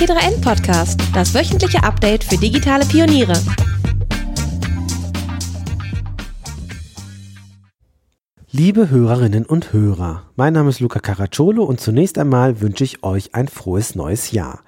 T3N 0.00 0.40
Podcast, 0.40 0.98
das 1.12 1.34
wöchentliche 1.34 1.82
Update 1.82 2.24
für 2.24 2.38
digitale 2.38 2.86
Pioniere. 2.86 3.34
Liebe 8.50 8.88
Hörerinnen 8.88 9.44
und 9.44 9.74
Hörer, 9.74 10.22
mein 10.36 10.54
Name 10.54 10.70
ist 10.70 10.80
Luca 10.80 11.00
Caracciolo 11.00 11.64
und 11.64 11.82
zunächst 11.82 12.16
einmal 12.16 12.62
wünsche 12.62 12.82
ich 12.82 13.04
euch 13.04 13.34
ein 13.34 13.48
frohes 13.48 13.94
neues 13.94 14.30
Jahr. 14.30 14.60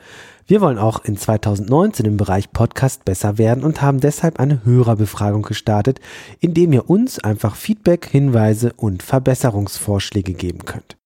Wir 0.47 0.61
wollen 0.61 0.77
auch 0.77 1.03
in 1.03 1.17
2019 1.17 2.05
im 2.05 2.19
Bereich 2.19 2.53
Podcast 2.53 3.07
besser 3.07 3.39
werden 3.39 3.65
und 3.65 3.81
haben 3.81 4.01
deshalb 4.01 4.39
eine 4.39 4.67
Hörerbefragung 4.67 5.41
gestartet, 5.41 5.99
indem 6.41 6.75
ihr 6.75 6.91
uns 6.91 7.19
einfach 7.19 7.57
Feedback, 7.57 8.05
Hinweise 8.05 8.75
und 8.77 9.03
Verbesserungsvorschläge 9.03 10.35
geben 10.35 10.67
könnt. 10.67 10.99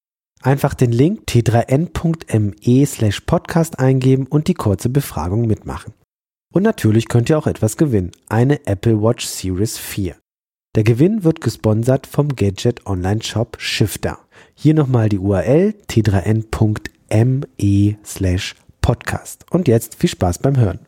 Einfach 0.42 0.74
den 0.74 0.92
Link 0.92 1.22
t3n.me 1.28 2.86
slash 2.86 3.20
podcast 3.22 3.78
eingeben 3.78 4.26
und 4.26 4.48
die 4.48 4.54
kurze 4.54 4.88
Befragung 4.88 5.46
mitmachen. 5.46 5.94
Und 6.52 6.62
natürlich 6.62 7.08
könnt 7.08 7.28
ihr 7.28 7.38
auch 7.38 7.46
etwas 7.46 7.76
gewinnen, 7.76 8.12
eine 8.28 8.66
Apple 8.66 9.02
Watch 9.02 9.26
Series 9.26 9.78
4. 9.78 10.16
Der 10.74 10.84
Gewinn 10.84 11.24
wird 11.24 11.40
gesponsert 11.40 12.06
vom 12.06 12.36
Gadget 12.36 12.86
Online 12.86 13.22
Shop 13.22 13.56
Shifter. 13.58 14.18
Hier 14.54 14.74
nochmal 14.74 15.08
die 15.08 15.18
URL 15.18 15.74
t3n.me 15.88 17.96
slash 18.04 18.54
podcast. 18.82 19.46
Und 19.50 19.68
jetzt 19.68 19.94
viel 19.94 20.10
Spaß 20.10 20.38
beim 20.38 20.56
Hören. 20.56 20.80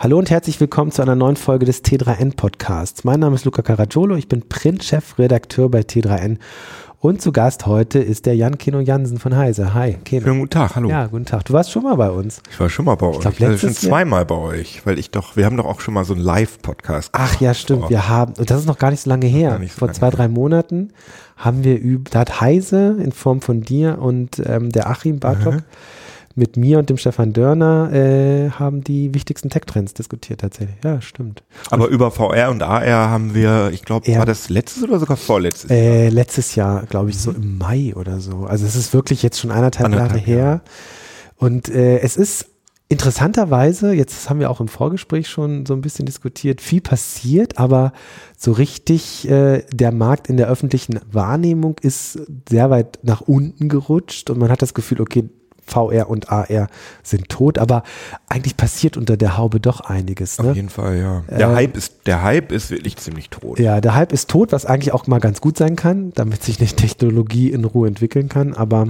Hallo 0.00 0.16
und 0.16 0.30
herzlich 0.30 0.60
willkommen 0.60 0.92
zu 0.92 1.02
einer 1.02 1.16
neuen 1.16 1.34
Folge 1.34 1.66
des 1.66 1.82
T3N 1.82 2.36
Podcasts. 2.36 3.02
Mein 3.02 3.18
Name 3.18 3.34
ist 3.34 3.44
Luca 3.44 3.62
Caracciolo, 3.62 4.14
ich 4.14 4.28
bin 4.28 4.48
Printchef-Redakteur 4.48 5.68
bei 5.68 5.80
T3N 5.80 6.38
und 7.00 7.20
zu 7.20 7.32
Gast 7.32 7.66
heute 7.66 7.98
ist 7.98 8.24
der 8.24 8.36
Jan 8.36 8.58
Keno 8.58 8.78
Jansen 8.78 9.18
von 9.18 9.36
Heise. 9.36 9.74
Hi, 9.74 9.94
Keno. 10.04 10.22
Schönen 10.22 10.38
guten 10.38 10.50
Tag, 10.50 10.76
hallo. 10.76 10.88
Ja, 10.88 11.08
guten 11.08 11.24
Tag. 11.24 11.46
Du 11.46 11.52
warst 11.52 11.72
schon 11.72 11.82
mal 11.82 11.96
bei 11.96 12.10
uns. 12.10 12.40
Ich 12.48 12.60
war 12.60 12.70
schon 12.70 12.84
mal 12.84 12.94
bei 12.94 13.08
euch. 13.08 13.18
Ich 13.18 13.44
also 13.44 13.58
schon 13.58 13.74
zweimal 13.74 14.24
bei 14.24 14.36
euch, 14.36 14.86
weil 14.86 15.00
ich 15.00 15.10
doch, 15.10 15.34
wir 15.34 15.44
haben 15.44 15.56
doch 15.56 15.66
auch 15.66 15.80
schon 15.80 15.94
mal 15.94 16.04
so 16.04 16.14
einen 16.14 16.22
Live-Podcast 16.22 17.10
Ach 17.14 17.40
ja, 17.40 17.52
stimmt. 17.52 17.80
Vor. 17.80 17.90
Wir 17.90 18.08
haben, 18.08 18.34
und 18.38 18.48
das 18.48 18.60
ist 18.60 18.66
noch 18.66 18.78
gar 18.78 18.92
nicht 18.92 19.00
so 19.00 19.10
lange 19.10 19.26
her. 19.26 19.58
So 19.62 19.78
Vor 19.78 19.88
lange 19.88 19.98
zwei, 19.98 20.10
drei 20.10 20.22
her. 20.24 20.28
Monaten 20.28 20.92
haben 21.36 21.64
wir 21.64 21.76
über, 21.76 22.08
da 22.08 22.20
hat 22.20 22.40
Heise 22.40 22.96
in 23.02 23.10
Form 23.10 23.40
von 23.40 23.62
dir 23.62 23.98
und 24.00 24.40
ähm, 24.46 24.70
der 24.70 24.88
Achim 24.88 25.18
Bartok 25.18 25.54
mhm 25.54 25.62
mit 26.38 26.56
mir 26.56 26.78
und 26.78 26.88
dem 26.88 26.96
Stefan 26.96 27.32
Dörner 27.32 27.92
äh, 27.92 28.50
haben 28.50 28.82
die 28.82 29.12
wichtigsten 29.12 29.50
Tech-Trends 29.50 29.92
diskutiert 29.92 30.40
tatsächlich. 30.40 30.76
Ja, 30.84 31.00
stimmt. 31.00 31.42
Aber 31.70 31.86
und 31.86 31.92
über 31.92 32.10
VR 32.10 32.50
und 32.50 32.62
AR 32.62 33.10
haben 33.10 33.34
wir, 33.34 33.70
ich 33.72 33.84
glaube, 33.84 34.06
war 34.16 34.24
das 34.24 34.48
letztes 34.48 34.84
oder 34.84 34.98
sogar 34.98 35.16
vorletztes 35.16 35.70
Jahr? 35.70 35.78
Äh, 35.78 36.08
letztes 36.08 36.54
Jahr, 36.54 36.86
glaube 36.86 37.10
ich, 37.10 37.16
mhm. 37.16 37.20
so 37.20 37.30
im 37.32 37.58
Mai 37.58 37.92
oder 37.94 38.20
so. 38.20 38.46
Also 38.46 38.64
es 38.64 38.76
ist 38.76 38.94
wirklich 38.94 39.22
jetzt 39.22 39.40
schon 39.40 39.50
anderthalb, 39.50 39.86
anderthalb 39.86 40.26
Jahre 40.26 40.40
her. 40.40 40.60
Und 41.36 41.68
äh, 41.68 41.98
es 41.98 42.16
ist 42.16 42.46
interessanterweise, 42.88 43.92
jetzt 43.92 44.30
haben 44.30 44.40
wir 44.40 44.50
auch 44.50 44.60
im 44.60 44.68
Vorgespräch 44.68 45.28
schon 45.28 45.66
so 45.66 45.74
ein 45.74 45.82
bisschen 45.82 46.06
diskutiert, 46.06 46.60
viel 46.60 46.80
passiert, 46.80 47.58
aber 47.58 47.92
so 48.36 48.52
richtig 48.52 49.28
äh, 49.28 49.62
der 49.72 49.92
Markt 49.92 50.28
in 50.28 50.38
der 50.38 50.48
öffentlichen 50.48 50.98
Wahrnehmung 51.10 51.76
ist 51.82 52.18
sehr 52.48 52.70
weit 52.70 52.98
nach 53.02 53.20
unten 53.20 53.68
gerutscht 53.68 54.30
und 54.30 54.38
man 54.38 54.50
hat 54.50 54.62
das 54.62 54.72
Gefühl, 54.72 55.00
okay, 55.02 55.28
VR 55.68 56.08
und 56.08 56.30
AR 56.30 56.68
sind 57.02 57.28
tot, 57.28 57.58
aber 57.58 57.82
eigentlich 58.28 58.56
passiert 58.56 58.96
unter 58.96 59.16
der 59.16 59.36
Haube 59.36 59.60
doch 59.60 59.80
einiges. 59.80 60.38
Ne? 60.38 60.50
Auf 60.50 60.56
jeden 60.56 60.68
Fall, 60.68 60.98
ja. 60.98 61.24
Der, 61.30 61.50
äh, 61.50 61.54
Hype 61.54 61.76
ist, 61.76 62.06
der 62.06 62.22
Hype 62.22 62.52
ist 62.52 62.70
wirklich 62.70 62.96
ziemlich 62.96 63.30
tot. 63.30 63.58
Ja, 63.58 63.80
der 63.80 63.94
Hype 63.94 64.12
ist 64.12 64.28
tot, 64.28 64.52
was 64.52 64.66
eigentlich 64.66 64.92
auch 64.92 65.06
mal 65.06 65.20
ganz 65.20 65.40
gut 65.40 65.56
sein 65.56 65.76
kann, 65.76 66.12
damit 66.14 66.42
sich 66.42 66.60
nicht 66.60 66.76
Technologie 66.76 67.50
in 67.50 67.64
Ruhe 67.64 67.88
entwickeln 67.88 68.28
kann, 68.28 68.54
aber 68.54 68.88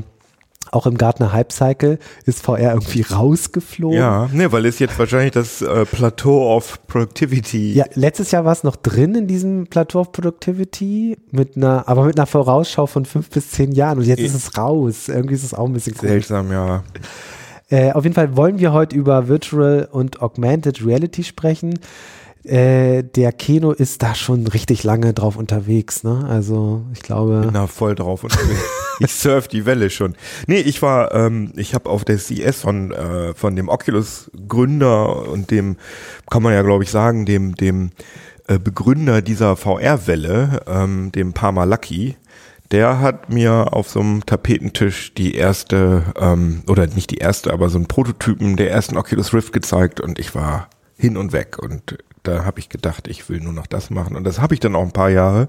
auch 0.73 0.87
im 0.87 0.99
Gartner 0.99 1.33
Hype 1.33 1.53
Cycle 1.53 1.99
ist 2.25 2.43
VR 2.43 2.75
irgendwie 2.75 3.03
rausgeflogen. 3.03 3.99
Ja, 3.99 4.29
ne, 4.33 4.53
weil 4.53 4.67
es 4.67 4.79
jetzt 4.79 4.99
wahrscheinlich 4.99 5.33
das 5.33 5.63
äh, 5.63 5.85
Plateau 5.85 6.55
of 6.55 6.87
Productivity. 6.87 7.75
Ja, 7.75 7.85
letztes 7.95 8.31
Jahr 8.31 8.45
war 8.45 8.53
es 8.53 8.65
noch 8.65 8.77
drin 8.77 9.15
in 9.15 9.27
diesem 9.27 9.67
Plateau 9.67 10.01
of 10.01 10.13
Productivity 10.13 11.19
mit 11.31 11.57
einer, 11.57 11.89
aber 11.89 12.05
mit 12.05 12.19
einer 12.19 12.27
Vorausschau 12.27 12.87
von 12.87 13.05
fünf 13.05 13.31
bis 13.31 13.51
zehn 13.51 13.73
Jahren 13.73 13.99
und 13.99 14.05
jetzt 14.05 14.21
ist 14.21 14.35
es 14.35 14.57
raus. 14.57 15.09
Irgendwie 15.09 15.35
ist 15.35 15.45
es 15.45 15.55
auch 15.55 15.67
ein 15.67 15.73
bisschen 15.73 15.95
seltsam, 15.95 16.53
ja. 16.53 16.83
Äh, 17.71 17.93
auf 17.93 18.05
jeden 18.05 18.15
Fall 18.15 18.37
wollen 18.37 18.59
wir 18.59 18.73
heute 18.73 18.97
über 18.97 19.29
Virtual 19.29 19.89
und 19.91 20.23
Augmented 20.23 20.85
Reality 20.85 21.23
sprechen. 21.23 21.79
Äh, 22.45 23.03
der 23.03 23.33
Keno 23.33 23.73
ist 23.73 24.03
da 24.03 24.15
schon 24.15 24.47
richtig 24.47 24.85
lange 24.85 25.13
drauf 25.13 25.37
unterwegs, 25.37 26.05
ne? 26.05 26.25
Also 26.29 26.85
ich 26.93 27.01
glaube. 27.01 27.41
Bin 27.41 27.55
da 27.55 27.67
voll 27.67 27.95
drauf 27.95 28.25
unterwegs. 28.25 28.61
ich 29.01 29.13
surf 29.13 29.49
die 29.49 29.67
Welle 29.67 29.91
schon. 29.91 30.15
Nee, 30.47 30.61
ich 30.61 30.81
war, 30.83 31.15
ähm, 31.15 31.53
ich 31.57 31.75
habe 31.75 31.91
auf 31.91 32.05
der 32.05 32.19
CES 32.19 32.61
von, 32.61 32.93
äh, 32.93 33.35
von 33.35 33.57
dem 33.57 33.69
Oculus-Gründer 33.69 35.29
und 35.29 35.51
dem, 35.51 35.77
kann 36.31 36.43
man 36.43 36.53
ja 36.53 36.63
glaube 36.63 36.85
ich 36.85 36.91
sagen, 36.91 37.27
dem, 37.27 37.55
dem 37.55 37.91
äh, 38.47 38.59
Begründer 38.59 39.21
dieser 39.21 39.57
VR-Welle, 39.57 40.63
ähm, 40.67 41.13
dem 41.13 41.33
Parma 41.33 41.65
Lucky, 41.65 42.17
der 42.71 43.01
hat 43.01 43.31
mir 43.31 43.73
auf 43.73 43.89
so 43.89 44.01
einem 44.01 44.27
Tapetentisch 44.27 45.15
die 45.15 45.35
erste, 45.35 46.03
ähm, 46.19 46.63
oder 46.67 46.87
nicht 46.87 47.11
die 47.11 47.19
erste, 47.19 47.53
aber 47.53 47.69
so 47.69 47.79
einen 47.79 47.89
Prototypen 47.89 48.57
der 48.57 48.71
ersten 48.71 48.97
Oculus 48.97 49.33
Rift 49.33 49.53
gezeigt 49.53 50.01
und 50.01 50.19
ich 50.19 50.35
war 50.35 50.69
hin 50.97 51.17
und 51.17 51.33
weg 51.33 51.59
und 51.59 51.99
da 52.23 52.45
habe 52.45 52.61
ich 52.61 52.69
gedacht, 52.69 53.09
ich 53.09 53.29
will 53.29 53.41
nur 53.41 53.53
noch 53.53 53.67
das 53.67 53.91
machen. 53.91 54.17
Und 54.17 54.25
das 54.25 54.41
habe 54.41 54.55
ich 54.55 54.61
dann 54.61 54.75
auch 54.75 54.83
ein 54.83 54.93
paar 54.93 55.11
Jahre, 55.11 55.49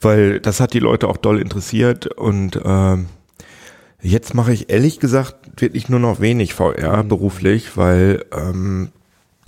weil 0.00 0.40
das 0.40 0.60
hat 0.60 0.74
die 0.74 0.78
Leute 0.78 1.08
auch 1.08 1.16
doll 1.16 1.40
interessiert. 1.40 2.06
Und 2.06 2.60
ähm, 2.64 3.06
jetzt 4.02 4.34
mache 4.34 4.52
ich 4.52 4.70
ehrlich 4.70 5.00
gesagt 5.00 5.60
wirklich 5.60 5.88
nur 5.88 6.00
noch 6.00 6.20
wenig 6.20 6.54
VR 6.54 7.02
mhm. 7.02 7.08
beruflich, 7.08 7.76
weil 7.76 8.24
ähm, 8.32 8.90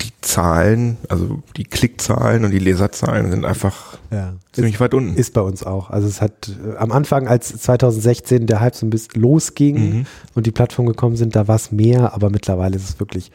die 0.01 0.11
Zahlen, 0.21 0.97
also 1.07 1.41
die 1.55 1.63
Klickzahlen 1.63 2.43
und 2.43 2.51
die 2.51 2.59
Leserzahlen 2.59 3.31
sind 3.31 3.45
einfach 3.45 3.97
ja. 4.11 4.33
ziemlich 4.51 4.75
ist, 4.75 4.79
weit 4.79 4.93
unten. 4.93 5.15
Ist 5.15 5.33
bei 5.33 5.41
uns 5.41 5.63
auch. 5.63 5.89
Also 5.89 6.07
es 6.07 6.21
hat 6.21 6.49
äh, 6.49 6.77
am 6.77 6.91
Anfang, 6.91 7.27
als 7.27 7.57
2016 7.57 8.47
der 8.47 8.59
Hype 8.59 8.75
so 8.75 8.85
ein 8.85 8.89
bisschen 8.89 9.21
losging 9.21 9.75
mhm. 9.75 10.05
und 10.35 10.45
die 10.45 10.51
Plattform 10.51 10.87
gekommen 10.87 11.15
sind, 11.15 11.35
da 11.35 11.47
war 11.47 11.55
es 11.55 11.71
mehr, 11.71 12.13
aber 12.13 12.29
mittlerweile 12.29 12.75
ist 12.75 12.89
es 12.89 12.99
wirklich 12.99 13.31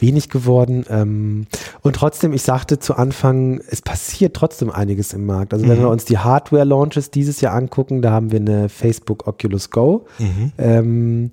wenig 0.00 0.28
geworden. 0.28 0.84
Ähm, 0.88 1.46
und 1.82 1.96
trotzdem, 1.96 2.32
ich 2.32 2.42
sagte 2.42 2.78
zu 2.78 2.94
Anfang, 2.94 3.60
es 3.68 3.82
passiert 3.82 4.34
trotzdem 4.34 4.70
einiges 4.70 5.12
im 5.12 5.26
Markt. 5.26 5.52
Also 5.52 5.68
wenn 5.68 5.78
mhm. 5.78 5.82
wir 5.82 5.88
uns 5.90 6.04
die 6.04 6.18
Hardware-Launches 6.18 7.10
dieses 7.10 7.40
Jahr 7.40 7.54
angucken, 7.54 8.02
da 8.02 8.10
haben 8.12 8.32
wir 8.32 8.40
eine 8.40 8.68
Facebook 8.68 9.26
Oculus 9.26 9.70
Go. 9.70 10.06
Mhm. 10.18 10.52
Ähm, 10.58 11.30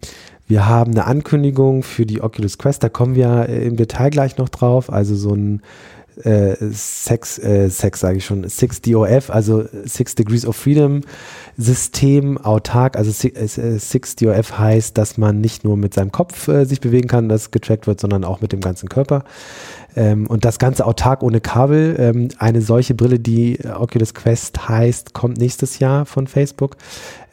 wir 0.48 0.68
haben 0.68 0.92
eine 0.92 1.06
Ankündigung 1.06 1.84
für 1.84 2.06
die 2.06 2.22
Oculus 2.22 2.58
Quest, 2.58 2.82
da 2.82 2.90
kommen 2.90 3.16
wir 3.16 3.50
äh, 3.50 3.68
im 3.68 3.76
Detail 3.76 4.10
gleich 4.10 4.38
noch 4.38 4.50
drauf. 4.50 4.92
Also 4.92 5.16
so 5.16 5.34
ein 5.34 5.62
äh, 6.24 6.56
Sex, 6.72 7.38
äh, 7.38 7.70
Sex 7.70 8.00
sage 8.00 8.18
ich 8.18 8.26
schon, 8.26 8.46
6DOF, 8.46 9.30
also 9.30 9.66
Six 9.86 10.16
Degrees 10.16 10.46
of 10.46 10.56
Freedom 10.56 11.02
System 11.58 12.38
autark, 12.38 12.96
also 12.96 13.10
6DOF 13.10 14.30
äh, 14.30 14.58
heißt, 14.58 14.98
dass 14.98 15.18
man 15.18 15.42
nicht 15.42 15.64
nur 15.64 15.76
mit 15.76 15.94
seinem 15.94 16.12
Kopf 16.12 16.48
äh, 16.48 16.66
sich 16.66 16.82
bewegen 16.82 17.08
kann, 17.08 17.30
das 17.30 17.50
getrackt 17.50 17.88
wird, 17.88 18.00
sondern 18.00 18.24
auch 18.24 18.42
mit 18.42 18.52
dem 18.52 18.62
ganzen 18.62 18.90
Körper. 18.90 19.24
Ähm, 19.96 20.28
und 20.28 20.46
das 20.46 20.60
Ganze 20.60 20.86
autark 20.86 21.24
ohne 21.24 21.42
Kabel. 21.42 21.96
Ähm, 21.98 22.28
eine 22.38 22.62
solche 22.62 22.94
Brille, 22.94 23.18
die 23.18 23.58
Oculus 23.66 24.14
Quest 24.14 24.70
heißt, 24.70 25.16
kommt 25.16 25.40
nächstes 25.40 25.80
Jahr 25.80 26.06
von 26.06 26.28
Facebook. 26.28 26.78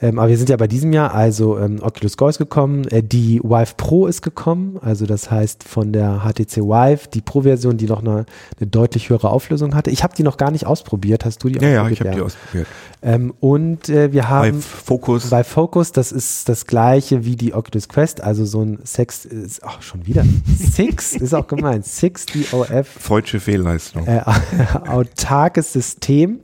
Ähm, 0.00 0.18
aber 0.18 0.30
wir 0.30 0.38
sind 0.38 0.48
ja 0.48 0.56
bei 0.56 0.66
diesem 0.66 0.92
Jahr, 0.92 1.14
also 1.14 1.58
ähm, 1.58 1.80
Oculus 1.82 2.16
Go 2.16 2.28
ist 2.28 2.38
gekommen, 2.38 2.86
äh, 2.88 3.02
die 3.02 3.40
Vive 3.42 3.74
Pro 3.76 4.06
ist 4.06 4.22
gekommen, 4.22 4.78
also 4.80 5.04
das 5.06 5.30
heißt 5.30 5.62
von 5.62 5.92
der 5.92 6.22
HTC 6.24 6.62
Vive, 6.62 7.08
die 7.12 7.20
Pro-Version, 7.20 7.76
die 7.76 7.86
noch 7.86 8.00
eine, 8.00 8.24
eine, 8.58 8.66
deutlich 8.66 9.10
höhere 9.10 9.30
Auflösung 9.30 9.74
hatte. 9.74 9.90
Ich 9.90 10.02
habe 10.02 10.14
die 10.16 10.22
noch 10.22 10.38
gar 10.38 10.50
nicht 10.50 10.66
ausprobiert. 10.66 11.24
Hast 11.24 11.44
du 11.44 11.48
die 11.48 11.58
ja, 11.58 11.82
ausprobiert? 11.82 11.86
Ja, 11.86 11.90
ich 11.90 12.00
habe 12.00 12.10
die 12.10 12.22
ausprobiert. 12.22 12.66
Ähm, 13.04 13.34
und 13.38 13.90
äh, 13.90 14.12
wir 14.12 14.30
haben 14.30 14.52
bei 14.52 14.60
Focus. 14.62 15.28
Bei 15.28 15.44
Focus, 15.44 15.92
das 15.92 16.10
ist 16.10 16.48
das 16.48 16.66
gleiche 16.66 17.26
wie 17.26 17.36
die 17.36 17.52
Oculus 17.52 17.88
Quest, 17.88 18.22
also 18.22 18.46
so 18.46 18.62
ein 18.62 18.78
Sex, 18.84 19.26
ist 19.26 19.62
auch 19.62 19.82
schon 19.82 20.06
wieder 20.06 20.24
Six 20.56 21.14
ist 21.16 21.34
auch 21.34 21.46
gemeint, 21.46 21.84
Six 21.84 22.24
DOF. 22.26 22.88
Freudsche 22.88 23.40
Fehlleistung. 23.40 24.06
Äh, 24.06 24.22
autarkes 24.88 25.74
System 25.74 26.40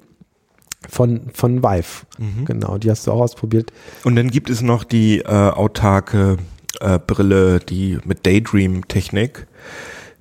von, 0.87 1.31
von 1.33 1.62
Vive. 1.62 2.05
Mhm. 2.19 2.45
Genau, 2.45 2.77
die 2.77 2.91
hast 2.91 3.07
du 3.07 3.12
auch 3.12 3.21
ausprobiert. 3.21 3.73
Und 4.05 4.17
dann 4.17 4.29
gibt 4.29 4.51
es 4.51 4.61
noch 4.61 4.85
die 4.85 5.21
äh, 5.21 5.25
autarke 5.25 6.37
äh, 6.81 6.99
Brille, 6.99 7.61
die 7.61 7.99
mit 8.05 8.27
Daydream-Technik. 8.27 9.47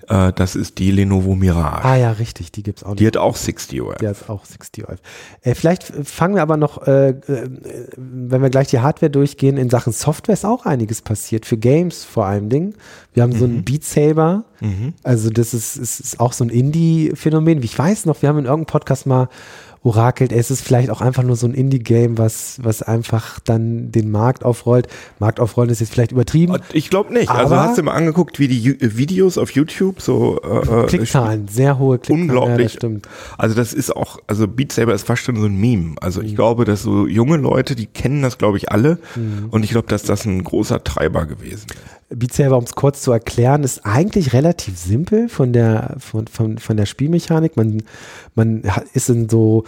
Äh, 0.10 0.34
das 0.34 0.56
ist 0.56 0.80
die 0.80 0.92
Lenovo 0.92 1.36
Mirage. 1.36 1.86
Ah 1.86 1.96
ja, 1.96 2.12
richtig, 2.12 2.52
die 2.52 2.64
gibt's 2.64 2.84
auch. 2.84 2.96
Die 2.96 3.06
hat 3.06 3.16
auch 3.16 3.36
60 3.36 3.82
OF. 3.82 3.98
Die 3.98 4.08
hat 4.08 4.30
auch 4.30 4.44
60 4.44 4.90
OF. 4.90 5.00
Äh, 5.42 5.54
vielleicht 5.54 5.84
fangen 5.84 6.36
wir 6.36 6.42
aber 6.42 6.58
noch, 6.58 6.86
äh, 6.88 7.10
äh, 7.10 7.50
wenn 7.96 8.42
wir 8.42 8.50
gleich 8.50 8.68
die 8.70 8.80
Hardware 8.80 9.12
durchgehen, 9.12 9.58
in 9.58 9.70
Sachen 9.70 9.94
Software 9.94 10.34
ist 10.34 10.46
auch 10.46 10.66
einiges 10.66 11.04
passiert, 11.04 11.46
für 11.46 11.58
Games 11.58 12.04
vor 12.04 12.26
allem 12.26 12.50
Ding. 12.50 12.74
Wir 13.14 13.24
haben 13.24 13.34
mhm. 13.34 13.38
so 13.38 13.46
einen 13.46 13.64
Beat 13.64 13.84
Saber, 13.84 14.46
mhm. 14.62 14.94
also 15.04 15.30
das 15.30 15.54
ist, 15.54 15.78
ist, 15.78 16.00
ist 16.00 16.20
auch 16.20 16.34
so 16.34 16.44
ein 16.44 16.50
Indie-Phänomen. 16.50 17.62
Wie 17.62 17.66
ich 17.66 17.78
weiß 17.78 18.06
noch, 18.06 18.22
wir 18.22 18.30
haben 18.30 18.40
in 18.40 18.46
irgendeinem 18.46 18.66
Podcast 18.66 19.06
mal 19.06 19.30
orakelt. 19.84 20.32
Es 20.32 20.52
ist 20.52 20.62
vielleicht 20.62 20.90
auch 20.90 21.02
einfach 21.02 21.24
nur 21.24 21.36
so 21.36 21.48
ein 21.48 21.54
Indie-Game, 21.54 22.18
was, 22.18 22.60
was 22.62 22.82
einfach 22.82 23.40
dann 23.40 23.92
den 23.92 24.12
Markt 24.12 24.44
aufrollt. 24.44 24.88
Markt 25.20 25.40
aufrollen 25.40 25.70
ist 25.70 25.80
jetzt 25.80 25.92
vielleicht 25.92 26.12
übertrieben. 26.12 26.58
Ich 26.74 26.90
glaube 26.90 27.14
nicht. 27.14 27.30
also 27.30 27.56
hast 27.56 27.78
du 27.78 27.84
mal 27.84 27.94
angeguckt, 27.94 28.40
wie 28.40 28.48
die 28.48 28.60
Ju 28.60 28.74
Videos 28.80 29.38
auf 29.38 29.52
YouTube 29.52 30.02
so 30.02 30.40
äh, 30.42 30.84
äh 30.84 30.86
Klickzahlen, 30.88 31.48
sehr 31.48 31.80
hohe 31.80 31.98
Klickzahlen. 31.98 32.30
Unglaublich. 32.30 32.58
Ja, 32.58 32.64
das 32.64 32.74
stimmt. 32.74 33.08
Also 33.38 33.56
das 33.56 33.74
ist 33.74 33.96
auch, 33.96 34.20
also 34.28 34.48
Beat 34.48 34.72
Saber 34.72 34.94
ist 34.94 35.08
fast 35.08 35.24
schon 35.24 35.38
so 35.38 35.46
ein 35.46 35.56
Meme. 35.56 35.96
Also 36.02 36.22
ich 36.22 36.32
mhm. 36.32 36.36
glaube, 36.36 36.66
dass 36.66 36.84
so 36.84 37.08
junge 37.08 37.38
Leute, 37.38 37.76
die 37.76 37.86
kennen 37.86 38.22
das, 38.22 38.38
glaube 38.38 38.58
ich, 38.58 38.72
alle. 38.72 39.00
Mhm. 39.16 39.48
Und 39.52 39.64
ich 39.64 39.72
glaube, 39.72 39.88
dass 39.88 40.04
das 40.04 40.26
ein 40.26 40.44
großer 40.44 40.84
Treiber 40.84 41.26
gewesen 41.26 41.68
ist. 41.70 41.99
Beat 42.12 42.34
Saber, 42.34 42.58
um 42.58 42.64
es 42.64 42.74
kurz 42.74 43.04
zu 43.04 43.12
erklären, 43.12 43.64
ist 43.64 43.86
eigentlich 43.86 44.34
relativ 44.34 44.80
simpel 44.80 45.30
von 45.30 45.54
der, 45.54 45.96
von, 46.00 46.26
von, 46.26 46.58
von 46.58 46.76
der 46.76 46.88
Spielmechanik. 46.88 47.56
Man, 47.56 47.84
man 48.34 48.64
ist 48.94 49.10
in 49.10 49.30
so, 49.30 49.66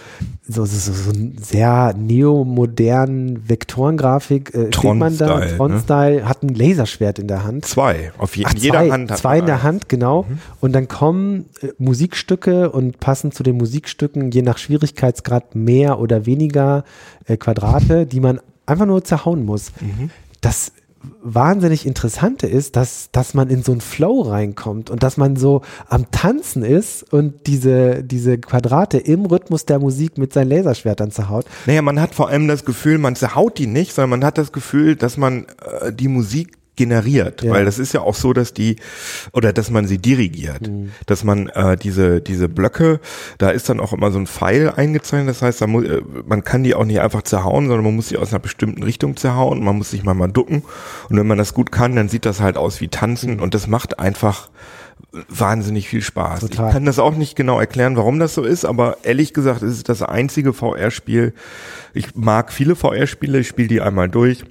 so, 0.48 0.66
so, 0.66 0.92
so 0.92 1.12
sehr 1.40 1.94
neomodernen 1.96 3.48
Vektorengrafik. 3.48 4.56
Äh, 4.56 4.70
Tron 4.72 4.98
man 4.98 5.18
da? 5.20 5.40
Tron-Style, 5.40 6.22
ne? 6.22 6.30
hat 6.30 6.42
ein 6.42 6.50
Laserschwert 6.50 7.20
in 7.20 7.28
der 7.28 7.44
Hand. 7.44 7.66
Zwei, 7.66 8.12
auf 8.18 8.36
je, 8.36 8.46
Ach, 8.48 8.54
jeder 8.56 8.80
zwei, 8.80 8.90
Hand. 8.90 9.18
Zwei 9.18 9.40
in 9.40 9.46
der 9.46 9.62
Hand, 9.62 9.88
genau. 9.88 10.24
Mhm. 10.24 10.40
Und 10.62 10.74
dann 10.74 10.88
kommen 10.88 11.46
äh, 11.62 11.68
Musikstücke 11.78 12.72
und 12.72 13.00
passend 13.00 13.36
zu 13.36 13.44
den 13.44 13.58
Musikstücken, 13.58 14.32
je 14.32 14.42
nach 14.42 14.58
Schwierigkeitsgrad 14.58 15.54
mehr 15.54 16.00
oder 16.00 16.26
weniger 16.26 16.86
äh, 17.26 17.38
Quadrate, 17.38 18.08
die 18.08 18.20
man 18.20 18.40
einfach 18.66 18.88
nur 18.88 19.04
zerhauen 19.04 19.46
muss. 19.46 19.72
Mhm. 19.80 20.10
Das 20.42 20.72
wahnsinnig 21.22 21.86
Interessante 21.86 22.48
ist, 22.48 22.76
dass, 22.76 23.10
dass 23.12 23.34
man 23.34 23.50
in 23.50 23.64
so 23.64 23.72
einen 23.72 23.82
Flow 23.82 24.22
reinkommt 24.22 24.90
und 24.90 25.04
dass 25.04 25.18
man 25.18 25.36
so 25.36 25.62
am 25.88 26.10
Tanzen 26.12 26.64
ist 26.64 27.12
und 27.12 27.48
diese, 27.48 28.04
diese 28.04 28.38
Quadrate 28.38 28.98
im 28.98 29.26
Rhythmus 29.26 29.66
der 29.66 29.80
Musik 29.80 30.18
mit 30.18 30.34
seinen 30.34 30.50
Laserschwertern 30.50 31.12
zerhaut. 31.12 31.46
Naja, 31.66 31.82
man 31.82 32.00
hat 32.00 32.16
vor 32.16 32.30
allem 32.30 32.48
das 32.48 32.66
Gefühl, 32.66 32.98
man 32.98 33.16
zerhaut 33.16 33.58
die 33.58 33.68
nicht, 33.68 33.94
sondern 33.94 34.12
man 34.12 34.26
hat 34.26 34.38
das 34.38 34.52
Gefühl, 34.52 34.96
dass 34.96 35.18
man 35.18 35.46
äh, 35.82 35.92
die 35.92 36.08
Musik 36.08 36.61
generiert, 36.76 37.44
ja. 37.44 37.52
weil 37.52 37.66
das 37.66 37.80
ist 37.80 37.94
ja 37.94 38.02
auch 38.02 38.16
so, 38.16 38.34
dass 38.34 38.54
die 38.54 38.78
oder 39.34 39.52
dass 39.54 39.70
man 39.70 39.88
sie 39.88 39.98
dirigiert, 39.98 40.68
mhm. 40.68 40.92
dass 41.06 41.24
man 41.24 41.50
äh, 41.50 41.76
diese 41.76 42.22
diese 42.22 42.48
Blöcke, 42.48 43.00
da 43.38 43.50
ist 43.50 43.70
dann 43.70 43.80
auch 43.80 43.94
immer 43.94 44.12
so 44.12 44.20
ein 44.20 44.28
Pfeil 44.28 44.70
eingezeichnet, 44.70 45.30
das 45.30 45.42
heißt, 45.42 45.66
muss, 45.68 45.84
äh, 45.84 46.02
man 46.26 46.44
kann 46.44 46.64
die 46.64 46.74
auch 46.74 46.86
nicht 46.86 47.02
einfach 47.02 47.24
zerhauen, 47.24 47.68
sondern 47.68 47.84
man 47.84 47.96
muss 47.96 48.10
sie 48.10 48.18
aus 48.18 48.32
einer 48.32 48.40
bestimmten 48.40 48.84
Richtung 48.84 49.18
zerhauen, 49.18 49.64
man 49.64 49.78
muss 49.78 49.92
sich 49.92 50.04
mal 50.04 50.14
mal 50.14 50.32
ducken 50.32 50.64
und 51.10 51.18
wenn 51.18 51.28
man 51.28 51.38
das 51.38 51.54
gut 51.54 51.72
kann, 51.72 51.96
dann 51.96 52.10
sieht 52.10 52.26
das 52.26 52.40
halt 52.40 52.58
aus 52.58 52.80
wie 52.80 52.88
tanzen 52.88 53.36
mhm. 53.36 53.42
und 53.42 53.54
das 53.54 53.68
macht 53.68 54.00
einfach 54.00 54.50
wahnsinnig 55.28 55.90
viel 55.90 56.02
Spaß. 56.02 56.42
Total. 56.42 56.68
Ich 56.68 56.74
kann 56.74 56.86
das 56.86 57.00
auch 57.00 57.16
nicht 57.16 57.36
genau 57.36 57.60
erklären, 57.60 57.98
warum 57.98 58.20
das 58.20 58.34
so 58.34 58.44
ist, 58.44 58.64
aber 58.64 58.98
ehrlich 59.04 59.34
gesagt 59.34 59.62
ist 59.62 59.74
es 59.74 59.84
das 59.84 60.02
einzige 60.02 60.54
VR-Spiel. 60.54 61.34
Ich 61.94 62.16
mag 62.16 62.54
viele 62.54 62.76
VR-Spiele, 62.76 63.40
ich 63.40 63.48
spiele 63.48 63.68
die 63.68 63.82
einmal 63.82 64.08
durch 64.08 64.46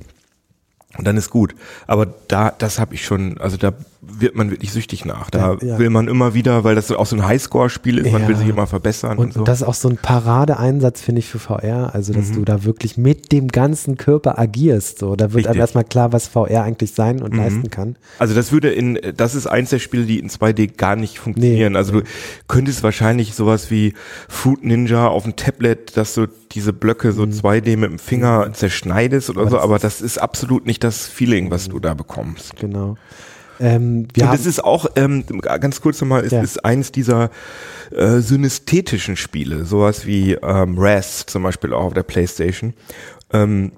und 0.98 1.06
dann 1.06 1.16
ist 1.16 1.30
gut. 1.30 1.54
Aber 1.86 2.06
da, 2.28 2.50
das 2.50 2.78
habe 2.78 2.94
ich 2.94 3.04
schon, 3.04 3.38
also 3.38 3.56
da 3.56 3.72
wird 4.02 4.34
man 4.34 4.50
wirklich 4.50 4.72
süchtig 4.72 5.04
nach. 5.04 5.30
Da 5.30 5.56
ja, 5.60 5.68
ja. 5.68 5.78
will 5.78 5.90
man 5.90 6.08
immer 6.08 6.32
wieder, 6.32 6.64
weil 6.64 6.74
das 6.74 6.90
auch 6.90 7.04
so 7.04 7.16
ein 7.16 7.26
Highscore-Spiel 7.26 7.98
ist, 7.98 8.10
man 8.10 8.26
will 8.26 8.36
sich 8.36 8.48
immer 8.48 8.66
verbessern. 8.66 9.18
Und, 9.18 9.26
und, 9.26 9.32
so. 9.34 9.40
und 9.40 9.48
das 9.48 9.60
ist 9.60 9.66
auch 9.66 9.74
so 9.74 9.88
ein 9.88 9.98
Paradeeinsatz, 9.98 11.02
finde 11.02 11.18
ich, 11.18 11.28
für 11.28 11.38
VR. 11.38 11.94
Also, 11.94 12.14
dass 12.14 12.30
mhm. 12.30 12.36
du 12.36 12.44
da 12.44 12.64
wirklich 12.64 12.96
mit 12.96 13.30
dem 13.30 13.48
ganzen 13.48 13.98
Körper 13.98 14.38
agierst. 14.38 14.98
So, 14.98 15.16
da 15.16 15.26
wird 15.26 15.36
Richtig. 15.36 15.50
einem 15.50 15.60
erstmal 15.60 15.84
klar, 15.84 16.12
was 16.12 16.28
VR 16.28 16.62
eigentlich 16.62 16.92
sein 16.92 17.20
und 17.20 17.34
mhm. 17.34 17.40
leisten 17.40 17.70
kann. 17.70 17.96
Also, 18.18 18.34
das 18.34 18.52
würde 18.52 18.70
in, 18.70 18.98
das 19.16 19.34
ist 19.34 19.46
eins 19.46 19.70
der 19.70 19.78
Spiele, 19.78 20.04
die 20.04 20.18
in 20.18 20.30
2D 20.30 20.76
gar 20.76 20.96
nicht 20.96 21.18
funktionieren. 21.18 21.72
Nee, 21.72 21.78
also, 21.78 21.92
nee. 21.92 22.00
du 22.00 22.06
könntest 22.48 22.82
wahrscheinlich 22.82 23.34
sowas 23.34 23.70
wie 23.70 23.92
Fruit 24.28 24.64
Ninja 24.64 25.08
auf 25.08 25.24
dem 25.24 25.36
Tablet, 25.36 25.96
dass 25.98 26.14
du 26.14 26.26
diese 26.52 26.72
Blöcke 26.72 27.12
so 27.12 27.26
mhm. 27.26 27.32
2D 27.32 27.76
mit 27.76 27.90
dem 27.90 27.98
Finger 27.98 28.46
mhm. 28.46 28.54
zerschneidest 28.54 29.28
oder 29.28 29.42
aber 29.42 29.50
so, 29.50 29.58
aber 29.58 29.78
das 29.78 30.00
ist 30.00 30.18
absolut 30.18 30.64
nicht 30.64 30.82
das 30.82 31.06
Feeling, 31.06 31.50
was 31.50 31.68
du 31.68 31.78
da 31.78 31.92
bekommst. 31.92 32.56
Genau. 32.56 32.96
Ähm, 33.60 34.08
wir 34.14 34.24
und 34.24 34.32
das 34.32 34.46
ist 34.46 34.64
auch, 34.64 34.86
ähm, 34.96 35.24
ganz 35.60 35.80
kurz 35.82 36.00
nochmal, 36.00 36.24
es 36.24 36.32
ja. 36.32 36.40
ist 36.40 36.64
eins 36.64 36.92
dieser 36.92 37.30
äh, 37.90 38.18
synästhetischen 38.18 39.16
Spiele, 39.16 39.66
sowas 39.66 40.06
wie 40.06 40.32
ähm, 40.32 40.78
Rest 40.78 41.30
zum 41.30 41.42
Beispiel 41.42 41.74
auch 41.74 41.84
auf 41.84 41.94
der 41.94 42.02
Playstation, 42.02 42.72
ähm, 43.32 43.72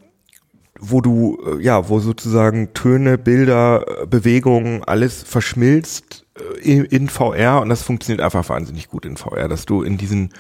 wo 0.79 1.01
du, 1.01 1.39
äh, 1.47 1.63
ja, 1.63 1.89
wo 1.89 1.99
sozusagen 1.99 2.75
Töne, 2.75 3.19
Bilder, 3.19 3.85
äh, 4.03 4.07
Bewegungen, 4.07 4.85
alles 4.85 5.25
verschmilzt 5.25 6.27
äh, 6.65 6.81
in 6.83 7.09
VR 7.09 7.61
und 7.61 7.69
das 7.69 7.83
funktioniert 7.83 8.25
einfach 8.25 8.49
wahnsinnig 8.49 8.89
gut 8.89 9.05
in 9.05 9.17
VR, 9.17 9.49
dass 9.49 9.67
du 9.67 9.83
in 9.83 9.99
diesen 9.99 10.31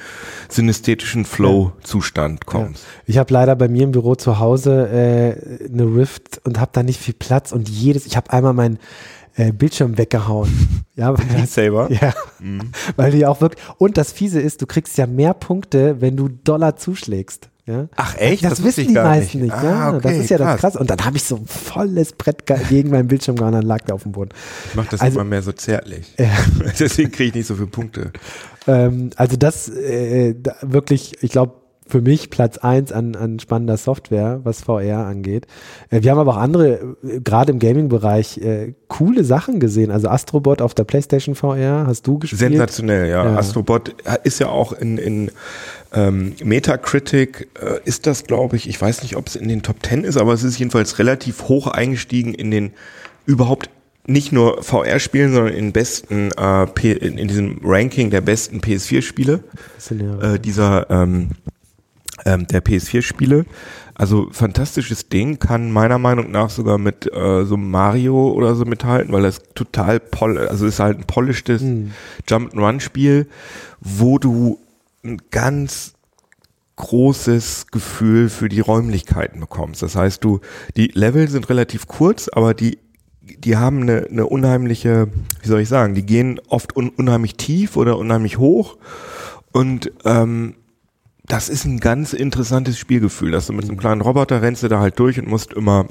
synästhetischen 0.48 1.24
Flow-Zustand 1.24 2.46
kommst. 2.46 2.84
Ja. 2.84 3.02
Ich 3.06 3.18
habe 3.18 3.32
leider 3.32 3.56
bei 3.56 3.68
mir 3.68 3.82
im 3.82 3.92
Büro 3.92 4.14
zu 4.14 4.38
Hause 4.38 4.88
äh, 4.88 5.64
eine 5.68 5.84
Rift 5.84 6.40
und 6.44 6.60
habe 6.60 6.70
da 6.74 6.82
nicht 6.82 7.00
viel 7.00 7.14
Platz 7.14 7.50
und 7.50 7.68
jedes, 7.68 8.06
ich 8.06 8.16
habe 8.16 8.32
einmal 8.32 8.52
mein 8.52 8.78
äh, 9.36 9.52
Bildschirm 9.52 9.98
weggehauen. 9.98 10.50
Ja, 10.94 11.16
weil 11.16 11.46
Saber. 11.46 11.90
Ja, 11.90 12.12
mhm. 12.38 12.70
weil 12.96 13.12
die 13.12 13.24
auch 13.24 13.40
wirklich. 13.40 13.64
Und 13.78 13.96
das 13.96 14.12
Fiese 14.12 14.42
ist, 14.42 14.60
du 14.60 14.66
kriegst 14.66 14.98
ja 14.98 15.06
mehr 15.06 15.32
Punkte, 15.32 16.02
wenn 16.02 16.18
du 16.18 16.28
Dollar 16.28 16.76
zuschlägst. 16.76 17.48
Ja? 17.64 17.88
Ach 17.96 18.14
echt? 18.18 18.44
Das, 18.44 18.50
das 18.50 18.64
wissen 18.64 18.88
die 18.88 18.94
meisten 18.94 19.38
nicht. 19.40 19.54
nicht 19.54 19.64
ah, 19.64 19.64
ja, 19.64 19.94
okay, 19.94 20.00
das 20.02 20.16
ist 20.18 20.30
ja 20.30 20.36
krass. 20.36 20.50
das 20.50 20.60
krass. 20.60 20.76
Und 20.76 20.90
dann 20.90 21.02
habe 21.02 21.16
ich 21.16 21.24
so 21.24 21.36
ein 21.36 21.46
volles 21.46 22.12
Brett 22.12 22.44
gegen 22.68 22.90
meinen 22.90 23.08
Bildschirm 23.08 23.36
gehauen, 23.36 23.52
dann 23.52 23.62
lag 23.62 23.80
der 23.86 23.94
auf 23.94 24.02
dem 24.02 24.12
Boden. 24.12 24.30
Ich 24.68 24.74
mache 24.74 24.88
das 24.90 25.00
also, 25.00 25.20
immer 25.20 25.28
mehr 25.28 25.40
so 25.40 25.52
zärtlich. 25.52 26.12
Ja. 26.18 26.26
Deswegen 26.78 27.10
kriege 27.10 27.28
ich 27.30 27.34
nicht 27.36 27.46
so 27.46 27.54
viele 27.54 27.68
Punkte. 27.68 28.12
Ähm, 28.66 29.10
also 29.16 29.36
das 29.36 29.70
äh, 29.70 30.34
da 30.34 30.56
wirklich, 30.60 31.22
ich 31.22 31.30
glaube, 31.30 31.61
für 31.86 32.00
mich 32.00 32.30
Platz 32.30 32.58
eins 32.58 32.92
an, 32.92 33.14
an 33.16 33.38
spannender 33.38 33.76
Software, 33.76 34.40
was 34.44 34.62
VR 34.62 35.06
angeht. 35.06 35.46
Äh, 35.90 36.02
wir 36.02 36.10
haben 36.10 36.18
aber 36.18 36.32
auch 36.32 36.40
andere, 36.40 36.96
äh, 37.02 37.20
gerade 37.20 37.52
im 37.52 37.58
Gaming-Bereich, 37.58 38.38
äh, 38.38 38.74
coole 38.88 39.24
Sachen 39.24 39.60
gesehen. 39.60 39.90
Also 39.90 40.08
Astrobot 40.08 40.62
auf 40.62 40.74
der 40.74 40.84
PlayStation 40.84 41.34
VR 41.34 41.86
hast 41.86 42.06
du 42.06 42.18
gespielt. 42.18 42.40
Sensationell, 42.40 43.08
ja. 43.08 43.24
ja. 43.24 43.36
Astrobot 43.36 43.94
ist 44.24 44.38
ja 44.38 44.48
auch 44.48 44.72
in, 44.72 44.98
in 44.98 45.30
ähm, 45.92 46.34
Metacritic, 46.42 47.48
äh, 47.60 47.80
ist 47.84 48.06
das, 48.06 48.24
glaube 48.24 48.56
ich, 48.56 48.68
ich 48.68 48.80
weiß 48.80 49.02
nicht, 49.02 49.16
ob 49.16 49.26
es 49.26 49.36
in 49.36 49.48
den 49.48 49.62
Top 49.62 49.82
Ten 49.82 50.04
ist, 50.04 50.16
aber 50.16 50.32
es 50.32 50.44
ist 50.44 50.58
jedenfalls 50.58 50.98
relativ 50.98 51.48
hoch 51.48 51.66
eingestiegen 51.66 52.34
in 52.34 52.50
den 52.50 52.72
überhaupt 53.26 53.70
nicht 54.06 54.32
nur 54.32 54.62
VR-Spielen, 54.62 55.32
sondern 55.32 55.54
in 55.54 55.72
besten 55.72 56.32
äh, 56.32 56.66
P 56.66 56.92
in, 56.92 57.18
in, 57.18 57.28
diesem 57.28 57.60
Ranking 57.62 58.10
der 58.10 58.20
besten 58.20 58.58
PS4-Spiele. 58.60 59.44
Ja. 59.90 60.34
Äh, 60.34 60.38
dieser 60.40 60.90
ähm, 60.90 61.30
ähm, 62.24 62.46
der 62.46 62.62
PS4-Spiele. 62.62 63.44
Also 63.94 64.28
fantastisches 64.30 65.08
Ding, 65.08 65.38
kann 65.38 65.70
meiner 65.70 65.98
Meinung 65.98 66.30
nach 66.30 66.50
sogar 66.50 66.78
mit 66.78 67.12
äh, 67.12 67.44
so 67.44 67.56
Mario 67.56 68.32
oder 68.32 68.54
so 68.54 68.64
mithalten, 68.64 69.12
weil 69.12 69.22
das 69.22 69.40
total 69.54 70.00
pol 70.00 70.38
also 70.38 70.66
ist 70.66 70.80
halt 70.80 70.98
ein 70.98 71.04
polishtes 71.04 71.62
mhm. 71.62 71.92
Jump-and-Run-Spiel, 72.26 73.28
wo 73.80 74.18
du 74.18 74.58
ein 75.04 75.18
ganz 75.30 75.94
großes 76.76 77.66
Gefühl 77.70 78.28
für 78.28 78.48
die 78.48 78.60
Räumlichkeiten 78.60 79.40
bekommst. 79.40 79.82
Das 79.82 79.94
heißt, 79.94 80.24
du, 80.24 80.40
die 80.76 80.88
Level 80.88 81.28
sind 81.28 81.48
relativ 81.50 81.86
kurz, 81.86 82.28
aber 82.28 82.54
die 82.54 82.78
die 83.22 83.56
haben 83.56 83.82
eine, 83.82 84.06
eine 84.10 84.26
unheimliche, 84.26 85.08
wie 85.42 85.48
soll 85.48 85.60
ich 85.60 85.68
sagen, 85.68 85.94
die 85.94 86.04
gehen 86.04 86.40
oft 86.48 86.76
un, 86.76 86.90
unheimlich 86.90 87.36
tief 87.36 87.76
oder 87.76 87.98
unheimlich 87.98 88.38
hoch 88.38 88.76
und 89.52 89.92
ähm, 90.04 90.56
das 91.24 91.48
ist 91.48 91.64
ein 91.64 91.80
ganz 91.80 92.12
interessantes 92.12 92.78
Spielgefühl, 92.78 93.30
dass 93.30 93.46
du 93.46 93.52
mit 93.52 93.64
einem 93.64 93.78
kleinen 93.78 94.00
Roboter 94.00 94.42
rennst 94.42 94.62
du 94.62 94.68
da 94.68 94.80
halt 94.80 94.98
durch 94.98 95.18
und 95.18 95.28
musst 95.28 95.52
immer 95.52 95.86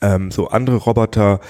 ähm, 0.00 0.30
so 0.30 0.48
andere 0.48 0.76
Roboter, 0.76 1.40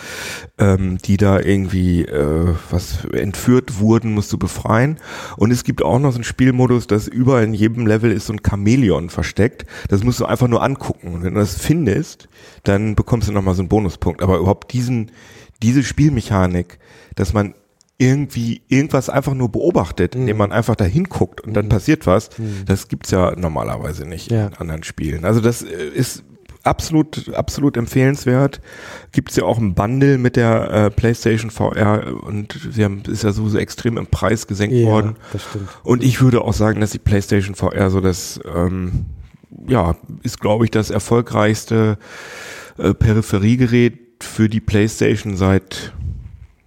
ähm, 0.58 0.98
die 0.98 1.16
da 1.16 1.40
irgendwie 1.40 2.04
äh, 2.04 2.54
was 2.70 3.04
entführt 3.06 3.78
wurden, 3.78 4.14
musst 4.14 4.32
du 4.32 4.38
befreien. 4.38 4.98
Und 5.36 5.50
es 5.50 5.64
gibt 5.64 5.82
auch 5.82 5.98
noch 5.98 6.12
so 6.12 6.16
einen 6.16 6.24
Spielmodus, 6.24 6.86
dass 6.86 7.08
überall 7.08 7.44
in 7.44 7.54
jedem 7.54 7.86
Level 7.86 8.12
ist 8.12 8.26
so 8.26 8.32
ein 8.32 8.40
Chamäleon 8.46 9.10
versteckt. 9.10 9.66
Das 9.88 10.04
musst 10.04 10.20
du 10.20 10.26
einfach 10.26 10.48
nur 10.48 10.62
angucken. 10.62 11.14
Und 11.14 11.24
wenn 11.24 11.34
du 11.34 11.40
das 11.40 11.58
findest, 11.58 12.28
dann 12.64 12.94
bekommst 12.94 13.28
du 13.28 13.32
nochmal 13.32 13.54
so 13.54 13.62
einen 13.62 13.68
Bonuspunkt. 13.68 14.22
Aber 14.22 14.38
überhaupt 14.38 14.72
diesen, 14.72 15.10
diese 15.62 15.82
Spielmechanik, 15.82 16.78
dass 17.16 17.32
man 17.32 17.54
irgendwie 17.98 18.62
irgendwas 18.68 19.10
einfach 19.10 19.34
nur 19.34 19.50
beobachtet, 19.50 20.14
mhm. 20.14 20.22
indem 20.22 20.36
man 20.38 20.52
einfach 20.52 20.76
da 20.76 20.84
hinguckt 20.84 21.40
und 21.40 21.54
dann 21.54 21.66
mhm. 21.66 21.70
passiert 21.70 22.06
was, 22.06 22.30
mhm. 22.38 22.64
das 22.64 22.86
gibt's 22.86 23.10
ja 23.10 23.34
normalerweise 23.36 24.06
nicht 24.06 24.30
ja. 24.30 24.46
in 24.46 24.54
anderen 24.54 24.84
Spielen. 24.84 25.24
Also 25.24 25.40
das 25.40 25.62
äh, 25.62 25.88
ist 25.92 26.22
absolut, 26.62 27.34
absolut 27.34 27.76
empfehlenswert. 27.76 28.60
Gibt's 29.10 29.34
ja 29.34 29.44
auch 29.44 29.58
ein 29.58 29.74
Bundle 29.74 30.16
mit 30.16 30.36
der 30.36 30.70
äh, 30.70 30.90
PlayStation 30.90 31.50
VR 31.50 32.22
und 32.22 32.58
sie 32.70 32.84
haben, 32.84 33.02
ist 33.08 33.24
ja 33.24 33.32
sowieso 33.32 33.58
extrem 33.58 33.96
im 33.96 34.06
Preis 34.06 34.46
gesenkt 34.46 34.76
ja, 34.76 34.86
worden. 34.86 35.16
Das 35.32 35.42
stimmt. 35.42 35.68
Und 35.82 36.04
ich 36.04 36.20
würde 36.20 36.42
auch 36.42 36.54
sagen, 36.54 36.80
dass 36.80 36.92
die 36.92 36.98
PlayStation 36.98 37.56
VR 37.56 37.90
so 37.90 38.00
das, 38.00 38.38
ähm, 38.54 39.06
ja, 39.66 39.96
ist 40.22 40.40
glaube 40.40 40.64
ich 40.64 40.70
das 40.70 40.90
erfolgreichste 40.90 41.98
äh, 42.78 42.94
Peripheriegerät 42.94 43.98
für 44.20 44.48
die 44.48 44.60
PlayStation 44.60 45.36
seit, 45.36 45.92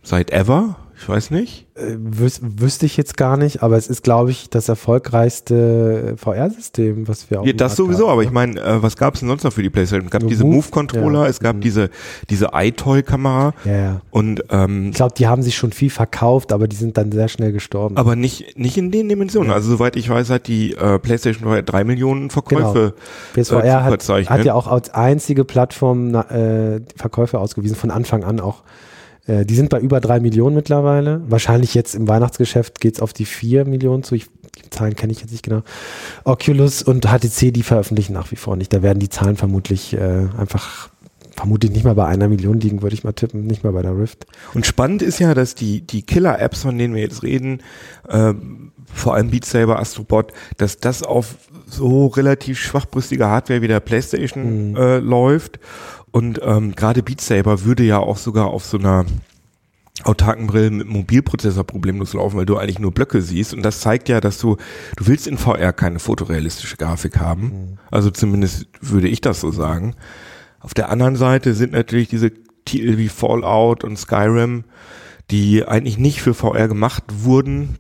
seit 0.04 0.32
ever 0.32 0.76
Ich 1.02 1.10
weiß 1.10 1.32
nicht. 1.32 1.66
Äh, 1.74 1.96
wüs 1.98 2.42
wüsste 2.44 2.86
ich 2.86 2.96
jetzt 2.96 3.18
gar 3.18 3.36
nicht, 3.36 3.64
aber 3.64 3.76
es 3.76 3.88
ist, 3.88 4.04
glaube 4.04 4.30
ich, 4.30 4.52
das 4.52 4.70
erfolgreichste 4.70 6.14
VR-System, 6.16 7.08
was 7.08 7.32
wir 7.32 7.42
auch 7.42 7.46
Ja, 7.46 7.54
das 7.54 7.76
sowieso, 7.76 8.04
haben, 8.04 8.14
aber 8.14 8.24
ich 8.24 8.30
meine, 8.30 8.62
äh, 8.62 8.84
was 8.84 8.98
gab 8.98 9.16
es 9.16 9.22
denn 9.22 9.30
sonst 9.30 9.44
noch 9.44 9.52
für 9.52 9.64
die 9.64 9.72
PlayStation? 9.72 10.06
Es 10.06 10.12
gab 10.12 10.28
diese 10.28 10.44
Move-Controller, 10.44 11.24
ja. 11.24 11.28
es 11.28 11.40
gab 11.40 11.56
mhm. 11.56 11.62
diese, 11.62 11.90
diese 12.30 12.50
iToy-Kamera. 12.54 13.56
Ja, 13.66 13.76
ja. 13.76 14.02
Und, 14.12 14.44
ähm, 14.52 14.90
ich 14.90 14.96
glaube, 14.96 15.16
die 15.18 15.26
haben 15.26 15.42
sich 15.42 15.56
schon 15.56 15.72
viel 15.72 15.90
verkauft, 15.90 16.54
aber 16.54 16.68
die 16.68 16.76
sind 16.76 16.98
dann 16.98 17.12
sehr 17.12 17.30
schnell 17.30 17.52
gestorben. 17.52 17.98
Aber 17.98 18.16
nicht, 18.16 18.60
nicht 18.60 18.78
in 18.78 18.92
den 18.92 19.10
Dimensionen. 19.10 19.50
Ja. 19.50 19.56
Also 19.56 19.72
soweit 19.72 19.96
ich 19.96 20.08
weiß, 20.08 20.30
hat 20.30 20.46
die 20.46 20.74
äh, 20.74 21.00
PlayStation 21.00 21.66
drei 21.66 21.84
Millionen 21.84 22.30
Verkäufe 22.30 22.94
genau. 23.34 23.44
PSVR 23.44 23.66
äh, 23.66 23.72
hat, 23.72 24.08
hat 24.08 24.46
ja 24.46 24.54
auch 24.54 24.68
als 24.68 24.92
einzige 24.92 25.46
Plattform 25.46 26.14
äh, 26.14 26.82
Verkäufe 26.96 27.40
ausgewiesen, 27.40 27.76
von 27.76 27.90
Anfang 27.90 28.24
an 28.24 28.40
auch 28.40 28.62
äh, 29.28 29.46
die 29.46 29.56
sind 29.56 29.70
bei 29.70 29.80
über 29.80 30.00
drei 30.00 30.20
Millionen 30.20 30.56
mittlerweile. 30.56 31.22
Wahrscheinlich 31.28 31.74
jetzt 31.74 31.96
im 31.96 32.08
Weihnachtsgeschäft 32.08 32.82
geht's 32.82 33.02
auf 33.02 33.14
die 33.14 33.26
vier 33.26 33.66
Millionen 33.66 34.04
zu. 34.04 34.16
Ich, 34.16 34.28
die 34.64 34.70
Zahlen 34.70 34.96
kenne 34.96 35.12
ich 35.12 35.22
jetzt 35.22 35.32
nicht 35.32 35.44
genau. 35.44 35.62
Oculus 36.24 36.82
und 36.84 37.06
HTC, 37.06 37.54
die 37.54 37.64
veröffentlichen 37.64 38.14
nach 38.14 38.32
wie 38.32 38.36
vor 38.36 38.56
nicht. 38.56 38.74
Da 38.74 38.82
werden 38.82 39.00
die 39.00 39.10
Zahlen 39.10 39.38
vermutlich 39.38 39.94
äh, 39.94 40.28
einfach 40.38 40.90
vermutlich 41.36 41.72
nicht 41.72 41.86
mal 41.86 41.96
bei 41.96 42.06
einer 42.06 42.28
Million 42.28 42.60
liegen, 42.60 42.82
würde 42.82 42.94
ich 42.94 43.04
mal 43.04 43.14
tippen, 43.14 43.48
nicht 43.48 43.64
mal 43.64 43.74
bei 43.74 43.82
der 43.82 43.98
Rift. 43.98 44.26
Und 44.54 44.66
spannend 44.66 45.02
ist 45.02 45.20
ja, 45.20 45.34
dass 45.34 45.56
die, 45.56 45.82
die 45.82 46.04
Killer-Apps, 46.04 46.64
von 46.64 46.78
denen 46.78 46.94
wir 46.94 47.02
jetzt 47.02 47.24
reden, 47.24 47.62
äh, 48.08 48.34
vor 48.94 49.16
allem 49.16 49.32
Beat 49.32 49.46
Saber, 49.46 49.80
Astrobot, 49.80 50.34
dass 50.58 50.78
das 50.78 51.02
auf 51.02 51.36
so 51.66 52.08
relativ 52.08 52.60
schwachbrüstiger 52.60 53.30
Hardware 53.30 53.62
wie 53.62 53.70
der 53.70 53.80
PlayStation 53.80 54.72
mhm. 54.72 54.76
äh, 54.76 54.98
läuft 55.00 55.60
und 56.12 56.40
ähm, 56.44 56.76
gerade 56.76 57.04
Beat 57.04 57.22
Saber 57.22 57.64
würde 57.64 57.84
ja 57.84 58.00
auch 58.00 58.18
sogar 58.18 58.48
auf 58.48 58.66
so 58.66 58.78
einer 58.78 59.06
autarken 60.04 60.48
Brille 60.48 60.72
mit 60.72 60.88
Mobilprozessor 60.88 61.64
problemlos 61.64 62.14
laufen, 62.14 62.38
weil 62.38 62.46
du 62.46 62.58
eigentlich 62.58 62.80
nur 62.80 62.92
Blöcke 62.92 63.22
siehst. 63.22 63.54
Und 63.54 63.64
das 63.64 63.82
zeigt 63.82 64.10
ja, 64.10 64.20
dass 64.20 64.40
du, 64.40 64.58
du 64.98 65.08
willst 65.08 65.28
in 65.28 65.38
VR 65.38 65.74
keine 65.74 66.00
fotorealistische 66.00 66.78
Grafik 66.78 67.20
haben. 67.20 67.44
Mhm. 67.44 67.78
Also 67.90 68.10
zumindest 68.10 68.68
würde 68.82 69.08
ich 69.08 69.22
das 69.22 69.42
so 69.42 69.52
sagen. 69.52 69.96
Auf 70.60 70.74
der 70.74 70.90
anderen 70.90 71.16
Seite 71.16 71.54
sind 71.54 71.74
natürlich 71.74 72.10
diese 72.10 72.32
Titel 72.66 72.98
wie 72.98 73.10
Fallout 73.10 73.84
und 73.84 73.98
Skyrim, 73.98 74.64
die 75.30 75.66
eigentlich 75.66 75.98
nicht 75.98 76.22
für 76.22 76.34
VR 76.34 76.68
gemacht 76.68 77.04
wurden. 77.10 77.78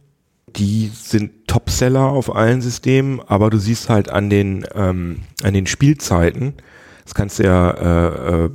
Die 0.55 0.91
sind 0.93 1.47
Topseller 1.47 2.05
auf 2.05 2.35
allen 2.35 2.61
Systemen, 2.61 3.21
aber 3.21 3.49
du 3.49 3.57
siehst 3.57 3.89
halt 3.89 4.09
an 4.09 4.29
den, 4.29 4.65
ähm, 4.73 5.21
an 5.43 5.53
den 5.53 5.67
Spielzeiten, 5.67 6.55
das 7.03 7.13
kannst 7.13 7.39
du 7.39 7.43
ja 7.43 7.71
äh, 7.71 8.45
äh, 8.45 8.49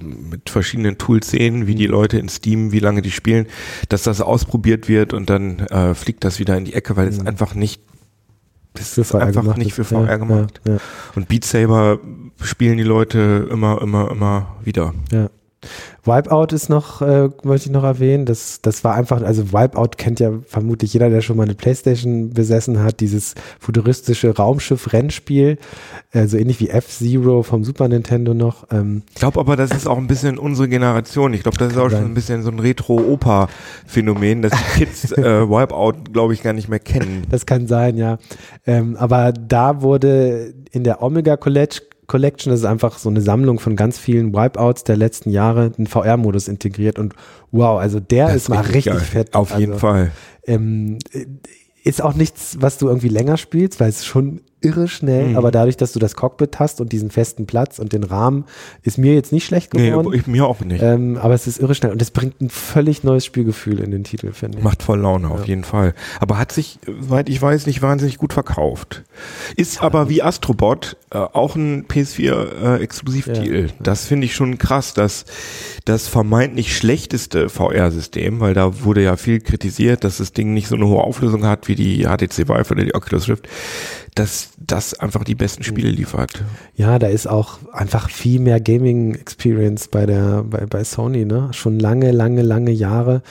mit 0.00 0.50
verschiedenen 0.50 0.98
Tools 0.98 1.30
sehen, 1.30 1.66
wie 1.66 1.74
die 1.74 1.86
Leute 1.86 2.18
in 2.18 2.28
Steam, 2.28 2.72
wie 2.72 2.78
lange 2.78 3.02
die 3.02 3.10
spielen, 3.10 3.46
dass 3.88 4.02
das 4.02 4.20
ausprobiert 4.20 4.88
wird 4.88 5.12
und 5.12 5.30
dann 5.30 5.60
äh, 5.60 5.94
fliegt 5.94 6.24
das 6.24 6.38
wieder 6.38 6.56
in 6.56 6.64
die 6.64 6.74
Ecke, 6.74 6.96
weil 6.96 7.08
es 7.08 7.20
mhm. 7.20 7.26
einfach 7.26 7.54
nicht 7.54 7.82
das 8.74 8.98
ist 8.98 9.14
einfach 9.14 9.56
nicht 9.56 9.72
für 9.72 9.84
VR 9.84 10.06
ja, 10.06 10.16
gemacht. 10.18 10.60
Ja, 10.66 10.74
ja. 10.74 10.78
Und 11.14 11.28
Beat 11.28 11.44
Saber 11.44 11.98
spielen 12.42 12.76
die 12.76 12.82
Leute 12.82 13.48
immer, 13.50 13.80
immer, 13.80 14.10
immer 14.10 14.56
wieder. 14.62 14.92
Ja. 15.10 15.30
Wipeout 16.04 16.54
ist 16.54 16.68
noch, 16.68 17.02
äh, 17.02 17.28
wollte 17.42 17.66
ich 17.66 17.70
noch 17.70 17.82
erwähnen. 17.82 18.26
Das, 18.26 18.60
das 18.62 18.84
war 18.84 18.94
einfach, 18.94 19.22
also 19.22 19.52
Wipeout 19.52 19.96
kennt 19.96 20.20
ja 20.20 20.32
vermutlich 20.46 20.92
jeder, 20.92 21.10
der 21.10 21.20
schon 21.20 21.36
mal 21.36 21.42
eine 21.42 21.54
Playstation 21.54 22.30
besessen 22.30 22.82
hat, 22.82 23.00
dieses 23.00 23.34
futuristische 23.58 24.36
Raumschiff-Rennspiel, 24.36 25.58
äh, 26.12 26.26
so 26.26 26.36
ähnlich 26.36 26.60
wie 26.60 26.68
F-Zero 26.68 27.42
vom 27.42 27.64
Super 27.64 27.88
Nintendo 27.88 28.34
noch. 28.34 28.68
Ähm, 28.70 29.02
ich 29.10 29.16
glaube 29.16 29.40
aber, 29.40 29.56
das 29.56 29.72
ist 29.72 29.88
auch 29.88 29.98
ein 29.98 30.06
bisschen 30.06 30.38
unsere 30.38 30.68
Generation. 30.68 31.34
Ich 31.34 31.42
glaube, 31.42 31.58
das 31.58 31.72
ist 31.72 31.78
auch 31.78 31.90
schon 31.90 32.04
ein 32.04 32.14
bisschen 32.14 32.42
so 32.42 32.50
ein 32.50 32.60
Retro-Opa-Phänomen, 32.60 34.42
dass 34.42 34.52
die 34.52 34.78
Kids 34.78 35.12
äh, 35.18 35.48
Wipeout, 35.48 36.12
glaube 36.12 36.34
ich, 36.34 36.42
gar 36.42 36.52
nicht 36.52 36.68
mehr 36.68 36.78
kennen. 36.78 37.24
Das 37.30 37.46
kann 37.46 37.66
sein, 37.66 37.96
ja. 37.96 38.18
Ähm, 38.66 38.96
aber 38.96 39.32
da 39.32 39.82
wurde 39.82 40.54
in 40.70 40.84
der 40.84 41.02
Omega 41.02 41.36
College 41.36 41.80
Collection, 42.06 42.50
das 42.50 42.60
ist 42.60 42.66
einfach 42.66 42.98
so 42.98 43.08
eine 43.08 43.20
Sammlung 43.20 43.58
von 43.58 43.76
ganz 43.76 43.98
vielen 43.98 44.32
Wipeouts 44.32 44.84
der 44.84 44.96
letzten 44.96 45.30
Jahre, 45.30 45.72
einen 45.76 45.86
VR-Modus 45.86 46.48
integriert 46.48 46.98
und 46.98 47.14
wow, 47.50 47.78
also 47.80 48.00
der 48.00 48.26
das 48.26 48.36
ist 48.36 48.48
mal 48.48 48.60
richtig 48.60 48.92
geil. 48.92 49.00
fett. 49.00 49.34
Auf 49.34 49.50
also, 49.50 49.60
jeden 49.60 49.78
Fall. 49.78 50.12
Ähm, 50.46 50.98
ist 51.82 52.02
auch 52.02 52.14
nichts, 52.14 52.56
was 52.60 52.78
du 52.78 52.88
irgendwie 52.88 53.08
länger 53.08 53.36
spielst, 53.36 53.78
weil 53.80 53.88
es 53.88 54.04
schon 54.04 54.40
irre 54.62 54.88
schnell, 54.88 55.28
mhm. 55.28 55.36
aber 55.36 55.50
dadurch, 55.50 55.76
dass 55.76 55.92
du 55.92 55.98
das 55.98 56.16
Cockpit 56.16 56.58
hast 56.58 56.80
und 56.80 56.90
diesen 56.90 57.10
festen 57.10 57.46
Platz 57.46 57.78
und 57.78 57.92
den 57.92 58.04
Rahmen, 58.04 58.44
ist 58.82 58.96
mir 58.96 59.14
jetzt 59.14 59.32
nicht 59.32 59.44
schlecht 59.44 59.70
geworden. 59.70 60.08
Nee, 60.10 60.16
ich, 60.16 60.26
mir 60.26 60.46
auch 60.46 60.60
nicht. 60.60 60.82
Ähm, 60.82 61.18
aber 61.18 61.34
es 61.34 61.46
ist 61.46 61.58
irre 61.58 61.74
schnell 61.74 61.92
und 61.92 62.00
es 62.00 62.10
bringt 62.10 62.40
ein 62.40 62.48
völlig 62.48 63.04
neues 63.04 63.24
Spielgefühl 63.24 63.80
in 63.80 63.90
den 63.90 64.04
Titel, 64.04 64.32
finde 64.32 64.58
ich. 64.58 64.64
Macht 64.64 64.82
voll 64.82 65.00
Laune, 65.00 65.28
ja. 65.28 65.34
auf 65.34 65.46
jeden 65.46 65.64
Fall. 65.64 65.94
Aber 66.20 66.38
hat 66.38 66.52
sich, 66.52 66.78
soweit 66.86 67.28
ich 67.28 67.40
weiß, 67.40 67.66
nicht 67.66 67.82
wahnsinnig 67.82 68.16
gut 68.16 68.32
verkauft. 68.32 69.04
Ist 69.56 69.82
aber 69.82 70.08
wie 70.08 70.22
Astrobot 70.22 70.96
äh, 71.10 71.18
auch 71.18 71.54
ein 71.54 71.86
PS4-Exklusivtitel. 71.86 73.54
Äh, 73.54 73.62
ja. 73.66 73.72
Das 73.80 74.06
finde 74.06 74.24
ich 74.24 74.34
schon 74.34 74.58
krass, 74.58 74.94
dass 74.94 75.26
das 75.84 76.08
vermeintlich 76.08 76.76
schlechteste 76.76 77.48
VR-System, 77.48 78.40
weil 78.40 78.54
da 78.54 78.82
wurde 78.82 79.02
ja 79.02 79.16
viel 79.16 79.40
kritisiert, 79.40 80.02
dass 80.02 80.16
das 80.16 80.32
Ding 80.32 80.54
nicht 80.54 80.68
so 80.68 80.74
eine 80.74 80.86
hohe 80.86 81.02
Auflösung 81.02 81.44
hat 81.46 81.68
wie 81.68 81.74
die 81.74 82.04
HTC 82.04 82.48
Vive 82.48 82.70
oder 82.72 82.84
die 82.84 82.94
Oculus 82.94 83.28
Rift, 83.28 83.48
dass 84.16 84.50
das 84.58 84.94
einfach 84.94 85.24
die 85.24 85.34
besten 85.34 85.62
Spiele 85.62 85.90
liefert. 85.90 86.42
Ja, 86.74 86.98
da 86.98 87.06
ist 87.06 87.28
auch 87.28 87.58
einfach 87.72 88.10
viel 88.10 88.40
mehr 88.40 88.60
Gaming 88.60 89.14
Experience 89.14 89.88
bei 89.88 90.06
der 90.06 90.42
bei, 90.42 90.66
bei 90.66 90.84
Sony, 90.84 91.24
ne? 91.24 91.50
Schon 91.52 91.78
lange, 91.78 92.12
lange, 92.12 92.42
lange 92.42 92.72
Jahre. 92.72 93.22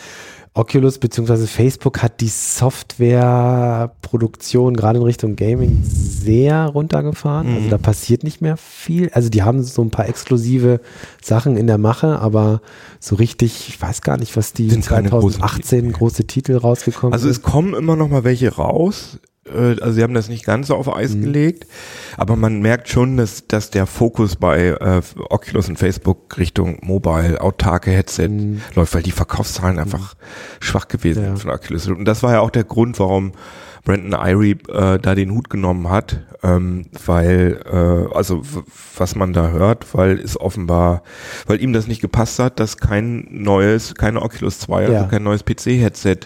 Oculus 0.58 1.00
bzw. 1.00 1.48
Facebook 1.48 2.01
hat 2.01 2.22
die 2.22 2.30
Softwareproduktion 2.30 4.77
gerade 4.77 5.00
in 5.00 5.04
Richtung 5.04 5.36
Gaming 5.36 5.84
sehr 5.84 6.68
runtergefahren. 6.68 7.48
Also 7.48 7.60
mhm. 7.60 7.65
Also 7.65 7.72
da 7.72 7.77
passiert 7.77 8.24
nicht 8.24 8.39
mehr 8.39 8.56
viel. 8.56 9.10
Also 9.10 9.27
die 9.30 9.44
haben 9.44 9.63
so 9.63 9.82
ein 9.82 9.89
paar 9.89 10.08
exklusive 10.08 10.80
Sachen 11.22 11.58
in 11.58 11.68
der 11.68 11.77
Mache, 11.77 12.20
aber 12.20 12.62
so 13.01 13.18
richtig, 13.18 13.68
ich 13.68 13.82
weiß 13.82 14.01
gar 14.01 14.15
nicht, 14.18 14.38
was 14.38 14.54
die 14.54 14.70
Sind 14.70 14.86
2018 14.86 15.92
große 15.92 16.25
Titel 16.25 16.56
rausgekommen 16.56 17.12
Also 17.12 17.27
es 17.27 17.42
kommen 17.42 17.74
immer 17.74 17.98
noch 17.98 18.08
mal 18.08 18.24
welche 18.24 18.56
raus 18.56 19.20
also 19.54 19.92
sie 19.92 20.02
haben 20.02 20.16
das 20.16 20.28
nicht 20.28 20.44
ganz 20.44 20.68
so 20.68 20.75
auf 20.75 20.94
Eis 20.94 21.14
mhm. 21.14 21.22
gelegt, 21.22 21.68
aber 22.18 22.36
man 22.36 22.62
merkt 22.62 22.90
schon, 22.90 23.16
dass, 23.16 23.48
dass 23.48 23.70
der 23.70 23.86
Fokus 23.86 24.36
bei 24.36 24.70
äh, 24.70 25.02
Oculus 25.30 25.70
und 25.70 25.78
Facebook 25.78 26.38
Richtung 26.38 26.80
Mobile, 26.82 27.40
autarke 27.40 27.92
Headset 27.92 28.30
mhm. 28.30 28.62
läuft, 28.74 28.96
weil 28.96 29.04
die 29.04 29.12
Verkaufszahlen 29.12 29.78
einfach 29.78 30.16
schwach 30.60 30.88
gewesen 30.88 31.22
ja. 31.22 31.28
sind 31.30 31.40
von 31.40 31.52
Oculus. 31.52 31.88
Und 31.88 32.06
das 32.06 32.24
war 32.24 32.34
ja 32.34 32.40
auch 32.40 32.50
der 32.50 32.64
Grund, 32.64 33.00
warum 33.00 33.34
Brandon 33.86 34.20
Irie 34.20 34.58
äh, 34.68 35.00
da 35.00 35.15
den 35.15 35.32
Hut 35.32 35.50
genommen 35.50 35.89
hat, 35.89 36.20
ähm, 36.44 36.88
weil, 37.06 37.62
äh, 37.72 38.15
also 38.15 38.42
was 38.98 39.15
man 39.15 39.32
da 39.32 39.50
hört, 39.50 39.94
weil 39.94 40.20
es 40.20 40.39
offenbar, 40.39 41.04
weil 41.46 41.62
ihm 41.62 41.72
das 41.72 41.88
nicht 41.88 42.01
gepasst 42.01 42.39
hat, 42.39 42.60
dass 42.60 42.77
kein 42.77 43.27
neues, 43.32 43.94
keine 43.94 44.24
Oculus 44.24 44.60
2, 44.60 44.82
also 44.82 44.94
ja. 44.94 45.04
kein 45.04 45.24
neues 45.24 45.46
PC-Headset 45.46 46.18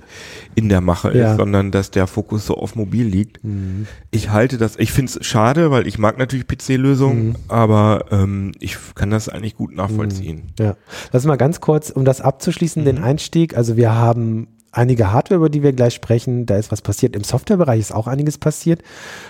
in 0.56 0.70
der 0.70 0.80
Mache 0.80 1.16
ja. 1.16 1.32
ist, 1.32 1.38
sondern 1.38 1.72
dass 1.72 1.92
der 1.92 2.08
Fokus 2.08 2.46
so 2.46 2.56
auf 2.56 2.76
mobil 2.76 3.06
liegt. 3.06 3.44
Mhm. 3.44 3.88
Ich 4.10 4.30
halte 4.30 4.58
das, 4.58 4.78
ich 4.78 4.94
finde 4.94 5.12
es 5.20 5.26
schade, 5.26 5.70
weil 5.70 5.86
ich 5.86 6.00
mag 6.00 6.18
natürlich 6.18 6.48
PC-Lösungen, 6.48 7.28
mhm. 7.28 7.36
aber 7.50 8.06
ähm, 8.12 8.54
ich 8.60 8.78
kann 8.96 9.10
das 9.10 9.28
eigentlich 9.28 9.56
gut 9.56 9.76
nachvollziehen. 9.76 10.54
Mhm. 10.58 10.66
Ja, 10.66 10.76
lass 11.12 11.26
mal 11.26 11.36
ganz 11.36 11.60
kurz, 11.60 11.90
um 11.90 12.06
das 12.06 12.22
abzuschließen, 12.22 12.86
den 12.86 13.00
mhm. 13.00 13.04
Einstieg. 13.04 13.58
Also 13.58 13.76
wir 13.76 13.94
haben 13.94 14.48
einige 14.80 15.12
Hardware, 15.12 15.38
über 15.38 15.50
die 15.50 15.62
wir 15.62 15.74
gleich 15.74 15.94
sprechen. 15.94 16.46
Da 16.46 16.58
ist 16.58 16.72
was 16.72 16.82
passiert. 16.82 17.16
Im 17.16 17.24
Softwarebereich 17.24 17.80
ist 17.80 17.94
auch 17.94 18.08
einiges 18.08 18.38
passiert. 18.38 18.82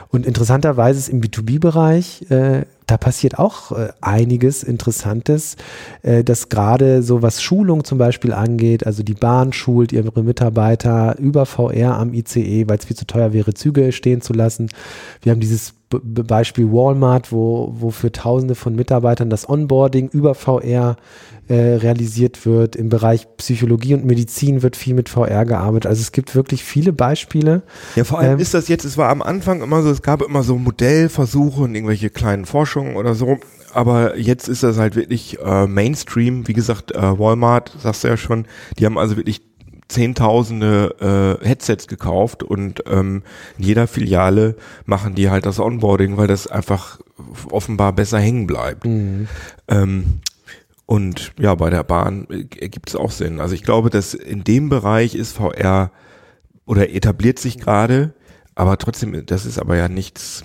Und 0.09 0.25
interessanterweise 0.25 0.99
ist 0.99 1.09
im 1.09 1.21
B2B-Bereich, 1.21 2.29
äh, 2.29 2.65
da 2.85 2.97
passiert 2.97 3.37
auch 3.37 3.71
äh, 3.71 3.89
einiges 4.01 4.63
Interessantes, 4.63 5.57
äh, 6.01 6.23
dass 6.23 6.49
gerade 6.49 7.03
so 7.03 7.21
was 7.21 7.41
Schulung 7.41 7.83
zum 7.83 7.97
Beispiel 7.97 8.33
angeht, 8.33 8.85
also 8.85 9.03
die 9.03 9.13
Bahn 9.13 9.53
schult 9.53 9.91
ihre 9.91 10.23
Mitarbeiter 10.23 11.17
über 11.19 11.45
VR 11.45 11.97
am 11.97 12.13
ICE, 12.13 12.67
weil 12.67 12.77
es 12.77 12.85
viel 12.85 12.97
zu 12.97 13.05
teuer 13.05 13.33
wäre, 13.33 13.53
Züge 13.53 13.91
stehen 13.91 14.21
zu 14.21 14.33
lassen. 14.33 14.69
Wir 15.21 15.31
haben 15.31 15.39
dieses 15.39 15.73
Beispiel 15.89 16.71
Walmart, 16.71 17.31
wo, 17.31 17.73
wo 17.75 17.89
für 17.89 18.11
Tausende 18.11 18.55
von 18.55 18.75
Mitarbeitern 18.75 19.29
das 19.29 19.49
Onboarding 19.49 20.09
über 20.09 20.35
VR 20.35 20.97
äh, 21.47 21.55
realisiert 21.55 22.45
wird. 22.45 22.75
Im 22.75 22.89
Bereich 22.89 23.27
Psychologie 23.37 23.95
und 23.95 24.05
Medizin 24.05 24.61
wird 24.61 24.75
viel 24.75 24.93
mit 24.93 25.09
VR 25.09 25.45
gearbeitet. 25.45 25.87
Also 25.87 26.01
es 26.01 26.11
gibt 26.11 26.35
wirklich 26.35 26.63
viele 26.63 26.93
Beispiele. 26.93 27.63
Ja, 27.95 28.03
vor 28.03 28.19
allem 28.19 28.33
ähm, 28.33 28.39
ist 28.39 28.53
das 28.53 28.67
jetzt, 28.67 28.85
es 28.85 28.97
war 28.97 29.09
am 29.09 29.23
Anfang 29.23 29.61
immer 29.61 29.81
so, 29.81 29.89
es 29.89 30.03
gab 30.03 30.21
immer 30.21 30.43
so 30.43 30.57
Modellversuche 30.57 31.61
und 31.61 31.73
irgendwelche 31.73 32.11
kleinen 32.11 32.45
Forschungen 32.45 32.95
oder 32.95 33.15
so. 33.15 33.37
Aber 33.73 34.17
jetzt 34.17 34.47
ist 34.47 34.63
das 34.63 34.77
halt 34.77 34.95
wirklich 34.95 35.39
äh, 35.39 35.67
Mainstream. 35.67 36.47
Wie 36.47 36.53
gesagt, 36.53 36.91
äh, 36.91 37.19
Walmart, 37.19 37.75
sagst 37.81 38.03
du 38.03 38.09
ja 38.09 38.17
schon, 38.17 38.45
die 38.77 38.85
haben 38.85 38.97
also 38.97 39.17
wirklich 39.17 39.41
Zehntausende 39.89 41.39
äh, 41.41 41.45
Headsets 41.45 41.87
gekauft 41.87 42.41
und 42.43 42.83
ähm, 42.87 43.23
in 43.57 43.65
jeder 43.65 43.87
Filiale 43.87 44.55
machen 44.85 45.15
die 45.15 45.29
halt 45.29 45.45
das 45.45 45.59
Onboarding, 45.59 46.15
weil 46.15 46.27
das 46.27 46.47
einfach 46.47 46.99
offenbar 47.51 47.91
besser 47.91 48.19
hängen 48.19 48.47
bleibt. 48.47 48.85
Mhm. 48.85 49.27
Ähm, 49.67 50.21
Und 50.85 51.33
ja, 51.39 51.53
bei 51.53 51.69
der 51.69 51.83
Bahn 51.83 52.25
gibt 52.29 52.89
es 52.89 52.95
auch 52.95 53.11
Sinn. 53.11 53.39
Also 53.39 53.53
ich 53.53 53.63
glaube, 53.63 53.89
dass 53.89 54.13
in 54.15 54.43
dem 54.43 54.69
Bereich 54.69 55.13
ist 55.13 55.33
VR 55.37 55.91
oder 56.65 56.89
etabliert 56.89 57.37
sich 57.37 57.59
gerade, 57.59 58.13
aber 58.55 58.77
trotzdem, 58.77 59.25
das 59.25 59.45
ist 59.45 59.59
aber 59.59 59.75
ja 59.75 59.87
nichts, 59.87 60.43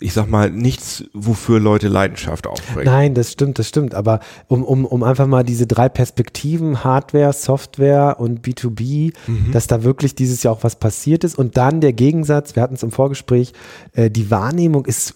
ich 0.00 0.12
sag 0.12 0.28
mal, 0.28 0.50
nichts, 0.50 1.04
wofür 1.12 1.60
Leute 1.60 1.88
Leidenschaft 1.88 2.46
aufbringen. 2.46 2.86
Nein, 2.86 3.14
das 3.14 3.32
stimmt, 3.32 3.58
das 3.58 3.68
stimmt. 3.68 3.94
Aber 3.94 4.20
um, 4.48 4.64
um, 4.64 4.84
um 4.84 5.02
einfach 5.02 5.26
mal 5.26 5.42
diese 5.42 5.66
drei 5.66 5.88
Perspektiven, 5.88 6.84
Hardware, 6.84 7.32
Software 7.32 8.16
und 8.18 8.46
B2B, 8.46 9.12
mhm. 9.26 9.52
dass 9.52 9.66
da 9.66 9.82
wirklich 9.82 10.14
dieses 10.14 10.42
Jahr 10.42 10.54
auch 10.54 10.64
was 10.64 10.76
passiert 10.76 11.24
ist. 11.24 11.36
Und 11.36 11.56
dann 11.56 11.80
der 11.80 11.92
Gegensatz, 11.92 12.54
wir 12.56 12.62
hatten 12.62 12.74
es 12.74 12.82
im 12.82 12.92
Vorgespräch, 12.92 13.52
äh, 13.92 14.10
die 14.10 14.30
Wahrnehmung 14.30 14.86
ist 14.86 15.14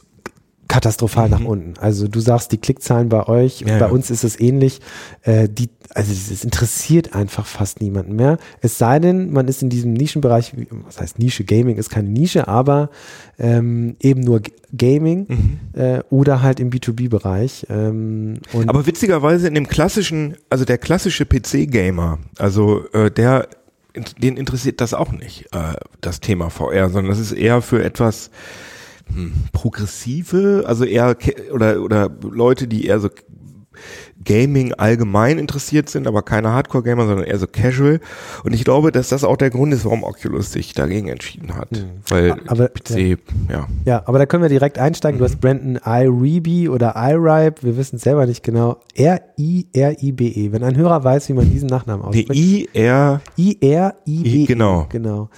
katastrophal 0.68 1.26
mhm. 1.26 1.30
nach 1.30 1.44
unten. 1.44 1.74
Also 1.78 2.08
du 2.08 2.20
sagst, 2.20 2.52
die 2.52 2.58
Klickzahlen 2.58 3.08
bei 3.08 3.26
euch, 3.28 3.60
ja, 3.60 3.78
bei 3.78 3.86
ja. 3.86 3.86
uns 3.86 4.10
ist 4.10 4.24
es 4.24 4.38
ähnlich. 4.38 4.80
Äh, 5.22 5.48
die, 5.48 5.68
also 5.94 6.12
es 6.12 6.44
interessiert 6.44 7.14
einfach 7.14 7.46
fast 7.46 7.80
niemanden 7.80 8.16
mehr. 8.16 8.38
Es 8.60 8.78
sei 8.78 8.98
denn, 8.98 9.32
man 9.32 9.48
ist 9.48 9.62
in 9.62 9.70
diesem 9.70 9.92
Nischenbereich, 9.92 10.52
was 10.84 11.00
heißt 11.00 11.18
Nische, 11.18 11.44
Gaming 11.44 11.76
ist 11.76 11.90
keine 11.90 12.08
Nische, 12.08 12.48
aber 12.48 12.90
ähm, 13.38 13.96
eben 14.00 14.20
nur 14.20 14.40
Gaming 14.76 15.26
mhm. 15.28 15.80
äh, 15.80 16.00
oder 16.10 16.42
halt 16.42 16.58
im 16.58 16.70
B2B-Bereich. 16.70 17.66
Ähm, 17.70 18.40
aber 18.66 18.86
witzigerweise 18.86 19.46
in 19.48 19.54
dem 19.54 19.68
klassischen, 19.68 20.36
also 20.50 20.64
der 20.64 20.78
klassische 20.78 21.26
PC-Gamer, 21.26 22.18
also 22.38 22.84
äh, 22.92 23.10
der 23.10 23.48
den 24.18 24.36
interessiert 24.36 24.82
das 24.82 24.92
auch 24.92 25.10
nicht, 25.10 25.46
äh, 25.52 25.72
das 26.02 26.20
Thema 26.20 26.50
VR, 26.50 26.90
sondern 26.90 27.08
das 27.08 27.18
ist 27.18 27.32
eher 27.32 27.62
für 27.62 27.82
etwas 27.82 28.30
hm, 29.12 29.32
progressive, 29.52 30.64
also 30.66 30.84
eher 30.84 31.16
oder 31.52 31.80
oder 31.80 32.10
Leute, 32.22 32.66
die 32.68 32.86
eher 32.86 33.00
so 33.00 33.08
Gaming 34.24 34.72
allgemein 34.74 35.38
interessiert 35.38 35.88
sind, 35.88 36.06
aber 36.06 36.22
keine 36.22 36.50
Hardcore-Gamer, 36.50 37.06
sondern 37.06 37.26
eher 37.26 37.38
so 37.38 37.46
casual. 37.46 38.00
Und 38.44 38.54
ich 38.54 38.64
glaube, 38.64 38.90
dass 38.90 39.08
das 39.10 39.24
auch 39.24 39.36
der 39.36 39.50
Grund 39.50 39.72
ist, 39.72 39.84
warum 39.84 40.04
Oculus 40.04 40.52
sich 40.52 40.74
dagegen 40.74 41.08
entschieden 41.08 41.54
hat. 41.54 41.70
Mhm. 41.72 41.84
Weil 42.08 42.36
aber, 42.46 42.68
PC, 42.68 42.90
ja. 42.90 43.16
ja. 43.48 43.68
Ja, 43.84 44.02
aber 44.06 44.18
da 44.18 44.26
können 44.26 44.42
wir 44.42 44.48
direkt 44.48 44.78
einsteigen. 44.78 45.16
Mhm. 45.16 45.20
Du 45.20 45.24
hast 45.26 45.40
Brandon 45.40 45.78
iRibe 45.84 46.70
oder 46.70 46.94
iRibe, 46.96 47.62
wir 47.62 47.76
wissen 47.76 47.96
es 47.96 48.02
selber 48.02 48.26
nicht 48.26 48.42
genau. 48.42 48.80
R-I-R-I-B-E. 48.94 50.52
Wenn 50.52 50.64
ein 50.64 50.76
Hörer 50.76 51.04
weiß, 51.04 51.28
wie 51.28 51.34
man 51.34 51.50
diesen 51.50 51.68
Nachnamen 51.68 52.04
ausspricht. 52.04 52.34
I-R. 52.34 53.20
I-R-I-B-E. 53.36 54.46
Genau. 54.46 54.86
Genau. 54.88 55.28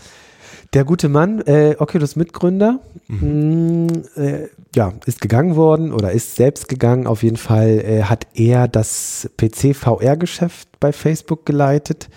Der 0.75 0.84
gute 0.84 1.08
Mann, 1.08 1.40
äh, 1.40 1.76
Oculus 1.78 2.14
Mitgründer, 2.16 2.80
mhm. 3.08 3.87
mh, 3.87 4.22
äh, 4.22 4.48
ja, 4.75 4.92
ist 5.06 5.20
gegangen 5.20 5.56
worden 5.56 5.92
oder 5.92 6.12
ist 6.12 6.37
selbst 6.37 6.68
gegangen. 6.68 7.06
Auf 7.06 7.22
jeden 7.22 7.38
Fall 7.38 7.80
äh, 7.80 8.02
hat 8.02 8.26
er 8.34 8.68
das 8.68 9.30
PC-VR-Geschäft 9.38 10.68
bei 10.78 10.92
Facebook 10.92 11.46
geleitet 11.46 12.10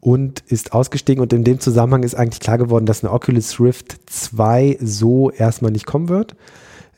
und 0.00 0.40
ist 0.46 0.72
ausgestiegen. 0.72 1.20
Und 1.20 1.34
in 1.34 1.44
dem 1.44 1.60
Zusammenhang 1.60 2.02
ist 2.02 2.14
eigentlich 2.14 2.40
klar 2.40 2.56
geworden, 2.56 2.86
dass 2.86 3.04
eine 3.04 3.12
Oculus 3.12 3.60
Rift 3.60 3.96
2 4.06 4.78
so 4.80 5.30
erstmal 5.30 5.70
nicht 5.70 5.86
kommen 5.86 6.08
wird. 6.08 6.34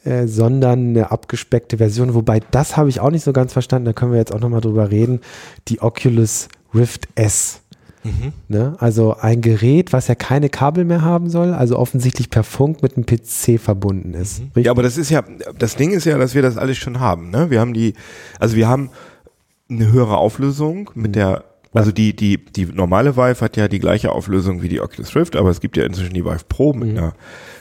Äh, 0.02 0.28
sondern 0.28 0.90
eine 0.90 1.10
abgespeckte 1.10 1.76
Version, 1.76 2.14
wobei 2.14 2.40
das 2.52 2.78
habe 2.78 2.88
ich 2.88 3.00
auch 3.00 3.10
nicht 3.10 3.22
so 3.22 3.34
ganz 3.34 3.52
verstanden, 3.52 3.84
da 3.84 3.92
können 3.92 4.12
wir 4.12 4.18
jetzt 4.18 4.34
auch 4.34 4.40
nochmal 4.40 4.62
drüber 4.62 4.90
reden, 4.90 5.20
die 5.68 5.82
Oculus 5.82 6.48
Rift 6.74 7.06
S. 7.16 7.59
Mhm. 8.02 8.33
Ne? 8.49 8.76
Also 8.78 9.16
ein 9.16 9.40
Gerät, 9.42 9.92
was 9.92 10.09
ja 10.09 10.14
keine 10.14 10.49
Kabel 10.49 10.85
mehr 10.85 11.02
haben 11.02 11.28
soll, 11.28 11.52
also 11.52 11.78
offensichtlich 11.78 12.30
per 12.30 12.45
Funk 12.45 12.83
mit 12.83 12.97
einem 12.97 13.07
PC 13.07 13.61
verbunden 13.61 14.14
ist. 14.14 14.42
Mhm. 14.54 14.62
Ja, 14.62 14.71
aber 14.71 14.83
das 14.83 14.97
ist 14.97 15.11
ja, 15.11 15.23
das 15.59 15.76
Ding 15.76 15.92
ist 15.92 16.07
ja, 16.07 16.16
dass 16.19 16.35
wir 16.35 16.42
das 16.42 16.57
alles 16.57 16.78
schon 16.78 17.00
haben. 17.00 17.30
Ne? 17.30 17.50
Wir 17.50 17.61
haben 17.61 17.75
die, 17.75 17.95
also 18.38 18.57
wir 18.57 18.69
haben 18.69 18.90
eine 19.69 19.92
höhere 19.92 20.16
Auflösung 20.16 20.90
mit 20.95 21.09
mhm. 21.09 21.12
der 21.12 21.45
also 21.73 21.92
die, 21.92 22.16
die, 22.16 22.45
die 22.45 22.66
normale 22.66 23.16
Vive 23.16 23.40
hat 23.40 23.57
ja 23.57 23.69
die 23.69 23.78
gleiche 23.78 24.11
Auflösung 24.11 24.61
wie 24.61 24.69
die 24.69 24.80
Oculus 24.80 25.14
Rift, 25.14 25.37
aber 25.37 25.50
es 25.50 25.61
gibt 25.61 25.76
ja 25.76 25.85
inzwischen 25.85 26.14
die 26.14 26.25
Vive 26.25 26.45
Pro 26.49 26.73
mit 26.73 26.90
mhm. 26.90 26.99
einer 26.99 27.12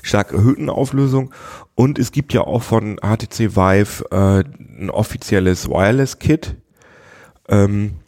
stark 0.02 0.34
erhöhten 0.34 0.70
Auflösung. 0.70 1.32
Und 1.76 2.00
es 2.00 2.12
gibt 2.12 2.34
ja 2.34 2.42
auch 2.42 2.64
von 2.64 2.98
HTC 2.98 3.56
Vive 3.56 4.06
äh, 4.12 4.44
ein 4.82 4.90
offizielles 4.90 5.70
Wireless-Kit. 5.70 6.56
Ähm, 7.50 7.99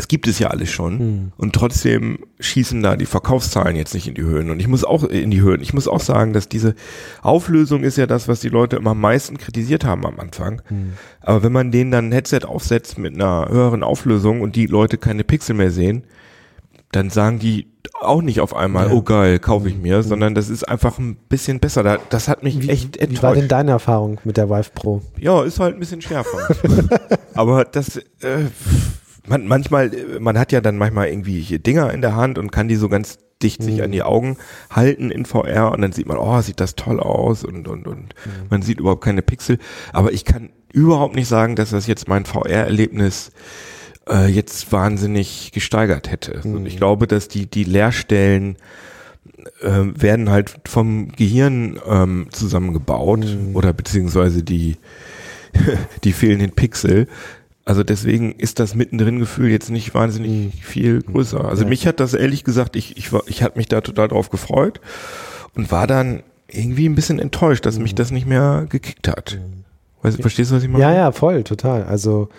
es 0.00 0.08
gibt 0.08 0.26
es 0.26 0.38
ja 0.38 0.48
alles 0.48 0.70
schon 0.70 0.98
hm. 0.98 1.32
und 1.36 1.54
trotzdem 1.54 2.20
schießen 2.40 2.82
da 2.82 2.96
die 2.96 3.06
Verkaufszahlen 3.06 3.76
jetzt 3.76 3.92
nicht 3.92 4.08
in 4.08 4.14
die 4.14 4.22
Höhen 4.22 4.50
und 4.50 4.58
ich 4.58 4.66
muss 4.66 4.82
auch 4.82 5.04
in 5.04 5.30
die 5.30 5.42
Höhen. 5.42 5.60
Ich 5.60 5.74
muss 5.74 5.86
auch 5.86 6.00
sagen, 6.00 6.32
dass 6.32 6.48
diese 6.48 6.74
Auflösung 7.20 7.84
ist 7.84 7.98
ja 7.98 8.06
das, 8.06 8.26
was 8.26 8.40
die 8.40 8.48
Leute 8.48 8.76
immer 8.76 8.92
am 8.92 9.00
meisten 9.00 9.36
kritisiert 9.36 9.84
haben 9.84 10.06
am 10.06 10.18
Anfang. 10.18 10.62
Hm. 10.68 10.94
Aber 11.20 11.42
wenn 11.42 11.52
man 11.52 11.70
denen 11.70 11.90
dann 11.90 12.08
ein 12.08 12.12
Headset 12.12 12.40
aufsetzt 12.46 12.98
mit 12.98 13.14
einer 13.14 13.48
höheren 13.50 13.82
Auflösung 13.82 14.40
und 14.40 14.56
die 14.56 14.66
Leute 14.66 14.96
keine 14.96 15.22
Pixel 15.22 15.54
mehr 15.54 15.70
sehen, 15.70 16.04
dann 16.92 17.10
sagen 17.10 17.38
die 17.38 17.68
auch 18.00 18.22
nicht 18.22 18.40
auf 18.40 18.56
einmal, 18.56 18.88
ja. 18.88 18.94
oh 18.94 19.02
geil, 19.02 19.38
kaufe 19.38 19.68
ich 19.68 19.76
mir, 19.76 19.98
mhm. 19.98 20.02
sondern 20.02 20.34
das 20.34 20.48
ist 20.48 20.66
einfach 20.66 20.98
ein 20.98 21.16
bisschen 21.28 21.60
besser. 21.60 21.98
Das 22.08 22.28
hat 22.28 22.42
mich 22.42 22.62
wie, 22.62 22.70
echt 22.70 22.96
enttäuscht. 22.96 23.18
Wie 23.18 23.22
war 23.22 23.34
denn 23.34 23.48
deine 23.48 23.72
Erfahrung 23.72 24.18
mit 24.24 24.38
der 24.38 24.48
Vive 24.48 24.70
Pro? 24.74 25.02
Ja, 25.18 25.44
ist 25.44 25.60
halt 25.60 25.74
ein 25.74 25.80
bisschen 25.80 26.00
schärfer. 26.00 26.38
Aber 27.34 27.64
das, 27.64 27.96
äh, 27.96 28.46
man, 29.26 29.46
manchmal, 29.46 29.90
man 30.18 30.38
hat 30.38 30.52
ja 30.52 30.60
dann 30.60 30.78
manchmal 30.78 31.08
irgendwie 31.08 31.40
hier 31.40 31.58
Dinger 31.58 31.92
in 31.92 32.00
der 32.00 32.16
Hand 32.16 32.38
und 32.38 32.50
kann 32.50 32.68
die 32.68 32.76
so 32.76 32.88
ganz 32.88 33.18
dicht 33.42 33.62
sich 33.62 33.76
mhm. 33.76 33.84
an 33.84 33.92
die 33.92 34.02
Augen 34.02 34.36
halten 34.70 35.10
in 35.10 35.24
VR 35.24 35.72
und 35.72 35.80
dann 35.80 35.92
sieht 35.92 36.06
man, 36.06 36.18
oh, 36.18 36.40
sieht 36.42 36.60
das 36.60 36.76
toll 36.76 37.00
aus 37.00 37.44
und, 37.44 37.68
und, 37.68 37.86
und 37.86 38.14
mhm. 38.24 38.46
man 38.50 38.62
sieht 38.62 38.80
überhaupt 38.80 39.04
keine 39.04 39.22
Pixel. 39.22 39.58
Aber 39.92 40.12
ich 40.12 40.24
kann 40.24 40.50
überhaupt 40.72 41.14
nicht 41.14 41.28
sagen, 41.28 41.56
dass 41.56 41.70
das 41.70 41.86
jetzt 41.86 42.08
mein 42.08 42.26
VR-Erlebnis 42.26 43.32
äh, 44.08 44.26
jetzt 44.26 44.72
wahnsinnig 44.72 45.52
gesteigert 45.52 46.10
hätte. 46.10 46.40
Mhm. 46.44 46.54
Und 46.56 46.66
ich 46.66 46.76
glaube, 46.76 47.06
dass 47.06 47.28
die, 47.28 47.46
die 47.46 47.64
Leerstellen 47.64 48.56
äh, 49.62 49.84
werden 49.94 50.30
halt 50.30 50.54
vom 50.66 51.12
Gehirn 51.12 51.80
ähm, 51.86 52.28
zusammengebaut 52.30 53.20
mhm. 53.20 53.56
oder 53.56 53.72
beziehungsweise 53.72 54.42
die, 54.42 54.76
die 56.04 56.12
fehlenden 56.12 56.52
Pixel. 56.52 57.08
Also 57.64 57.84
deswegen 57.84 58.32
ist 58.32 58.58
das 58.58 58.74
mittendrin-Gefühl 58.74 59.50
jetzt 59.50 59.70
nicht 59.70 59.94
wahnsinnig 59.94 60.30
mhm. 60.30 60.52
viel 60.52 61.02
größer. 61.02 61.44
Also 61.44 61.64
ja. 61.64 61.68
mich 61.68 61.86
hat 61.86 62.00
das 62.00 62.14
ehrlich 62.14 62.44
gesagt, 62.44 62.76
ich, 62.76 62.96
ich, 62.96 63.12
war, 63.12 63.22
ich 63.26 63.42
hatte 63.42 63.58
mich 63.58 63.68
da 63.68 63.80
total 63.80 64.08
drauf 64.08 64.30
gefreut 64.30 64.80
und 65.54 65.70
war 65.70 65.86
dann 65.86 66.22
irgendwie 66.48 66.88
ein 66.88 66.94
bisschen 66.94 67.18
enttäuscht, 67.18 67.66
dass 67.66 67.76
mhm. 67.76 67.82
mich 67.82 67.94
das 67.94 68.10
nicht 68.10 68.26
mehr 68.26 68.66
gekickt 68.68 69.08
hat. 69.08 69.38
Mhm. 69.40 69.64
Weißt, 70.02 70.20
verstehst 70.20 70.50
du, 70.50 70.56
was 70.56 70.62
ich 70.62 70.68
meine? 70.68 70.82
Ja, 70.82 70.92
ja, 70.92 71.12
voll, 71.12 71.44
total. 71.44 71.84
Also 71.84 72.30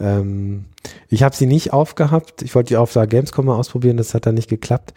ähm, 0.00 0.64
ich 1.08 1.22
habe 1.22 1.36
sie 1.36 1.46
nicht 1.46 1.72
aufgehabt. 1.72 2.42
Ich 2.42 2.54
wollte 2.54 2.68
die 2.68 2.76
auf 2.76 2.92
der 2.92 3.06
Gamescom 3.06 3.46
mal 3.46 3.56
ausprobieren, 3.56 3.98
das 3.98 4.14
hat 4.14 4.26
dann 4.26 4.34
nicht 4.34 4.48
geklappt. 4.48 4.94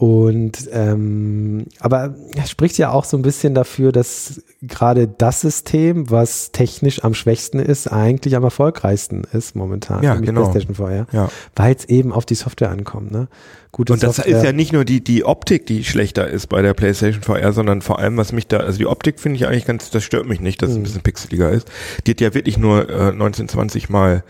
Und 0.00 0.66
ähm, 0.72 1.66
aber 1.78 2.14
spricht 2.48 2.78
ja 2.78 2.90
auch 2.90 3.04
so 3.04 3.18
ein 3.18 3.22
bisschen 3.22 3.54
dafür, 3.54 3.92
dass 3.92 4.40
gerade 4.62 5.06
das 5.06 5.42
System, 5.42 6.10
was 6.10 6.52
technisch 6.52 7.04
am 7.04 7.12
schwächsten 7.12 7.58
ist, 7.58 7.86
eigentlich 7.86 8.34
am 8.34 8.42
erfolgreichsten 8.42 9.24
ist 9.30 9.56
momentan. 9.56 10.02
Ja, 10.02 10.14
genau. 10.14 10.48
PlayStation 10.48 10.76
VR, 10.76 11.06
ja. 11.12 11.28
weil 11.54 11.74
es 11.74 11.84
eben 11.84 12.14
auf 12.14 12.24
die 12.24 12.34
Software 12.34 12.70
ankommt. 12.70 13.10
Ne? 13.10 13.28
Gute 13.72 13.92
Und 13.92 14.02
das 14.02 14.16
Software. 14.16 14.38
ist 14.38 14.42
ja 14.42 14.52
nicht 14.52 14.72
nur 14.72 14.86
die 14.86 15.04
die 15.04 15.26
Optik, 15.26 15.66
die 15.66 15.84
schlechter 15.84 16.26
ist 16.26 16.46
bei 16.46 16.62
der 16.62 16.72
PlayStation 16.72 17.22
VR, 17.22 17.52
sondern 17.52 17.82
vor 17.82 17.98
allem, 17.98 18.16
was 18.16 18.32
mich 18.32 18.46
da, 18.46 18.60
also 18.60 18.78
die 18.78 18.86
Optik 18.86 19.20
finde 19.20 19.36
ich 19.36 19.46
eigentlich 19.46 19.66
ganz, 19.66 19.90
das 19.90 20.02
stört 20.02 20.26
mich 20.26 20.40
nicht, 20.40 20.62
dass 20.62 20.70
hm. 20.70 20.76
es 20.76 20.78
ein 20.78 20.82
bisschen 20.84 21.02
pixeliger 21.02 21.50
ist. 21.50 21.70
Die 22.06 22.12
hat 22.12 22.22
ja 22.22 22.32
wirklich 22.32 22.56
nur 22.56 22.88
äh, 22.88 23.10
1920 23.10 23.90
mal 23.90 24.24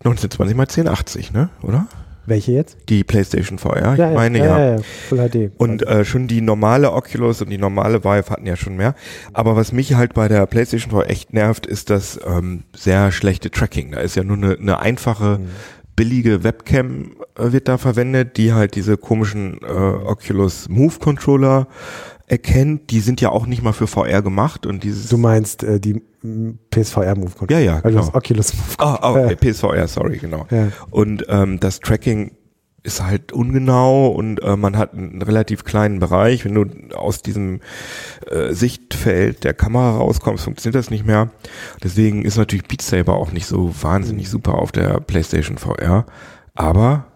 1920 0.00 0.54
mal 0.58 0.64
1080, 0.64 1.32
ne? 1.32 1.48
Oder? 1.62 1.86
Welche 2.26 2.52
jetzt? 2.52 2.76
Die 2.88 3.04
PlayStation 3.04 3.58
VR. 3.58 3.92
Ich 3.94 3.98
ja, 3.98 4.10
meine 4.10 4.38
ja. 4.38 4.44
ja. 4.44 4.76
ja 4.76 4.82
Full 5.08 5.28
HD. 5.28 5.52
Und 5.56 5.86
äh, 5.86 6.04
schon 6.04 6.28
die 6.28 6.40
normale 6.40 6.92
Oculus 6.92 7.42
und 7.42 7.50
die 7.50 7.58
normale 7.58 8.04
Vive 8.04 8.30
hatten 8.30 8.46
ja 8.46 8.56
schon 8.56 8.76
mehr. 8.76 8.94
Aber 9.32 9.56
was 9.56 9.72
mich 9.72 9.94
halt 9.94 10.14
bei 10.14 10.28
der 10.28 10.46
PlayStation 10.46 10.90
VR 10.90 11.08
echt 11.10 11.32
nervt, 11.32 11.66
ist 11.66 11.90
das 11.90 12.20
ähm, 12.26 12.64
sehr 12.74 13.12
schlechte 13.12 13.50
Tracking. 13.50 13.92
Da 13.92 14.00
ist 14.00 14.16
ja 14.16 14.24
nur 14.24 14.36
eine, 14.36 14.56
eine 14.56 14.78
einfache 14.80 15.38
mhm 15.38 15.48
billige 16.00 16.44
Webcam 16.44 17.10
äh, 17.36 17.52
wird 17.52 17.68
da 17.68 17.76
verwendet, 17.76 18.38
die 18.38 18.54
halt 18.54 18.74
diese 18.74 18.96
komischen 18.96 19.60
äh, 19.62 19.66
Oculus 19.66 20.66
Move 20.70 20.98
Controller 20.98 21.66
erkennt. 22.30 22.90
Die 22.90 23.00
sind 23.00 23.20
ja 23.20 23.30
auch 23.30 23.46
nicht 23.46 23.62
mal 23.62 23.72
für 23.72 23.86
VR 23.86 24.22
gemacht 24.22 24.66
und 24.66 24.84
dieses. 24.84 25.08
Du 25.08 25.18
meinst 25.18 25.62
äh, 25.62 25.80
die 25.80 26.02
PSVR 26.70 27.16
Move 27.16 27.30
Controller? 27.30 27.60
Ja, 27.60 27.72
ja. 27.72 27.74
Also 27.76 27.88
genau. 27.88 28.00
das 28.00 28.14
Oculus 28.14 28.54
Move 28.54 28.76
Controller. 28.76 29.04
Ah, 29.04 29.12
oh, 29.12 29.24
okay, 29.24 29.36
PSVR, 29.36 29.88
sorry, 29.88 30.18
genau. 30.18 30.46
Ja. 30.50 30.68
Und 30.90 31.26
ähm, 31.28 31.60
das 31.60 31.80
Tracking 31.80 32.32
ist 32.82 33.02
halt 33.02 33.32
ungenau 33.32 34.08
und 34.08 34.42
äh, 34.42 34.56
man 34.56 34.78
hat 34.78 34.94
einen 34.94 35.20
relativ 35.20 35.64
kleinen 35.64 35.98
Bereich. 35.98 36.44
Wenn 36.44 36.54
du 36.54 36.96
aus 36.96 37.20
diesem 37.20 37.60
äh, 38.30 38.54
Sichtfeld 38.54 39.44
der 39.44 39.52
Kamera 39.52 39.98
rauskommst, 39.98 40.44
funktioniert 40.44 40.76
das 40.76 40.90
nicht 40.90 41.04
mehr. 41.04 41.30
Deswegen 41.82 42.24
ist 42.24 42.38
natürlich 42.38 42.66
Beat 42.66 42.80
Saber 42.80 43.16
auch 43.16 43.32
nicht 43.32 43.46
so 43.46 43.74
wahnsinnig 43.82 44.26
mhm. 44.26 44.30
super 44.30 44.54
auf 44.54 44.72
der 44.72 45.00
PlayStation 45.00 45.58
VR. 45.58 46.06
Aber 46.54 47.06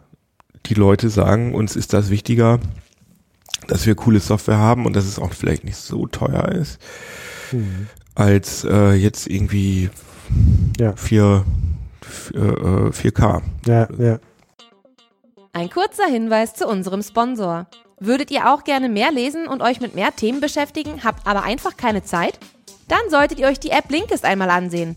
die 0.67 0.75
Leute 0.75 1.09
sagen, 1.09 1.55
uns 1.55 1.77
ist 1.77 1.93
das 1.93 2.11
wichtiger, 2.11 2.59
dass 3.69 3.87
wir 3.87 3.95
coole 3.95 4.21
Software 4.21 4.59
haben 4.59 4.87
und 4.87 4.95
dass 4.95 5.05
es 5.05 5.19
auch 5.19 5.33
vielleicht 5.33 5.65
nicht 5.65 5.77
so 5.77 6.07
teuer 6.07 6.49
ist, 6.49 6.79
mhm. 7.53 7.89
als 8.15 8.65
äh, 8.65 8.93
jetzt 8.93 9.27
irgendwie 9.27 9.91
ja. 10.79 10.95
vier 10.97 11.45
äh, 12.35 12.39
4K. 12.39 13.43
Ja, 13.67 13.89
ja. 13.99 14.19
Ein 15.53 15.71
kurzer 15.71 16.07
Hinweis 16.07 16.55
zu 16.55 16.67
unserem 16.67 17.03
Sponsor. 17.03 17.67
Würdet 18.01 18.31
ihr 18.31 18.53
auch 18.53 18.65
gerne 18.65 18.89
mehr 18.89 19.13
lesen 19.13 19.47
und 19.47 19.63
euch 19.63 19.81
mit 19.81 19.95
mehr 19.95 20.15
Themen 20.15 20.41
beschäftigen, 20.41 21.05
habt 21.05 21.27
aber 21.27 21.45
einfach 21.45 21.77
keine 21.77 22.03
Zeit? 22.03 22.39
Dann 22.89 23.09
solltet 23.09 23.39
ihr 23.39 23.47
euch 23.47 23.61
die 23.61 23.71
App 23.71 23.89
Blinkist 23.89 24.25
einmal 24.25 24.51
ansehen. 24.51 24.97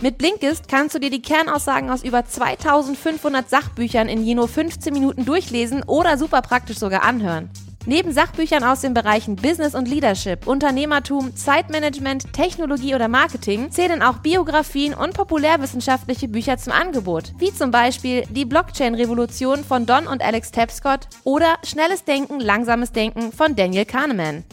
Mit 0.00 0.16
Blinkist 0.16 0.68
kannst 0.68 0.94
du 0.94 1.00
dir 1.00 1.10
die 1.10 1.20
Kernaussagen 1.20 1.90
aus 1.90 2.04
über 2.04 2.24
2500 2.24 3.50
Sachbüchern 3.50 4.08
in 4.08 4.22
je 4.22 4.36
nur 4.36 4.46
15 4.46 4.92
Minuten 4.92 5.24
durchlesen 5.24 5.82
oder 5.82 6.16
super 6.16 6.40
praktisch 6.40 6.78
sogar 6.78 7.02
anhören. 7.02 7.50
Neben 7.88 8.12
Sachbüchern 8.12 8.64
aus 8.64 8.82
den 8.82 8.92
Bereichen 8.92 9.34
Business 9.34 9.74
und 9.74 9.88
Leadership, 9.88 10.46
Unternehmertum, 10.46 11.34
Zeitmanagement, 11.34 12.34
Technologie 12.34 12.94
oder 12.94 13.08
Marketing 13.08 13.70
zählen 13.70 14.02
auch 14.02 14.18
Biografien 14.18 14.92
und 14.92 15.14
populärwissenschaftliche 15.14 16.28
Bücher 16.28 16.58
zum 16.58 16.74
Angebot, 16.74 17.32
wie 17.38 17.50
zum 17.50 17.70
Beispiel 17.70 18.24
Die 18.28 18.44
Blockchain-Revolution 18.44 19.64
von 19.64 19.86
Don 19.86 20.06
und 20.06 20.20
Alex 20.20 20.50
Tapscott 20.50 21.08
oder 21.24 21.56
Schnelles 21.64 22.04
Denken, 22.04 22.40
Langsames 22.40 22.92
Denken 22.92 23.32
von 23.32 23.56
Daniel 23.56 23.86
Kahneman. 23.86 24.44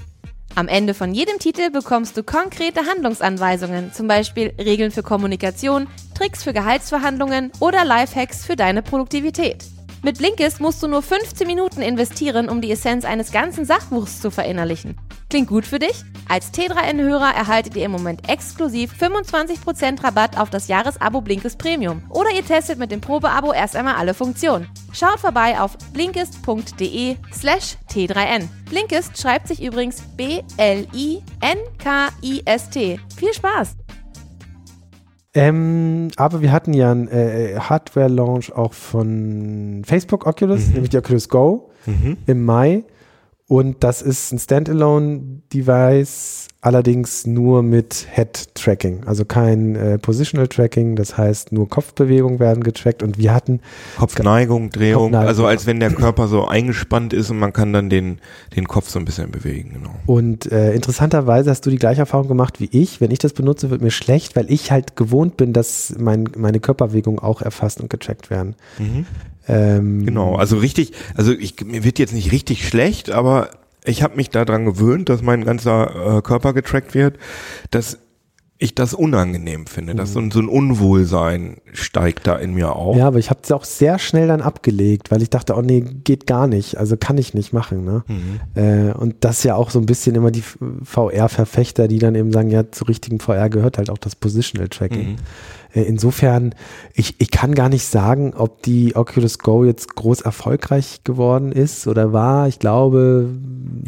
Am 0.56 0.70
Ende 0.70 0.94
von 0.94 1.14
jedem 1.14 1.38
Titel 1.38 1.72
bekommst 1.72 2.16
du 2.16 2.24
konkrete 2.24 2.86
Handlungsanweisungen, 2.86 3.92
zum 3.92 4.08
Beispiel 4.08 4.54
Regeln 4.58 4.92
für 4.92 5.04
Kommunikation, 5.04 5.88
Tricks 6.18 6.42
für 6.42 6.54
Gehaltsverhandlungen 6.54 7.52
oder 7.60 7.84
Lifehacks 7.84 8.46
für 8.46 8.56
deine 8.56 8.82
Produktivität. 8.82 9.75
Mit 10.06 10.20
Blinkist 10.20 10.62
musst 10.62 10.84
du 10.84 10.88
nur 10.88 11.02
15 11.02 11.48
Minuten 11.48 11.82
investieren, 11.82 12.48
um 12.48 12.62
die 12.62 12.72
Essenz 12.72 13.06
eines 13.06 13.32
ganzen 13.32 13.66
Sachbuchs 13.66 14.22
zu 14.22 14.30
verinnerlichen. 14.30 14.96
Klingt 15.32 15.48
gut 15.48 15.66
für 15.66 15.80
dich? 15.80 16.04
Als 16.30 16.54
T3N-Hörer 16.54 17.34
erhaltet 17.34 17.76
ihr 17.76 17.86
im 17.86 17.92
Moment 17.92 18.30
exklusiv 18.30 18.94
25% 18.94 20.04
Rabatt 20.04 20.38
auf 20.38 20.52
das 20.52 20.68
Jahresabo 20.68 21.22
Blinkist 21.22 21.58
Premium. 21.58 22.04
Oder 22.10 22.30
ihr 22.36 22.46
testet 22.46 22.78
mit 22.78 22.92
dem 22.92 23.02
Probeabo 23.02 23.52
erst 23.52 23.76
einmal 23.76 23.96
alle 23.96 24.14
Funktionen. 24.14 24.70
Schaut 24.94 25.20
vorbei 25.20 25.60
auf 25.60 25.76
blinkist.de 25.94 27.16
slash 27.34 27.76
T3N. 27.92 28.48
Blinkist 28.70 29.20
schreibt 29.20 29.48
sich 29.48 29.64
übrigens 29.64 30.04
B-L-I-N-K-I-S-T. 30.16 31.30
Viel 33.18 33.34
Spaß! 33.34 33.76
Ähm, 35.36 36.08
aber 36.16 36.42
wir 36.42 36.52
hatten 36.52 36.74
ja 36.74 36.92
einen 36.92 37.10
äh, 37.10 37.58
Hardware-Launch 37.60 38.54
auch 38.54 38.74
von 38.74 39.84
Facebook 39.86 40.26
Oculus, 40.26 40.70
nämlich 40.70 40.90
die 40.90 40.98
Oculus 40.98 41.30
Go 41.30 41.70
im 42.26 42.46
Mai. 42.46 42.84
Und 43.48 43.84
das 43.84 44.02
ist 44.02 44.34
ein 44.34 44.40
Standalone-Device, 44.40 46.48
allerdings 46.62 47.28
nur 47.28 47.62
mit 47.62 48.08
Head-Tracking, 48.12 49.04
also 49.06 49.24
kein 49.24 49.76
äh, 49.76 50.00
Positional-Tracking, 50.00 50.96
das 50.96 51.16
heißt 51.16 51.52
nur 51.52 51.70
Kopfbewegungen 51.70 52.40
werden 52.40 52.64
getrackt 52.64 53.04
und 53.04 53.20
wir 53.20 53.36
hatten 53.36 53.60
Kopfneigung, 54.00 54.72
Drehung, 54.72 55.12
Kopfneigung. 55.12 55.28
also 55.28 55.46
als 55.46 55.68
wenn 55.68 55.80
der 55.80 55.92
Körper 55.92 56.28
so 56.28 56.48
eingespannt 56.48 57.14
ist 57.14 57.30
und 57.30 57.38
man 57.38 57.54
kann 57.54 57.72
dann 57.72 57.92
den, 57.92 58.18
den 58.56 58.68
Kopf 58.68 58.90
so 58.90 58.98
ein 58.98 59.06
bisschen 59.06 59.30
bewegen, 59.30 59.74
genau. 59.74 59.94
Und 60.08 60.52
äh, 60.52 60.74
interessanterweise 60.74 61.52
hast 61.52 61.68
du 61.68 61.70
die 61.70 61.78
gleiche 61.78 62.00
Erfahrung 62.00 62.28
gemacht 62.28 62.60
wie 62.60 62.70
ich. 62.72 63.00
Wenn 63.00 63.12
ich 63.12 63.20
das 63.20 63.34
benutze, 63.34 63.70
wird 63.70 63.84
mir 63.84 63.92
schlecht, 63.92 64.36
weil 64.36 64.52
ich 64.52 64.72
halt 64.72 64.96
gewohnt 64.96 65.38
bin, 65.38 65.54
dass 65.54 65.94
mein, 66.00 66.28
meine 66.36 66.60
Körperbewegungen 66.60 67.20
auch 67.20 67.44
erfasst 67.44 67.80
und 67.80 67.92
getrackt 67.92 68.32
werden. 68.32 68.56
Ähm, 69.48 70.06
Genau, 70.06 70.36
also 70.36 70.58
richtig, 70.58 70.94
also 71.16 71.32
ich, 71.32 71.56
mir 71.66 71.84
wird 71.84 72.00
jetzt 72.00 72.14
nicht 72.14 72.32
richtig 72.32 72.68
schlecht, 72.68 73.12
aber 73.12 73.50
ich 73.84 74.02
habe 74.04 74.16
mich 74.16 74.30
daran 74.32 74.66
gewöhnt, 74.66 75.10
dass 75.10 75.22
mein 75.22 75.44
ganzer 75.46 76.18
äh, 76.18 76.22
Körper 76.22 76.54
getrackt 76.54 76.94
wird, 76.96 77.18
dass 77.72 78.00
ich 78.58 78.74
das 78.74 78.94
unangenehm 78.94 79.68
finde, 79.68 79.96
dass 79.96 80.14
so, 80.14 80.20
ein- 80.20 80.32
so 80.32 80.40
ein 80.40 80.48
Unwohlsein 80.48 81.58
steigt 81.74 82.26
da 82.26 82.38
in 82.38 82.54
mir 82.54 82.74
auf. 82.74 82.96
Ja, 82.96 83.06
aber 83.08 83.20
ich 83.20 83.30
habe 83.30 83.42
es 83.44 83.52
auch 83.52 83.66
sehr 83.66 84.00
schnell 84.00 84.30
dann 84.30 84.40
abgelegt, 84.42 85.12
weil 85.12 85.22
ich 85.22 85.30
dachte, 85.30 85.56
oh 85.56 85.62
nee, 85.62 85.82
geht 85.82 86.26
gar 86.26 86.48
nicht, 86.48 86.78
also 86.78 86.96
kann 86.96 87.18
ich 87.18 87.34
nicht 87.34 87.52
machen. 87.52 87.84
Ne? 87.84 88.04
Äh, 88.56 88.94
und 88.94 89.18
das 89.20 89.44
ja 89.44 89.56
auch 89.56 89.70
so 89.72 89.78
ein 89.80 89.86
bisschen 89.86 90.16
immer 90.16 90.32
die 90.32 90.44
VR-Verfechter, 90.84 91.88
die 91.88 92.00
dann 92.00 92.16
eben 92.16 92.32
sagen, 92.32 92.50
ja, 92.50 92.72
zu 92.72 92.86
richtigen 92.86 93.20
VR 93.20 93.50
gehört 93.50 93.78
halt 93.78 93.90
auch 93.90 93.98
das 93.98 94.16
Positional 94.16 94.70
Tracking. 94.70 95.16
Äh, 95.16 95.16
insofern, 95.84 96.56
ich, 96.94 97.16
ich 97.20 97.32
kann 97.32 97.54
gar 97.56 97.70
nicht 97.70 97.86
sagen, 97.86 98.34
ob 98.36 98.62
die 98.64 98.96
Oculus 98.96 99.40
Go 99.40 99.64
jetzt 99.66 99.96
groß 99.96 100.22
erfolgreich 100.22 101.02
geworden 101.04 101.52
ist 101.52 101.88
oder 101.88 102.14
war. 102.14 102.48
Ich 102.48 102.60
glaube, 102.60 103.30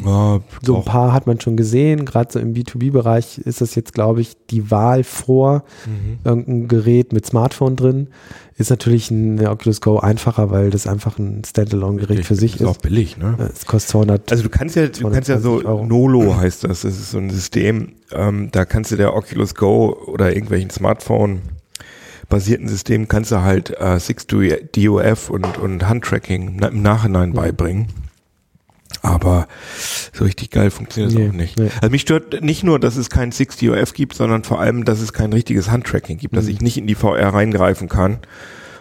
Ja, 0.04 0.41
so 0.63 0.76
ein 0.76 0.82
auch. 0.82 0.86
paar 0.86 1.13
hat 1.13 1.28
man 1.28 1.39
schon 1.39 1.56
gesehen. 1.58 2.06
Gerade 2.06 2.32
so 2.34 2.39
im 2.39 2.54
B2B-Bereich 2.54 3.38
ist 3.39 3.62
das 3.62 3.76
jetzt, 3.76 3.93
glaube 3.93 4.21
ich, 4.21 4.34
die 4.50 4.69
Wahl 4.71 5.04
vor 5.04 5.63
irgendein 6.23 6.67
Gerät 6.67 7.13
mit 7.13 7.26
Smartphone 7.26 7.76
drin. 7.76 8.08
Ist 8.60 8.71
natürlich 8.71 9.12
ein 9.12 9.45
Oculus 9.47 9.82
Go 9.82 10.00
einfacher, 10.00 10.50
weil 10.50 10.71
das 10.71 10.88
einfach 10.88 11.19
ein 11.19 11.43
Standalone-Gerät 11.45 12.26
für 12.26 12.34
sich 12.36 12.56
ist 12.56 12.65
auch 12.65 12.71
ist. 12.71 12.82
billig, 12.82 13.15
ne? 13.17 13.36
Äh, 13.39 13.43
Es 13.54 13.65
kostet 13.67 13.91
200. 13.91 14.32
Also 14.32 14.43
du 14.43 14.50
kannst 14.50 14.76
ja, 14.76 14.88
du 14.88 15.10
kannst 15.12 15.30
ja 15.30 15.39
so 15.39 15.60
220 15.62 15.67
Euro. 15.67 15.86
Nolo 15.86 16.36
heißt 16.38 16.63
das. 16.63 16.82
Das 16.82 16.91
ist 16.97 17.12
so 17.12 17.19
ein 17.19 17.30
System. 17.30 17.93
Ähm, 18.12 18.50
da 18.52 18.65
kannst 18.65 18.91
du 18.91 18.95
der 18.95 19.15
Oculus 19.15 19.54
Go 19.54 19.95
oder 20.08 20.34
irgendwelchen 20.34 20.71
Smartphone 20.71 21.41
basierten 22.30 22.68
System 22.68 23.08
kannst 23.08 23.32
du 23.32 23.42
halt 23.42 23.72
äh, 23.72 23.96
6DOF 23.98 25.30
und 25.30 25.58
und 25.58 25.88
Handtracking 25.88 26.60
im 26.60 26.82
Nachhinein 26.82 27.34
beibringen. 27.34 27.88
Aber 29.02 29.48
so 30.13 30.24
richtig 30.24 30.50
geil 30.50 30.72
funktioniert 30.72 31.12
es 31.12 31.18
Nee, 31.18 31.30
auch 31.30 31.34
nicht. 31.34 31.60
nee. 31.60 31.70
Also 31.82 31.92
mich 31.92 32.02
stört 32.02 32.42
nicht 32.42 32.63
nur, 32.63 32.80
dass 32.80 32.96
es 32.98 33.10
kein 33.10 33.32
6DOF 33.32 33.94
gibt, 33.94 34.16
sondern 34.16 34.44
vor 34.44 34.60
allem, 34.60 34.86
dass 34.86 35.02
es 35.02 35.13
kein 35.13 35.32
richtiges 35.34 35.70
Handtracking 35.70 36.18
gibt, 36.18 36.34
Mhm. 36.34 36.38
dass 36.38 36.48
ich 36.48 36.62
nicht 36.62 36.78
in 36.78 36.88
die 36.88 36.96
VR 36.96 37.34
reingreifen 37.34 37.90
kann. 37.90 38.20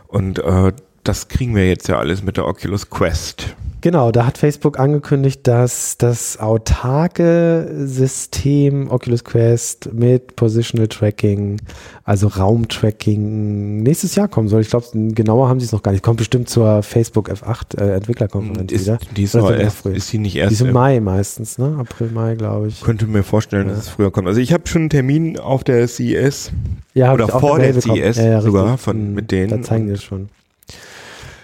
Und 0.09 0.39
äh, 0.39 0.73
das 1.05 1.29
kriegen 1.29 1.55
wir 1.55 1.69
jetzt 1.69 1.89
ja 1.89 1.99
alles 1.99 2.23
mit 2.23 2.37
der 2.37 2.47
Oculus 2.47 2.89
Quest. 2.91 3.55
Genau, 3.87 4.11
da 4.11 4.27
hat 4.27 4.37
Facebook 4.37 4.81
angekündigt, 4.81 5.46
dass 5.46 5.96
das 5.96 6.40
autarke 6.40 7.70
System 7.85 8.90
Oculus 8.90 9.22
Quest 9.22 9.90
mit 9.92 10.35
Positional 10.35 10.88
Tracking, 10.88 11.61
also 12.03 12.27
Raumtracking, 12.27 13.85
nächstes 13.85 14.16
Jahr 14.16 14.27
kommen 14.27 14.49
soll. 14.49 14.62
Ich 14.62 14.70
glaube, 14.70 14.87
genauer 14.92 15.49
haben 15.49 15.61
sie 15.61 15.66
es 15.66 15.70
noch 15.72 15.85
gar 15.85 15.92
nicht. 15.92 16.03
Kommt 16.03 16.16
bestimmt 16.16 16.49
zur 16.49 16.83
Facebook 16.83 17.31
F8 17.31 17.79
äh, 17.81 17.94
Entwicklerkonferenz 17.94 18.72
Ist, 18.72 18.87
wieder. 18.87 18.99
die 19.16 19.22
ist, 19.22 19.35
noch 19.37 19.42
sogar 19.42 19.57
erst, 19.61 19.87
ist 19.87 20.12
die 20.12 20.18
nicht 20.18 20.35
Die 20.35 20.38
erst 20.40 20.53
ist 20.55 20.62
im 20.62 20.72
Mai 20.72 20.99
meistens, 20.99 21.57
ne? 21.57 21.77
April, 21.79 22.11
Mai, 22.12 22.35
glaube 22.35 22.66
ich. 22.66 22.81
könnte 22.81 23.07
mir 23.07 23.22
vorstellen, 23.22 23.68
dass 23.68 23.79
es 23.79 23.88
früher 23.88 24.11
kommt. 24.11 24.27
Also 24.27 24.40
ich 24.40 24.53
habe 24.53 24.66
schon 24.66 24.83
einen 24.83 24.90
Termin 24.90 25.38
auf 25.38 25.62
der 25.62 25.87
CES, 25.87 26.51
Ja, 26.94 27.12
oder 27.14 27.29
vor 27.29 27.61
der. 27.61 27.72
CES 27.81 28.16
sogar 28.42 28.64
richtig. 28.64 28.81
von- 28.81 29.11
Mhm, 29.11 29.14
mit 29.14 29.31
denen. 29.31 29.51
Da 29.51 29.62
zeigen 29.62 29.87
die 29.87 29.92
es 29.92 30.03
schon. 30.03 30.29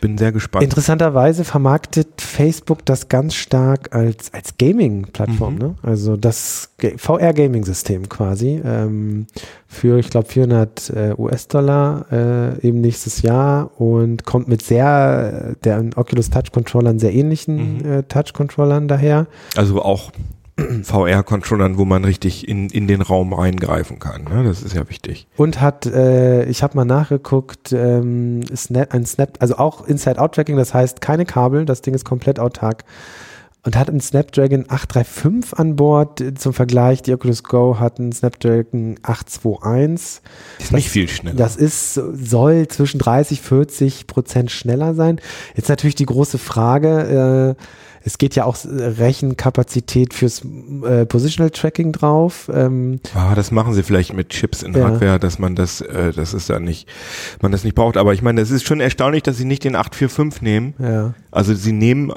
Bin 0.03 0.19
sehr 0.19 0.33
gespannt. 0.33 0.63
Interessanterweise 0.65 1.45
vermarktet 1.45 2.21
Facebook 2.21 2.85
das 2.85 3.09
ganz 3.09 3.35
stark 3.35 3.95
als, 3.95 4.35
als 4.35 4.59
Gaming-Plattform, 4.59 5.55
Mhm. 5.55 5.59
ne? 5.59 5.75
Also 5.83 6.19
das 6.19 6.69
Ga- 6.77 6.99
VR-Gaming-System 6.99 8.11
quasi 8.11 8.61
ähm, 8.63 9.27
für, 9.67 9.99
ich 9.99 10.11
glaube, 10.11 10.29
400 10.29 10.91
äh, 10.91 11.15
US-Dollar 11.17 12.07
äh, 12.13 12.67
eben 12.67 12.83
nächstes 12.83 13.23
Jahr 13.23 13.71
und 13.81 14.25
kommt 14.27 14.49
mit 14.49 14.61
sehr, 14.63 15.55
der 15.65 15.83
Oculus 15.97 16.29
Touch-Controllern 16.29 16.99
sehr 16.99 17.15
ähnlichen 17.15 17.79
Mhm. 17.79 17.85
äh, 17.91 18.03
Touch-Controllern 18.03 18.89
daher. 18.89 19.27
Also 19.57 19.81
auch 19.83 20.11
VR-Controllern, 20.59 21.79
wo 21.79 21.85
man 21.85 22.05
richtig 22.05 22.47
in, 22.47 22.69
in 22.69 22.87
den 22.87 23.01
Raum 23.01 23.33
reingreifen 23.33 23.99
kann. 23.99 24.25
Ne? 24.25 24.45
Das 24.45 24.63
ist 24.63 24.75
ja 24.75 24.89
wichtig. 24.89 25.27
Und 25.37 25.61
hat, 25.61 25.87
äh, 25.87 26.45
ich 26.45 26.63
habe 26.63 26.77
mal 26.77 26.85
nachgeguckt, 26.85 27.73
ähm, 27.73 28.43
Snap, 28.55 28.93
ein 28.93 29.07
Snap, 29.07 29.39
also 29.41 29.57
auch 29.57 29.87
Inside-Out-Tracking, 29.87 30.57
das 30.57 30.75
heißt 30.75 31.01
keine 31.01 31.25
Kabel, 31.25 31.65
das 31.65 31.81
Ding 31.81 31.95
ist 31.95 32.05
komplett 32.05 32.39
autark. 32.39 32.85
Und 33.65 33.77
hat 33.77 33.89
einen 33.89 34.01
Snapdragon 34.01 34.65
835 34.67 35.57
an 35.57 35.77
Bord. 35.77 36.21
Äh, 36.21 36.35
Zum 36.35 36.53
Vergleich, 36.53 37.01
die 37.03 37.15
Oculus 37.15 37.45
Go 37.45 37.79
hat 37.79 38.01
einen 38.01 38.11
Snapdragon 38.11 38.97
821. 39.03 40.21
Ist 40.59 40.73
nicht 40.73 40.91
viel 40.91 41.09
schneller. 41.09 41.37
Das 41.37 41.55
ist, 41.55 41.95
soll 41.95 42.67
zwischen 42.67 42.99
30, 42.99 43.41
40 43.41 44.09
Prozent 44.09 44.51
schneller 44.51 44.95
sein. 44.95 45.21
Jetzt 45.55 45.69
natürlich 45.69 45.95
die 45.95 46.07
große 46.07 46.39
Frage, 46.39 47.57
äh, 47.57 47.63
es 48.05 48.19
geht 48.19 48.35
ja 48.35 48.45
auch 48.45 48.57
äh, 48.65 48.69
Rechenkapazität 48.69 50.15
fürs 50.15 50.43
äh, 50.85 51.07
Positional 51.07 51.51
Tracking 51.51 51.93
drauf. 51.93 52.51
Ähm, 52.53 53.01
Ah, 53.15 53.35
das 53.35 53.51
machen 53.51 53.75
sie 53.75 53.83
vielleicht 53.83 54.13
mit 54.15 54.31
Chips 54.31 54.63
in 54.63 54.75
Ja. 54.75 54.85
Hardware, 54.89 55.19
dass 55.19 55.39
man 55.39 55.55
das, 55.55 55.81
äh, 55.81 56.13
das 56.13 56.35
ist 56.35 56.49
ja 56.49 56.59
nicht, 56.61 56.89
man 57.41 57.53
das 57.53 57.65
nicht 57.65 57.75
braucht. 57.75 57.97
Aber 57.97 58.13
ich 58.15 58.23
meine, 58.23 58.41
das 58.41 58.51
ist 58.51 58.67
schon 58.67 58.81
erstaunlich, 58.81 59.23
dass 59.23 59.37
sie 59.37 59.45
nicht 59.45 59.65
den 59.65 59.77
845 59.77 60.43
nehmen. 60.43 60.75
ja. 60.79 61.15
Also 61.31 61.55
sie 61.55 61.73
nehmen 61.73 62.13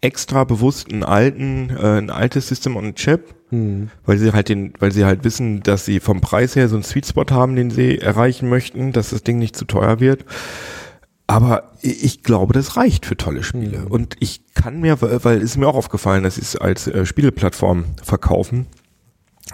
extra 0.00 0.44
bewusst 0.44 0.92
einen 0.92 1.02
alten, 1.04 1.70
äh, 1.70 1.98
ein 1.98 2.10
altes 2.10 2.48
System 2.48 2.76
on 2.76 2.94
Chip, 2.94 3.34
Hm. 3.50 3.90
weil 4.04 4.18
sie 4.18 4.32
halt 4.32 4.48
den, 4.48 4.72
weil 4.80 4.90
sie 4.90 5.04
halt 5.04 5.22
wissen, 5.22 5.62
dass 5.62 5.84
sie 5.84 6.00
vom 6.00 6.20
Preis 6.20 6.56
her 6.56 6.68
so 6.68 6.74
einen 6.74 6.82
Sweet 6.82 7.06
Spot 7.06 7.24
haben, 7.30 7.54
den 7.54 7.70
sie 7.70 7.98
erreichen 7.98 8.48
möchten, 8.48 8.92
dass 8.92 9.10
das 9.10 9.22
Ding 9.22 9.38
nicht 9.38 9.54
zu 9.56 9.64
teuer 9.66 10.00
wird. 10.00 10.24
Aber 11.26 11.72
ich 11.82 12.22
glaube, 12.22 12.52
das 12.52 12.76
reicht 12.76 13.04
für 13.04 13.16
tolle 13.16 13.42
Spiele. 13.42 13.80
Mhm. 13.80 13.86
Und 13.88 14.16
ich 14.20 14.42
kann 14.54 14.80
mir, 14.80 15.00
weil 15.00 15.38
es 15.38 15.44
ist 15.44 15.56
mir 15.56 15.66
auch 15.66 15.74
aufgefallen, 15.74 16.22
dass 16.22 16.36
sie 16.36 16.42
es 16.42 16.56
als 16.56 16.86
äh, 16.86 17.04
Spieleplattform 17.04 17.84
verkaufen. 18.02 18.66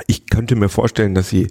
Ich 0.06 0.28
könnte 0.28 0.54
mir 0.54 0.68
vorstellen, 0.68 1.14
dass 1.14 1.28
sie 1.28 1.48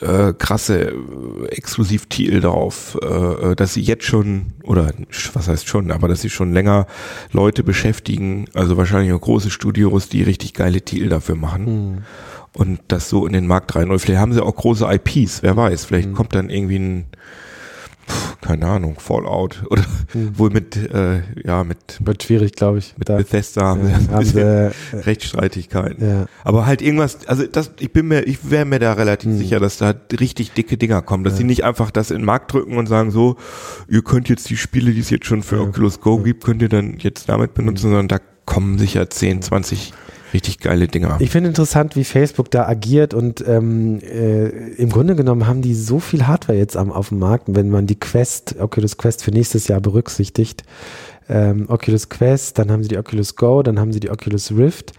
äh, 0.00 0.32
krasse 0.34 0.92
äh, 0.92 1.46
Exklusivtitel 1.48 2.40
drauf, 2.40 2.98
äh, 3.02 3.06
äh, 3.06 3.56
dass 3.56 3.74
sie 3.74 3.82
jetzt 3.82 4.04
schon, 4.04 4.54
oder 4.62 4.92
was 5.32 5.48
heißt 5.48 5.68
schon, 5.68 5.90
aber 5.90 6.08
dass 6.08 6.22
sie 6.22 6.30
schon 6.30 6.52
länger 6.52 6.86
Leute 7.32 7.62
beschäftigen, 7.62 8.46
also 8.54 8.76
wahrscheinlich 8.76 9.12
auch 9.12 9.20
große 9.20 9.50
Studios, 9.50 10.08
die 10.08 10.22
richtig 10.22 10.54
geile 10.54 10.82
Titel 10.82 11.08
dafür 11.08 11.36
machen. 11.36 11.64
Mhm. 11.64 11.98
Und 12.52 12.80
das 12.88 13.08
so 13.08 13.26
in 13.26 13.32
den 13.32 13.46
Markt 13.46 13.76
rein. 13.76 13.90
Und 13.90 14.00
vielleicht 14.00 14.20
haben 14.20 14.32
sie 14.32 14.42
auch 14.42 14.56
große 14.56 14.84
IPs, 14.84 15.42
wer 15.42 15.56
weiß. 15.56 15.84
Vielleicht 15.84 16.08
mhm. 16.08 16.14
kommt 16.14 16.34
dann 16.34 16.50
irgendwie 16.50 16.78
ein 16.78 17.04
keine 18.40 18.66
Ahnung, 18.66 18.96
Fallout 18.98 19.62
oder 19.70 19.84
hm. 20.12 20.38
wohl 20.38 20.50
mit, 20.50 20.76
äh, 20.76 21.22
ja, 21.44 21.64
mit. 21.64 21.98
Wird 22.00 22.22
schwierig, 22.22 22.52
glaube 22.52 22.78
ich. 22.78 22.94
Mit 22.96 23.08
da, 23.08 23.16
Bethesda 23.16 23.62
haben 23.62 23.88
ja, 23.88 23.98
sie, 23.98 24.08
haben 24.08 24.24
sie 24.24 24.40
äh, 24.40 24.70
Rechtsstreitigkeiten. 24.92 26.08
Ja. 26.08 26.26
Aber 26.44 26.66
halt 26.66 26.82
irgendwas, 26.82 27.26
also 27.26 27.46
das, 27.46 27.72
ich 27.78 27.92
bin 27.92 28.08
mir, 28.08 28.26
ich 28.26 28.50
wäre 28.50 28.64
mir 28.64 28.78
da 28.78 28.92
relativ 28.94 29.30
hm. 29.30 29.38
sicher, 29.38 29.60
dass 29.60 29.78
da 29.78 29.94
richtig 30.18 30.52
dicke 30.52 30.76
Dinger 30.76 31.02
kommen, 31.02 31.24
dass 31.24 31.34
ja. 31.34 31.38
sie 31.38 31.44
nicht 31.44 31.64
einfach 31.64 31.90
das 31.90 32.10
in 32.10 32.18
den 32.18 32.24
Markt 32.24 32.52
drücken 32.52 32.76
und 32.76 32.86
sagen 32.86 33.10
so, 33.10 33.36
ihr 33.88 34.02
könnt 34.02 34.28
jetzt 34.28 34.48
die 34.50 34.56
Spiele, 34.56 34.92
die 34.92 35.00
es 35.00 35.10
jetzt 35.10 35.26
schon 35.26 35.42
für 35.42 35.56
ja. 35.56 35.62
Oculus 35.62 36.00
Go 36.00 36.18
gibt, 36.18 36.44
könnt 36.44 36.62
ihr 36.62 36.68
dann 36.68 36.96
jetzt 36.98 37.28
damit 37.28 37.54
benutzen, 37.54 37.84
hm. 37.84 37.90
sondern 37.90 38.08
da 38.08 38.18
kommen 38.46 38.78
sicher 38.78 39.08
10, 39.08 39.42
20 39.42 39.92
richtig 40.32 40.58
geile 40.60 40.88
Dinger. 40.88 41.16
Ich 41.20 41.30
finde 41.30 41.48
interessant, 41.48 41.96
wie 41.96 42.04
Facebook 42.04 42.50
da 42.50 42.66
agiert 42.66 43.14
und 43.14 43.44
ähm, 43.46 44.00
äh, 44.00 44.48
im 44.74 44.90
Grunde 44.90 45.16
genommen 45.16 45.46
haben 45.46 45.62
die 45.62 45.74
so 45.74 46.00
viel 46.00 46.26
Hardware 46.26 46.58
jetzt 46.58 46.76
am, 46.76 46.92
auf 46.92 47.08
dem 47.08 47.18
Markt, 47.18 47.44
wenn 47.48 47.70
man 47.70 47.86
die 47.86 47.98
Quest, 47.98 48.56
Oculus 48.58 48.96
Quest 48.96 49.24
für 49.24 49.30
nächstes 49.30 49.68
Jahr 49.68 49.80
berücksichtigt. 49.80 50.64
Ähm, 51.28 51.66
Oculus 51.68 52.08
Quest, 52.08 52.58
dann 52.58 52.70
haben 52.70 52.82
sie 52.82 52.88
die 52.88 52.98
Oculus 52.98 53.36
Go, 53.36 53.62
dann 53.62 53.78
haben 53.78 53.92
sie 53.92 54.00
die 54.00 54.10
Oculus 54.10 54.52
Rift. 54.52 54.92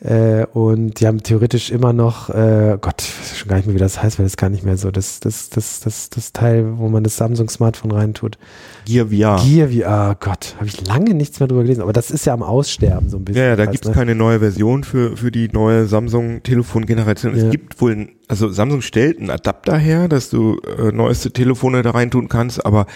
Äh, 0.00 0.44
und 0.52 1.00
die 1.00 1.06
haben 1.06 1.22
theoretisch 1.22 1.70
immer 1.70 1.92
noch, 1.92 2.28
äh, 2.28 2.76
Gott, 2.80 3.02
ich 3.02 3.18
weiß 3.18 3.38
schon 3.38 3.48
gar 3.48 3.56
nicht 3.56 3.66
mehr, 3.66 3.74
wie 3.74 3.80
das 3.80 4.02
heißt, 4.02 4.18
weil 4.18 4.26
das 4.26 4.36
gar 4.36 4.50
nicht 4.50 4.64
mehr 4.64 4.76
so, 4.76 4.90
das, 4.90 5.20
das, 5.20 5.48
das, 5.48 5.80
das, 5.80 6.10
das 6.10 6.32
Teil, 6.32 6.78
wo 6.78 6.88
man 6.88 7.02
das 7.02 7.16
Samsung-Smartphone 7.16 7.92
reintut. 7.92 8.36
Gear 8.84 9.06
VR. 9.06 9.42
Gear 9.42 9.68
VR, 9.68 10.16
Gott, 10.20 10.54
habe 10.56 10.66
ich 10.66 10.86
lange 10.86 11.14
nichts 11.14 11.40
mehr 11.40 11.48
drüber 11.48 11.62
gelesen, 11.62 11.80
aber 11.80 11.94
das 11.94 12.10
ist 12.10 12.26
ja 12.26 12.34
am 12.34 12.42
Aussterben 12.42 13.08
so 13.08 13.16
ein 13.16 13.24
bisschen. 13.24 13.42
Ja, 13.42 13.48
ja 13.50 13.56
da 13.56 13.66
gibt 13.66 13.84
es 13.84 13.90
ne? 13.90 13.94
keine 13.94 14.14
neue 14.14 14.40
Version 14.40 14.84
für, 14.84 15.16
für 15.16 15.30
die 15.30 15.48
neue 15.48 15.86
Samsung-Telefongeneration. 15.86 17.34
Ja. 17.34 17.44
Es 17.44 17.50
gibt 17.50 17.80
wohl, 17.80 18.08
also 18.28 18.50
Samsung 18.50 18.82
stellt 18.82 19.18
einen 19.18 19.30
Adapter 19.30 19.78
her, 19.78 20.08
dass 20.08 20.28
du 20.28 20.60
äh, 20.60 20.92
neueste 20.92 21.30
Telefone 21.32 21.82
da 21.82 21.92
reintun 21.92 22.28
kannst, 22.28 22.64
aber 22.66 22.86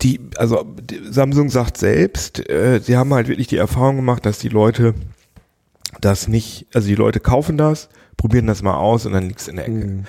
die, 0.00 0.20
also 0.36 0.64
die, 0.64 1.00
Samsung 1.10 1.50
sagt 1.50 1.76
selbst, 1.76 2.48
äh, 2.48 2.80
sie 2.82 2.96
haben 2.96 3.12
halt 3.12 3.28
wirklich 3.28 3.46
die 3.46 3.56
Erfahrung 3.56 3.96
gemacht, 3.96 4.24
dass 4.26 4.38
die 4.38 4.48
Leute 4.48 4.94
das 6.04 6.28
nicht, 6.28 6.66
also 6.74 6.88
die 6.88 6.94
Leute 6.94 7.20
kaufen 7.20 7.56
das, 7.56 7.88
probieren 8.16 8.46
das 8.46 8.62
mal 8.62 8.76
aus 8.76 9.06
und 9.06 9.12
dann 9.12 9.28
liegt 9.28 9.40
es 9.40 9.48
in 9.48 9.56
der 9.56 9.66
Ecke. 9.66 9.86
Mhm. 9.86 10.04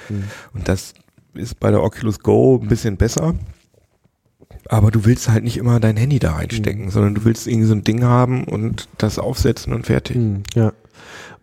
Und 0.54 0.68
das 0.68 0.94
ist 1.34 1.60
bei 1.60 1.72
der 1.72 1.84
Oculus 1.84 2.20
Go 2.20 2.60
ein 2.62 2.68
bisschen 2.68 2.98
besser. 2.98 3.36
Aber 4.68 4.90
du 4.90 5.06
willst 5.06 5.30
halt 5.30 5.44
nicht 5.44 5.58
immer 5.58 5.80
dein 5.80 5.98
Handy 5.98 6.20
da 6.20 6.34
reinstecken, 6.34 6.86
mhm. 6.86 6.90
sondern 6.90 7.16
du 7.16 7.26
willst 7.26 7.48
irgendwie 7.48 7.68
so 7.68 7.76
ein 7.76 7.84
Ding 7.84 8.04
haben 8.04 8.46
und 8.46 8.90
das 8.98 9.20
aufsetzen 9.20 9.74
und 9.74 9.86
fertig. 9.86 10.18
Mhm, 10.18 10.44
ja. 10.56 10.74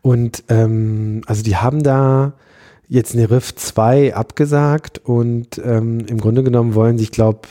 Und 0.01 0.45
ähm, 0.49 1.23
also 1.27 1.43
die 1.43 1.57
haben 1.57 1.83
da 1.83 2.33
jetzt 2.93 3.15
eine 3.15 3.31
Rift 3.31 3.59
2 3.59 4.15
abgesagt 4.15 5.01
und 5.03 5.59
ähm, 5.65 6.01
im 6.09 6.19
Grunde 6.19 6.43
genommen 6.43 6.75
wollen 6.75 6.99
sie, 6.99 7.05
ich 7.05 7.11
glaube, 7.11 7.49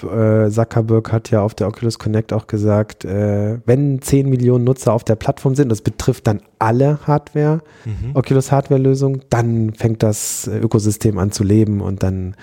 äh, 0.47 0.51
Zuckerberg 0.51 1.11
hat 1.11 1.31
ja 1.31 1.41
auf 1.41 1.55
der 1.55 1.67
Oculus 1.67 1.97
Connect 1.97 2.31
auch 2.31 2.45
gesagt, 2.45 3.05
äh, 3.05 3.57
wenn 3.65 4.03
10 4.03 4.29
Millionen 4.29 4.63
Nutzer 4.63 4.93
auf 4.93 5.03
der 5.03 5.15
Plattform 5.15 5.55
sind, 5.55 5.69
das 5.69 5.81
betrifft 5.81 6.27
dann 6.27 6.41
alle 6.59 6.99
Hardware, 7.07 7.61
mhm. 7.85 8.11
Oculus 8.13 8.51
Hardware-Lösung, 8.51 9.21
dann 9.31 9.73
fängt 9.73 10.03
das 10.03 10.47
Ökosystem 10.47 11.17
an 11.17 11.31
zu 11.31 11.43
leben 11.43 11.81
und 11.81 12.03
dann 12.03 12.35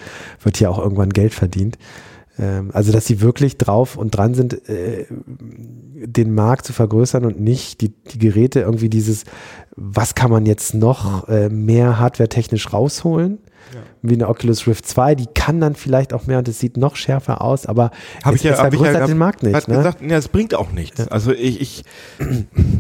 wird 0.43 0.57
hier 0.57 0.69
auch 0.69 0.81
irgendwann 0.81 1.11
Geld 1.11 1.35
verdient. 1.35 1.79
Ähm, 2.39 2.71
also, 2.73 2.93
dass 2.93 3.07
sie 3.07 3.21
wirklich 3.21 3.59
drauf 3.59 3.97
und 3.97 4.11
dran 4.13 4.35
sind, 4.35 4.69
äh, 4.69 5.07
den 5.11 6.35
Markt 6.35 6.67
zu 6.67 6.73
vergrößern 6.73 7.25
und 7.25 7.41
nicht 7.41 7.81
die, 7.81 7.89
die 7.89 8.19
Geräte 8.19 8.61
irgendwie 8.61 8.89
dieses, 8.89 9.25
was 9.77 10.15
kann 10.15 10.31
man 10.31 10.47
jetzt 10.47 10.75
noch 10.75 11.29
äh, 11.29 11.49
mehr 11.49 11.99
hardware-technisch 11.99 12.73
rausholen? 12.73 13.39
Ja. 13.75 13.81
Wie 14.01 14.15
eine 14.15 14.29
Oculus 14.29 14.67
Rift 14.67 14.87
2, 14.87 15.15
die 15.15 15.27
kann 15.27 15.61
dann 15.61 15.75
vielleicht 15.75 16.15
auch 16.15 16.27
mehr 16.27 16.39
und 16.39 16.49
es 16.49 16.59
sieht 16.59 16.79
noch 16.79 16.97
schärfer 16.97 17.43
aus, 17.43 17.67
aber 17.67 17.91
hab 18.25 18.35
es, 18.35 18.41
ich 18.41 18.45
ja, 18.45 18.53
es 18.53 18.61
vergrößert 18.61 18.95
ja, 18.95 19.07
den 19.07 19.19
Markt 19.19 19.43
nicht. 19.43 19.55
Hat 19.55 19.69
ne? 19.69 19.77
gesagt, 19.77 20.01
ja, 20.01 20.17
es 20.17 20.29
bringt 20.29 20.55
auch 20.55 20.73
nichts. 20.73 21.01
Ja. 21.01 21.09
Also 21.09 21.33
ich, 21.33 21.61
ich 21.61 21.85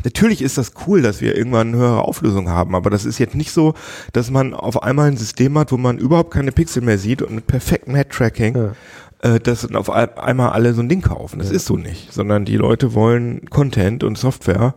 natürlich 0.04 0.40
ist 0.40 0.56
das 0.56 0.72
cool, 0.86 1.02
dass 1.02 1.20
wir 1.20 1.36
irgendwann 1.36 1.68
eine 1.68 1.76
höhere 1.76 2.02
Auflösung 2.02 2.48
haben, 2.48 2.74
aber 2.74 2.88
das 2.88 3.04
ist 3.04 3.18
jetzt 3.18 3.34
nicht 3.34 3.50
so, 3.50 3.74
dass 4.12 4.30
man 4.30 4.54
auf 4.54 4.82
einmal 4.82 5.08
ein 5.08 5.16
System 5.16 5.58
hat, 5.58 5.72
wo 5.72 5.76
man 5.76 5.98
überhaupt 5.98 6.30
keine 6.32 6.52
Pixel 6.52 6.82
mehr 6.82 6.96
sieht 6.96 7.20
und 7.20 7.34
mit 7.34 7.46
perfektem 7.46 7.94
Head-Tracking 7.94 8.72
äh, 9.20 9.40
dass 9.40 9.72
auf 9.74 9.90
einmal 9.90 10.50
alle 10.50 10.74
so 10.74 10.82
ein 10.82 10.88
Ding 10.88 11.02
kaufen. 11.02 11.38
Das 11.38 11.50
ja. 11.50 11.56
ist 11.56 11.66
so 11.66 11.76
nicht, 11.76 12.12
sondern 12.12 12.44
die 12.44 12.56
Leute 12.56 12.94
wollen 12.94 13.48
Content 13.50 14.04
und 14.04 14.18
Software 14.18 14.74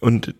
und 0.00 0.34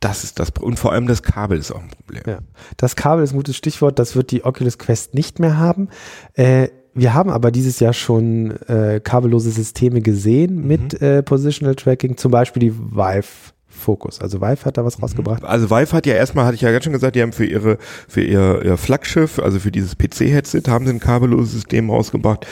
das 0.00 0.24
ist 0.24 0.38
das 0.38 0.50
und 0.60 0.78
vor 0.78 0.92
allem 0.92 1.06
das 1.06 1.22
Kabel 1.22 1.58
ist 1.58 1.72
auch 1.72 1.82
ein 1.82 1.88
Problem. 1.88 2.22
Ja. 2.26 2.38
Das 2.76 2.94
Kabel 2.96 3.24
ist 3.24 3.32
ein 3.32 3.36
gutes 3.36 3.56
Stichwort. 3.56 3.98
Das 3.98 4.14
wird 4.16 4.30
die 4.30 4.44
Oculus 4.44 4.78
Quest 4.78 5.14
nicht 5.14 5.38
mehr 5.38 5.56
haben. 5.56 5.88
Äh, 6.34 6.68
wir 6.92 7.14
haben 7.14 7.30
aber 7.30 7.50
dieses 7.50 7.80
Jahr 7.80 7.94
schon 7.94 8.52
äh, 8.68 9.00
kabellose 9.02 9.50
Systeme 9.50 10.00
gesehen 10.00 10.56
mhm. 10.56 10.66
mit 10.66 11.02
äh, 11.02 11.22
Positional 11.22 11.74
Tracking, 11.74 12.16
zum 12.16 12.30
Beispiel 12.30 12.60
die 12.60 12.74
Vive 12.74 13.53
Fokus. 13.84 14.20
Also 14.20 14.40
Vive 14.40 14.64
hat 14.64 14.76
da 14.76 14.84
was 14.84 14.98
mhm. 14.98 15.04
rausgebracht. 15.04 15.44
Also 15.44 15.70
Vive 15.70 15.92
hat 15.92 16.06
ja 16.06 16.14
erstmal, 16.14 16.46
hatte 16.46 16.56
ich 16.56 16.62
ja 16.62 16.72
ganz 16.72 16.84
schon 16.84 16.92
gesagt, 16.92 17.16
die 17.16 17.22
haben 17.22 17.32
für 17.32 17.46
ihre, 17.46 17.78
für 18.08 18.22
ihr, 18.22 18.62
ihr 18.64 18.76
Flaggschiff, 18.76 19.38
also 19.38 19.58
für 19.58 19.70
dieses 19.70 19.96
PC-Headset, 19.96 20.62
haben 20.68 20.86
sie 20.86 20.92
ein 20.92 21.00
kabelloses 21.00 21.52
System 21.52 21.90
rausgebracht, 21.90 22.46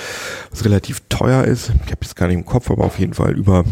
was 0.50 0.64
relativ 0.64 1.02
teuer 1.08 1.44
ist. 1.44 1.70
Ich 1.84 1.90
habe 1.90 1.98
jetzt 2.02 2.16
gar 2.16 2.28
nicht 2.28 2.36
im 2.36 2.46
Kopf, 2.46 2.70
aber 2.70 2.84
auf 2.84 2.98
jeden 2.98 3.14
Fall 3.14 3.32
über 3.32 3.64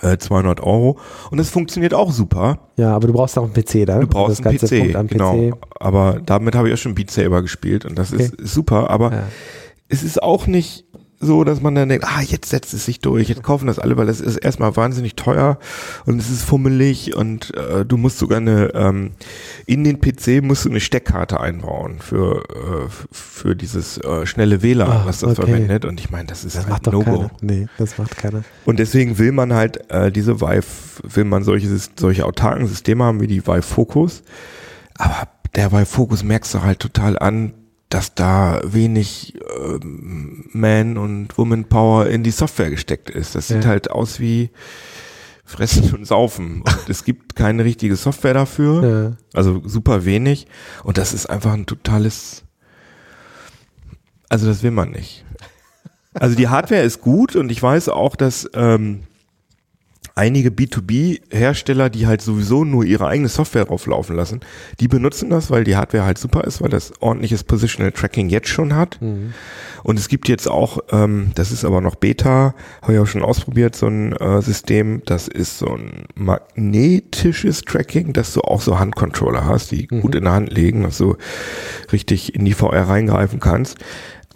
200 0.00 0.58
äh, 0.58 0.62
Euro. 0.62 0.98
Und 1.30 1.38
das 1.38 1.50
funktioniert 1.50 1.94
auch 1.94 2.12
super. 2.12 2.68
Ja, 2.76 2.94
aber 2.94 3.06
du 3.06 3.12
brauchst 3.12 3.38
auch 3.38 3.44
einen 3.44 3.52
PC 3.52 3.86
da. 3.86 4.00
Du 4.00 4.06
brauchst 4.06 4.44
einen 4.44 4.58
PC, 4.58 5.08
genau. 5.08 5.50
Aber 5.78 6.20
damit 6.24 6.54
habe 6.54 6.68
ich 6.68 6.74
auch 6.74 6.78
schon 6.78 6.94
Beat 6.94 7.10
Saber 7.10 7.42
gespielt 7.42 7.84
und 7.84 7.98
das 7.98 8.12
okay. 8.12 8.24
ist, 8.24 8.34
ist, 8.34 8.54
super. 8.54 8.90
Aber 8.90 9.12
ja. 9.12 9.22
es 9.88 10.02
ist 10.02 10.22
auch 10.22 10.46
nicht 10.46 10.84
so, 11.20 11.42
dass 11.42 11.60
man 11.60 11.74
dann 11.74 11.88
denkt, 11.88 12.04
ah, 12.06 12.20
jetzt 12.22 12.48
setzt 12.48 12.72
es 12.74 12.84
sich 12.84 13.00
durch, 13.00 13.28
jetzt 13.28 13.42
kaufen 13.42 13.66
das 13.66 13.78
alle, 13.78 13.96
weil 13.96 14.06
das 14.06 14.20
ist 14.20 14.36
erstmal 14.36 14.76
wahnsinnig 14.76 15.16
teuer 15.16 15.58
und 16.06 16.20
es 16.20 16.30
ist 16.30 16.44
fummelig 16.44 17.16
und 17.16 17.54
äh, 17.56 17.84
du 17.84 17.96
musst 17.96 18.18
sogar 18.18 18.38
eine, 18.38 18.72
ähm, 18.74 19.12
in 19.66 19.82
den 19.82 20.00
PC 20.00 20.42
musst 20.42 20.64
du 20.64 20.70
eine 20.70 20.80
Steckkarte 20.80 21.40
einbauen 21.40 21.98
für, 21.98 22.44
äh, 22.44 22.88
für 23.10 23.56
dieses 23.56 23.98
äh, 23.98 24.26
schnelle 24.26 24.62
WLAN, 24.62 24.88
Ach, 24.88 25.06
was 25.06 25.20
das 25.20 25.38
okay. 25.38 25.50
verwendet 25.50 25.84
und 25.84 25.98
ich 25.98 26.10
meine, 26.10 26.28
das 26.28 26.44
ist 26.44 26.56
das 26.56 26.68
halt 26.68 26.86
No-Go. 26.86 27.30
Nee, 27.40 27.66
das 27.78 27.98
macht 27.98 28.16
keiner. 28.16 28.44
Und 28.64 28.78
deswegen 28.78 29.18
will 29.18 29.32
man 29.32 29.52
halt 29.52 29.90
äh, 29.90 30.12
diese 30.12 30.40
Vive, 30.40 30.66
will 31.02 31.24
man 31.24 31.42
solche, 31.42 31.68
solche 31.98 32.26
autarken 32.26 32.66
Systeme 32.68 33.04
haben 33.04 33.20
wie 33.20 33.26
die 33.26 33.44
Vive 33.44 33.62
Focus, 33.62 34.22
aber 34.96 35.28
der 35.56 35.72
Vive 35.72 35.86
Focus 35.86 36.22
merkst 36.22 36.54
du 36.54 36.62
halt 36.62 36.78
total 36.78 37.18
an, 37.18 37.54
dass 37.88 38.14
da 38.14 38.60
wenig 38.64 39.36
äh, 39.36 39.78
Man- 39.82 40.98
und 40.98 41.36
Woman-Power 41.38 42.06
in 42.06 42.22
die 42.22 42.30
Software 42.30 42.70
gesteckt 42.70 43.10
ist. 43.10 43.34
Das 43.34 43.48
sieht 43.48 43.64
ja. 43.64 43.70
halt 43.70 43.90
aus 43.90 44.20
wie 44.20 44.50
Fressen 45.44 45.94
und 45.94 46.06
Saufen. 46.06 46.62
Und 46.62 46.88
es 46.88 47.04
gibt 47.04 47.34
keine 47.34 47.64
richtige 47.64 47.96
Software 47.96 48.34
dafür. 48.34 48.88
Ja. 48.88 49.16
Also 49.32 49.62
super 49.64 50.04
wenig. 50.04 50.46
Und 50.84 50.98
das 50.98 51.14
ist 51.14 51.26
einfach 51.26 51.54
ein 51.54 51.66
totales. 51.66 52.44
Also 54.28 54.46
das 54.46 54.62
will 54.62 54.72
man 54.72 54.90
nicht. 54.90 55.24
Also 56.12 56.36
die 56.36 56.48
Hardware 56.48 56.82
ist 56.82 57.00
gut 57.00 57.36
und 57.36 57.50
ich 57.50 57.62
weiß 57.62 57.88
auch, 57.88 58.16
dass 58.16 58.50
ähm, 58.52 59.04
einige 60.18 60.50
B2B-Hersteller, 60.50 61.90
die 61.90 62.06
halt 62.08 62.20
sowieso 62.20 62.64
nur 62.64 62.84
ihre 62.84 63.06
eigene 63.06 63.28
Software 63.28 63.64
drauflaufen 63.64 64.16
lassen, 64.16 64.40
die 64.80 64.88
benutzen 64.88 65.30
das, 65.30 65.50
weil 65.50 65.62
die 65.62 65.76
Hardware 65.76 66.04
halt 66.04 66.18
super 66.18 66.42
ist, 66.44 66.60
weil 66.60 66.70
das 66.70 66.92
ordentliches 67.00 67.44
Positional 67.44 67.92
Tracking 67.92 68.28
jetzt 68.28 68.48
schon 68.48 68.74
hat. 68.74 69.00
Mhm. 69.00 69.32
Und 69.84 69.98
es 69.98 70.08
gibt 70.08 70.28
jetzt 70.28 70.48
auch, 70.48 70.80
ähm, 70.90 71.30
das 71.36 71.52
ist 71.52 71.64
aber 71.64 71.80
noch 71.80 71.94
Beta, 71.94 72.54
habe 72.82 72.94
ich 72.94 72.98
auch 72.98 73.06
schon 73.06 73.22
ausprobiert, 73.22 73.76
so 73.76 73.86
ein 73.86 74.12
äh, 74.12 74.42
System, 74.42 75.02
das 75.06 75.28
ist 75.28 75.58
so 75.58 75.68
ein 75.68 76.06
magnetisches 76.16 77.62
Tracking, 77.62 78.12
dass 78.12 78.34
du 78.34 78.40
auch 78.40 78.60
so 78.60 78.80
Handcontroller 78.80 79.46
hast, 79.46 79.70
die 79.70 79.86
mhm. 79.88 80.00
gut 80.00 80.16
in 80.16 80.24
der 80.24 80.32
Hand 80.32 80.52
liegen, 80.52 80.82
dass 80.82 80.98
du 80.98 81.16
richtig 81.92 82.34
in 82.34 82.44
die 82.44 82.54
VR 82.54 82.88
reingreifen 82.88 83.38
kannst. 83.38 83.78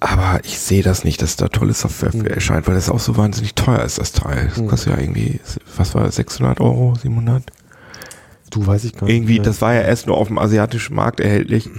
Aber 0.02 0.40
ich 0.42 0.58
sehe 0.58 0.82
das 0.82 1.04
nicht, 1.04 1.22
dass 1.22 1.36
da 1.36 1.46
tolle 1.46 1.74
Software 1.74 2.10
für 2.10 2.18
mhm. 2.18 2.26
erscheint, 2.26 2.66
weil 2.66 2.74
das 2.74 2.90
auch 2.90 2.98
so 2.98 3.16
wahnsinnig 3.16 3.54
teuer 3.54 3.84
ist, 3.84 3.98
das 3.98 4.10
Teil. 4.10 4.48
Das 4.48 4.58
mhm. 4.58 4.66
kostet 4.66 4.94
ja 4.94 5.00
irgendwie, 5.00 5.38
was 5.76 5.94
war 5.94 6.02
das, 6.02 6.16
600 6.16 6.60
Euro, 6.60 6.94
700? 7.00 7.44
Du 8.50 8.66
weiß 8.66 8.82
ich 8.82 8.94
gar 8.94 9.06
nicht. 9.06 9.14
Irgendwie, 9.14 9.38
das 9.38 9.62
war 9.62 9.74
ja 9.74 9.82
erst 9.82 10.08
nur 10.08 10.16
auf 10.16 10.26
dem 10.26 10.38
asiatischen 10.38 10.96
Markt 10.96 11.20
erhältlich. 11.20 11.70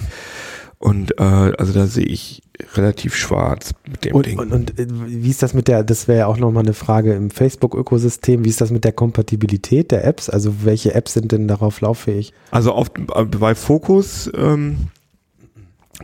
Und 0.79 1.19
äh, 1.19 1.23
also 1.23 1.73
da 1.73 1.85
sehe 1.85 2.05
ich 2.05 2.43
relativ 2.75 3.13
schwarz 3.15 3.71
mit 3.89 4.05
dem 4.05 4.15
und, 4.15 4.25
Ding. 4.25 4.39
Und, 4.39 4.53
und 4.53 4.79
äh, 4.79 4.87
wie 4.87 5.29
ist 5.29 5.43
das 5.43 5.53
mit 5.53 5.67
der, 5.67 5.83
das 5.83 6.07
wäre 6.07 6.19
ja 6.19 6.27
auch 6.27 6.37
nochmal 6.37 6.63
eine 6.63 6.73
Frage 6.73 7.13
im 7.13 7.29
Facebook-Ökosystem, 7.29 8.45
wie 8.45 8.49
ist 8.49 8.61
das 8.61 8.71
mit 8.71 8.85
der 8.85 8.93
Kompatibilität 8.93 9.91
der 9.91 10.05
Apps? 10.05 10.29
Also 10.29 10.63
welche 10.63 10.93
Apps 10.93 11.13
sind 11.13 11.33
denn 11.33 11.49
darauf 11.49 11.81
lauffähig? 11.81 12.33
Also 12.51 12.71
auf, 12.71 12.89
bei 12.91 13.53
Focus 13.53 14.31
ähm, 14.33 14.87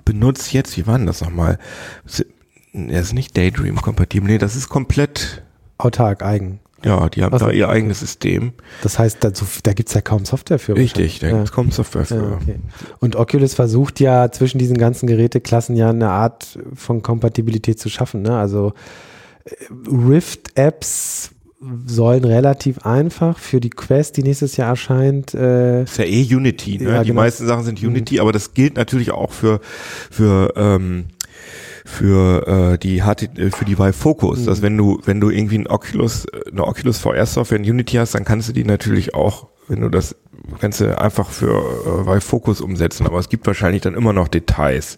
benutzt 0.05 0.53
jetzt, 0.53 0.77
wie 0.77 0.87
war 0.87 0.97
denn 0.97 1.07
das 1.07 1.21
nochmal? 1.21 1.59
Er 2.73 3.01
ist 3.01 3.13
nicht 3.13 3.35
Daydream-kompatibel, 3.35 4.29
nee, 4.29 4.37
das 4.37 4.55
ist 4.55 4.69
komplett 4.69 5.43
autark, 5.77 6.23
eigen. 6.23 6.59
Ja, 6.83 7.09
die 7.09 7.23
haben 7.23 7.33
Also, 7.33 7.47
da 7.47 7.51
ihr 7.51 7.67
eigenes 7.67 7.99
System. 7.99 8.53
Das 8.83 8.99
heißt, 8.99 9.23
da, 9.23 9.31
da 9.63 9.73
gibt's 9.73 9.93
ja 9.93 10.01
kaum 10.01 10.25
Software 10.25 10.59
für. 10.59 10.75
Richtig, 10.75 11.19
da 11.19 11.25
wahrscheinlich. 11.25 11.39
gibt's 11.39 11.51
kaum 11.51 11.71
Software 11.71 12.05
für. 12.05 12.15
Ja, 12.15 12.37
okay. 12.41 12.59
Und 12.99 13.15
Oculus 13.15 13.53
versucht 13.53 13.99
ja 13.99 14.31
zwischen 14.31 14.59
diesen 14.59 14.77
ganzen 14.77 15.07
Geräteklassen 15.07 15.75
ja 15.75 15.89
eine 15.89 16.09
Art 16.09 16.57
von 16.73 17.01
Kompatibilität 17.01 17.79
zu 17.79 17.89
schaffen. 17.89 18.21
Ne? 18.21 18.37
Also 18.37 18.73
äh, 19.43 19.55
Rift-Apps 19.89 21.31
sollen 21.85 22.23
relativ 22.23 22.79
einfach 22.85 23.37
für 23.37 23.59
die 23.59 23.69
Quest, 23.69 24.17
die 24.17 24.23
nächstes 24.23 24.55
Jahr 24.55 24.69
erscheint, 24.69 25.33
äh, 25.33 25.83
ist 25.83 25.97
ja 25.97 26.05
eh 26.05 26.23
Unity, 26.33 26.77
ne? 26.77 26.91
Ja, 26.91 27.01
die 27.03 27.09
genau. 27.09 27.21
meisten 27.21 27.45
Sachen 27.45 27.65
sind 27.65 27.83
Unity, 27.83 28.19
aber 28.19 28.31
das 28.31 28.53
gilt 28.53 28.77
natürlich 28.77 29.11
auch 29.11 29.33
für 29.33 29.59
für 30.09 30.53
ähm, 30.55 31.05
für 31.85 32.47
äh, 32.47 32.77
die 32.77 33.03
HT, 33.03 33.37
äh, 33.37 33.51
für 33.51 33.65
die 33.65 33.77
Vive 33.77 33.93
Focus, 33.93 34.45
dass 34.45 34.61
wenn 34.61 34.77
du 34.77 35.01
wenn 35.03 35.19
du 35.19 35.29
irgendwie 35.29 35.57
ein 35.57 35.67
Oculus 35.67 36.25
äh, 36.25 36.49
eine 36.49 36.65
Oculus 36.65 36.99
VR 36.99 37.25
Software 37.25 37.59
in 37.59 37.69
Unity 37.69 37.97
hast, 37.97 38.15
dann 38.15 38.23
kannst 38.23 38.47
du 38.47 38.53
die 38.53 38.63
natürlich 38.63 39.13
auch, 39.13 39.47
wenn 39.67 39.81
du 39.81 39.89
das 39.89 40.15
kannst 40.61 40.79
du 40.79 40.97
einfach 40.97 41.29
für 41.29 41.49
äh, 41.49 42.07
Vive 42.07 42.21
Focus 42.21 42.61
umsetzen, 42.61 43.05
aber 43.05 43.19
es 43.19 43.27
gibt 43.27 43.45
wahrscheinlich 43.45 43.81
dann 43.81 43.95
immer 43.95 44.13
noch 44.13 44.29
Details, 44.29 44.97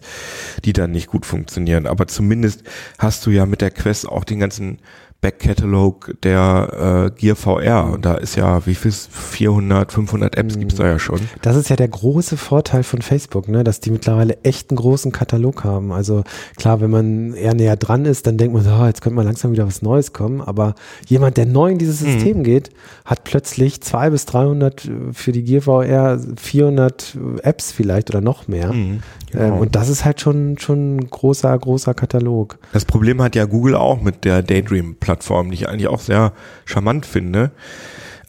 die 0.64 0.72
dann 0.72 0.92
nicht 0.92 1.08
gut 1.08 1.26
funktionieren, 1.26 1.86
aber 1.86 2.06
zumindest 2.06 2.62
hast 2.98 3.26
du 3.26 3.30
ja 3.30 3.46
mit 3.46 3.60
der 3.60 3.72
Quest 3.72 4.08
auch 4.08 4.22
den 4.22 4.38
ganzen 4.38 4.78
Back-Catalog 5.22 6.16
der 6.24 7.12
äh, 7.14 7.20
Gear 7.20 7.36
VR 7.36 7.90
und 7.92 8.04
da 8.04 8.14
ist 8.14 8.34
ja, 8.34 8.66
wie 8.66 8.74
viel, 8.74 8.90
400, 8.90 9.92
500 9.92 10.36
Apps 10.36 10.58
gibt's 10.58 10.74
da 10.74 10.86
ja 10.86 10.98
schon. 10.98 11.20
Das 11.42 11.54
ist 11.54 11.70
ja 11.70 11.76
der 11.76 11.86
große 11.86 12.36
Vorteil 12.36 12.82
von 12.82 13.02
Facebook, 13.02 13.48
ne, 13.48 13.62
dass 13.62 13.78
die 13.78 13.92
mittlerweile 13.92 14.36
echt 14.42 14.70
einen 14.70 14.78
großen 14.78 15.12
Katalog 15.12 15.62
haben. 15.62 15.92
Also 15.92 16.24
klar, 16.56 16.80
wenn 16.80 16.90
man 16.90 17.34
eher 17.34 17.54
näher 17.54 17.76
dran 17.76 18.04
ist, 18.04 18.26
dann 18.26 18.36
denkt 18.36 18.52
man, 18.52 18.64
so, 18.64 18.70
oh, 18.70 18.84
jetzt 18.84 19.00
könnte 19.00 19.14
mal 19.14 19.24
langsam 19.24 19.52
wieder 19.52 19.64
was 19.64 19.80
Neues 19.80 20.12
kommen. 20.12 20.40
Aber 20.40 20.74
jemand, 21.06 21.36
der 21.36 21.46
neu 21.46 21.70
in 21.70 21.78
dieses 21.78 22.00
System 22.00 22.42
geht, 22.42 22.70
hat 23.04 23.22
plötzlich 23.22 23.80
zwei 23.80 24.10
bis 24.10 24.26
300 24.26 24.90
für 25.12 25.30
die 25.30 25.44
Gear 25.44 25.62
VR, 25.62 26.18
400 26.36 27.16
Apps 27.44 27.70
vielleicht 27.70 28.10
oder 28.10 28.20
noch 28.20 28.48
mehr. 28.48 28.72
Mhm, 28.72 29.02
genau. 29.30 29.44
ähm, 29.44 29.52
und 29.58 29.76
das 29.76 29.88
ist 29.88 30.04
halt 30.04 30.20
schon 30.20 30.58
schon 30.58 30.96
ein 30.96 31.10
großer 31.10 31.56
großer 31.56 31.94
Katalog. 31.94 32.58
Das 32.72 32.84
Problem 32.84 33.22
hat 33.22 33.36
ja 33.36 33.44
Google 33.44 33.76
auch 33.76 34.00
mit 34.00 34.24
der 34.24 34.42
Daydream-Plattform, 34.42 35.11
die 35.20 35.54
ich 35.54 35.68
eigentlich 35.68 35.88
auch 35.88 36.00
sehr 36.00 36.32
charmant 36.64 37.06
finde. 37.06 37.50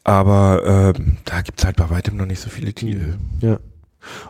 Aber 0.04 0.94
ähm, 0.98 1.18
da 1.26 1.42
gibt's 1.42 1.64
halt 1.64 1.78
bei 1.78 1.90
weitem 1.90 2.18
noch 2.18 2.26
nicht 2.26 2.42
so 2.42 2.50
viele 2.50 2.74
Titel. 2.74 3.16
Ja. 3.42 3.60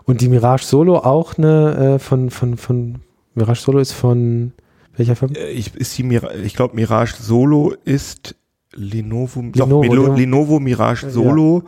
Und 0.06 0.22
die 0.22 0.30
Mirage 0.30 0.64
Solo 0.66 0.98
auch 1.00 1.38
eine 1.38 1.96
äh, 1.96 2.00
von 2.00 2.30
von 2.30 2.58
von 2.58 3.00
Mirage 3.34 3.60
Solo 3.62 3.80
ist 3.80 3.92
von 3.94 4.54
welcher 4.96 5.16
Firma? 5.16 5.34
Äh, 5.36 5.50
Ich, 5.52 5.74
ist 5.76 5.98
die 5.98 6.04
Mira 6.04 6.34
ich 6.36 6.56
glaube, 6.56 6.76
Mirage 6.76 7.16
Solo 7.20 7.74
ist 7.84 8.36
Lenovo, 8.76 9.42
doch, 9.52 9.68
Lenovo, 9.68 9.82
Milo- 9.82 10.08
ja. 10.10 10.16
Lenovo 10.16 10.60
Mirage 10.60 11.08
Ja. 11.08 11.12
Solo 11.12 11.64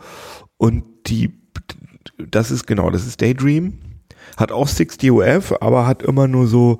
und 0.56 0.84
die, 1.06 1.32
das 2.30 2.50
ist 2.52 2.66
genau, 2.66 2.90
das 2.90 3.06
ist 3.06 3.20
Daydream, 3.20 3.74
hat 4.36 4.52
auch 4.52 4.68
60 4.68 5.10
UF, 5.10 5.52
aber 5.60 5.86
hat 5.86 6.02
immer 6.02 6.28
nur 6.28 6.46
so, 6.46 6.78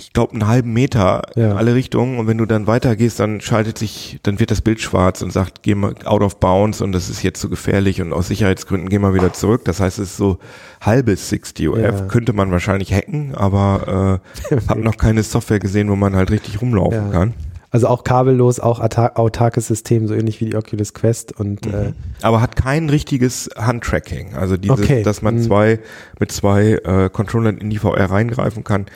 ich 0.00 0.12
glaube, 0.12 0.32
einen 0.32 0.46
halben 0.46 0.72
Meter 0.72 1.22
Ja. 1.36 1.50
in 1.52 1.56
alle 1.56 1.74
Richtungen 1.74 2.18
und 2.18 2.26
wenn 2.26 2.38
du 2.38 2.46
dann 2.46 2.66
weitergehst, 2.66 3.20
dann 3.20 3.40
schaltet 3.40 3.78
sich, 3.78 4.18
dann 4.22 4.40
wird 4.40 4.50
das 4.50 4.60
Bild 4.62 4.80
schwarz 4.80 5.22
und 5.22 5.30
sagt, 5.32 5.62
geh 5.62 5.74
mal 5.74 5.94
out 6.04 6.22
of 6.22 6.40
bounds 6.40 6.80
und 6.80 6.92
das 6.92 7.08
ist 7.10 7.22
jetzt 7.22 7.40
zu 7.40 7.48
gefährlich 7.50 8.00
und 8.00 8.12
aus 8.12 8.28
Sicherheitsgründen 8.28 8.88
geh 8.88 8.98
mal 8.98 9.14
wieder 9.14 9.32
zurück. 9.32 9.62
Das 9.66 9.78
heißt, 9.80 9.98
es 9.98 10.10
ist 10.12 10.16
so 10.16 10.38
halbes 10.80 11.28
60 11.28 11.68
UF, 11.68 11.78
Ja. 11.78 11.92
könnte 12.06 12.32
man 12.32 12.50
wahrscheinlich 12.50 12.92
hacken, 12.92 13.34
aber 13.34 14.20
äh, 14.50 14.56
hab 14.68 14.78
noch 14.78 14.96
keine 14.96 15.22
Software 15.22 15.58
gesehen, 15.60 15.90
wo 15.90 15.96
man 15.96 16.16
halt 16.16 16.30
richtig 16.30 16.60
rumlaufen 16.62 17.06
Ja. 17.06 17.10
kann. 17.10 17.34
Also 17.72 17.86
auch 17.86 18.02
kabellos, 18.02 18.58
auch 18.58 18.80
autar- 18.80 19.16
autarkes 19.16 19.68
System, 19.68 20.08
so 20.08 20.14
ähnlich 20.14 20.40
wie 20.40 20.46
die 20.46 20.56
Oculus 20.56 20.92
Quest 20.92 21.38
und 21.38 21.66
äh, 21.66 21.92
Aber 22.20 22.40
hat 22.40 22.56
kein 22.56 22.88
richtiges 22.90 23.48
Handtracking. 23.56 24.34
Also 24.34 24.56
dieses, 24.56 24.80
Okay. 24.80 25.04
dass 25.04 25.22
man 25.22 25.36
Mhm. 25.36 25.42
zwei 25.42 25.78
mit 26.18 26.32
zwei 26.32 26.80
äh, 26.84 27.08
Controllern 27.12 27.58
in 27.58 27.70
die 27.70 27.78
VR 27.78 28.10
reingreifen 28.10 28.64
kann. 28.64 28.86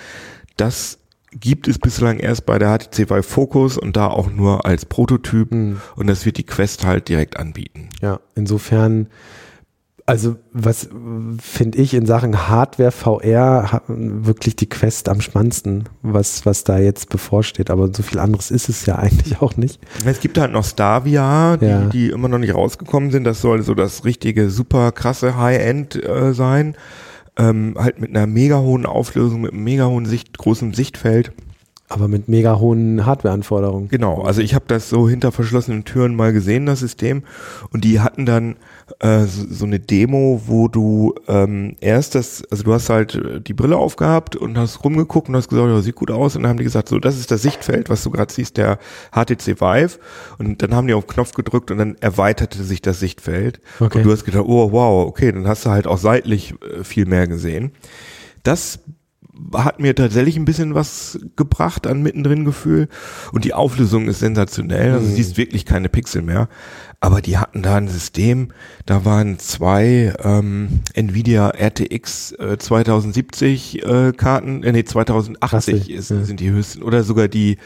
Das 0.57 0.99
gibt 1.33 1.67
es 1.67 1.79
bislang 1.79 2.19
erst 2.21 2.47
bei 2.47 2.59
der 2.59 2.79
HTC 2.79 3.11
Vive 3.11 3.23
Focus 3.25 3.77
und 3.77 3.97
da 3.97 4.07
auch 4.07 4.31
nur 4.31 4.65
als 4.67 4.85
Prototyp. 4.87 5.51
Mhm. 5.53 5.81
Und 5.97 6.07
das 6.07 6.25
wird 6.25 6.37
die 6.39 6.45
Quest 6.47 6.85
halt 6.87 7.09
direkt 7.09 7.37
anbieten. 7.39 7.89
ja, 8.01 8.21
insofern, 8.37 9.09
also 10.07 10.37
was 10.53 10.89
finde 11.41 11.79
ich 11.79 11.95
in 11.95 12.07
Sachen 12.07 12.47
Hardware 12.49 12.93
VR 12.93 13.83
wirklich 13.89 14.55
die 14.55 14.69
Quest 14.69 15.09
am 15.09 15.21
spannendsten, 15.23 15.89
was, 16.03 16.45
was 16.47 16.63
da 16.63 16.79
jetzt 16.79 17.09
bevorsteht. 17.09 17.69
Aber 17.71 17.93
so 17.93 18.03
viel 18.05 18.21
anderes 18.21 18.51
ist 18.53 18.69
es 18.69 18.87
ja 18.87 18.95
eigentlich 19.01 19.41
auch 19.41 19.57
nicht. 19.57 19.81
Es 20.05 20.21
gibt 20.21 20.39
halt 20.39 20.53
noch 20.53 20.65
Starvia, 20.65 21.57
die, 21.57 21.67
Ja. 21.67 21.87
die 21.87 22.11
immer 22.11 22.29
noch 22.29 22.39
nicht 22.39 22.55
rausgekommen 22.55 23.11
sind. 23.11 23.25
Das 23.25 23.41
soll 23.41 23.63
so 23.63 23.75
das 23.75 24.05
richtige, 24.05 24.51
super 24.51 24.93
krasse 24.93 25.37
High-End 25.37 25.97
äh, 26.05 26.33
sein. 26.33 26.77
Ähm, 27.37 27.75
halt 27.77 28.01
mit 28.01 28.11
einer 28.11 28.27
mega 28.27 28.61
hohen 28.61 28.87
Auflösung, 28.87 29.43
mit 29.43 29.53
einem 29.53 29.65
mega 29.65 29.87
hohen 29.87 30.07
Sicht, 30.07 30.37
großen 30.39 30.73
Sichtfeld. 30.73 31.33
Aber 31.91 32.09
mit 32.09 32.29
mega 32.29 32.59
hohen 32.59 33.05
Hardwareanforderungen. 33.05 33.89
Genau, 33.89 34.23
also 34.23 34.41
ich 34.41 34.55
habe 34.55 34.65
das 34.69 34.89
so 34.89 35.07
hinter 35.07 35.33
verschlossenen 35.33 35.85
Türen 35.85 36.17
mal 36.17 36.33
gesehen, 36.33 36.65
das 36.65 36.81
System. 36.81 37.25
Und 37.71 37.85
die 37.85 38.01
hatten 38.01 38.25
dann 38.25 38.57
äh, 39.01 39.25
so, 39.25 39.67
eine 39.67 39.81
Demo, 39.81 40.41
wo 40.47 40.69
du 40.69 41.15
ähm, 41.29 41.77
erst 41.81 42.15
das, 42.15 42.43
also 42.51 42.65
du 42.65 42.73
hast 42.73 42.89
halt 42.89 43.15
äh, 43.17 43.41
die 43.41 43.53
Brille 43.53 43.77
aufgehabt 43.77 44.35
und 44.35 44.57
hast 44.57 44.83
rumgeguckt 44.83 45.29
und 45.29 45.37
hast 45.37 45.49
gesagt, 45.49 45.69
ja, 45.69 45.81
sieht 45.83 45.95
gut 45.95 46.11
aus. 46.11 46.37
Und 46.37 46.43
dann 46.43 46.51
haben 46.51 46.57
die 46.57 46.65
gesagt, 46.65 46.89
so, 46.89 46.99
das 46.99 47.19
ist 47.19 47.31
das 47.31 47.43
Sichtfeld, 47.43 47.91
was 47.91 48.03
du 48.03 48.11
gerade 48.11 48.33
siehst, 48.33 48.57
der 48.57 48.79
HTC 49.13 49.61
Vive. 49.61 49.99
Und 50.39 50.63
dann 50.63 50.75
haben 50.75 50.87
die 50.87 50.95
auf 50.95 51.05
den 51.05 51.13
Knopf 51.13 51.35
gedrückt 51.35 51.71
und 51.71 51.77
dann 51.77 51.97
erweiterte 52.01 52.63
sich 52.65 52.81
das 52.81 52.99
Sichtfeld. 52.99 53.61
Okay. 53.79 53.99
Und 53.99 54.05
du 54.05 54.11
hast 54.13 54.25
gedacht, 54.25 54.45
oh 54.47 54.73
wow, 54.73 55.07
okay, 55.07 55.31
dann 55.33 55.47
hast 55.47 55.67
du 55.67 55.71
halt 55.71 55.87
auch 55.87 55.99
seitlich 55.99 56.55
äh, 56.63 56.83
viel 56.83 57.05
mehr 57.05 57.27
gesehen. 57.27 57.73
Das 58.43 58.81
hat 59.55 59.81
mir 59.81 59.95
tatsächlich 59.95 60.37
ein 60.37 60.45
bisschen 60.45 60.75
was 60.75 61.19
gebracht 61.37 61.87
an 61.87 62.03
mittendrin 62.03 62.45
Gefühl 62.45 62.89
und 63.33 63.45
die 63.45 63.53
Auflösung 63.55 64.07
ist 64.09 64.21
sensationell, 64.21 64.93
also 64.93 65.07
Mhm. 65.07 65.15
siehst 65.15 65.37
wirklich 65.37 65.65
keine 65.65 65.89
Pixel 65.89 66.23
mehr, 66.23 66.49
aber 67.01 67.21
die 67.21 67.37
hatten 67.39 67.63
da 67.63 67.77
ein 67.77 67.89
System, 67.89 68.49
da 68.87 69.05
waren 69.05 69.39
zwei 69.39 70.15
ähm, 70.23 70.81
Nvidia 70.95 71.51
RTX 71.51 72.33
äh, 72.33 72.59
2070 72.59 73.85
äh, 73.85 74.13
Karten, 74.13 74.63
äh, 74.63 74.73
nee 74.73 74.85
2080 74.85 75.41
Krassig, 75.51 75.91
ist, 75.91 76.11
ja. 76.11 76.23
sind 76.23 76.41
die 76.41 76.51
höchsten 76.51 76.83
oder 76.83 77.03
sogar 77.03 77.29
die 77.29 77.59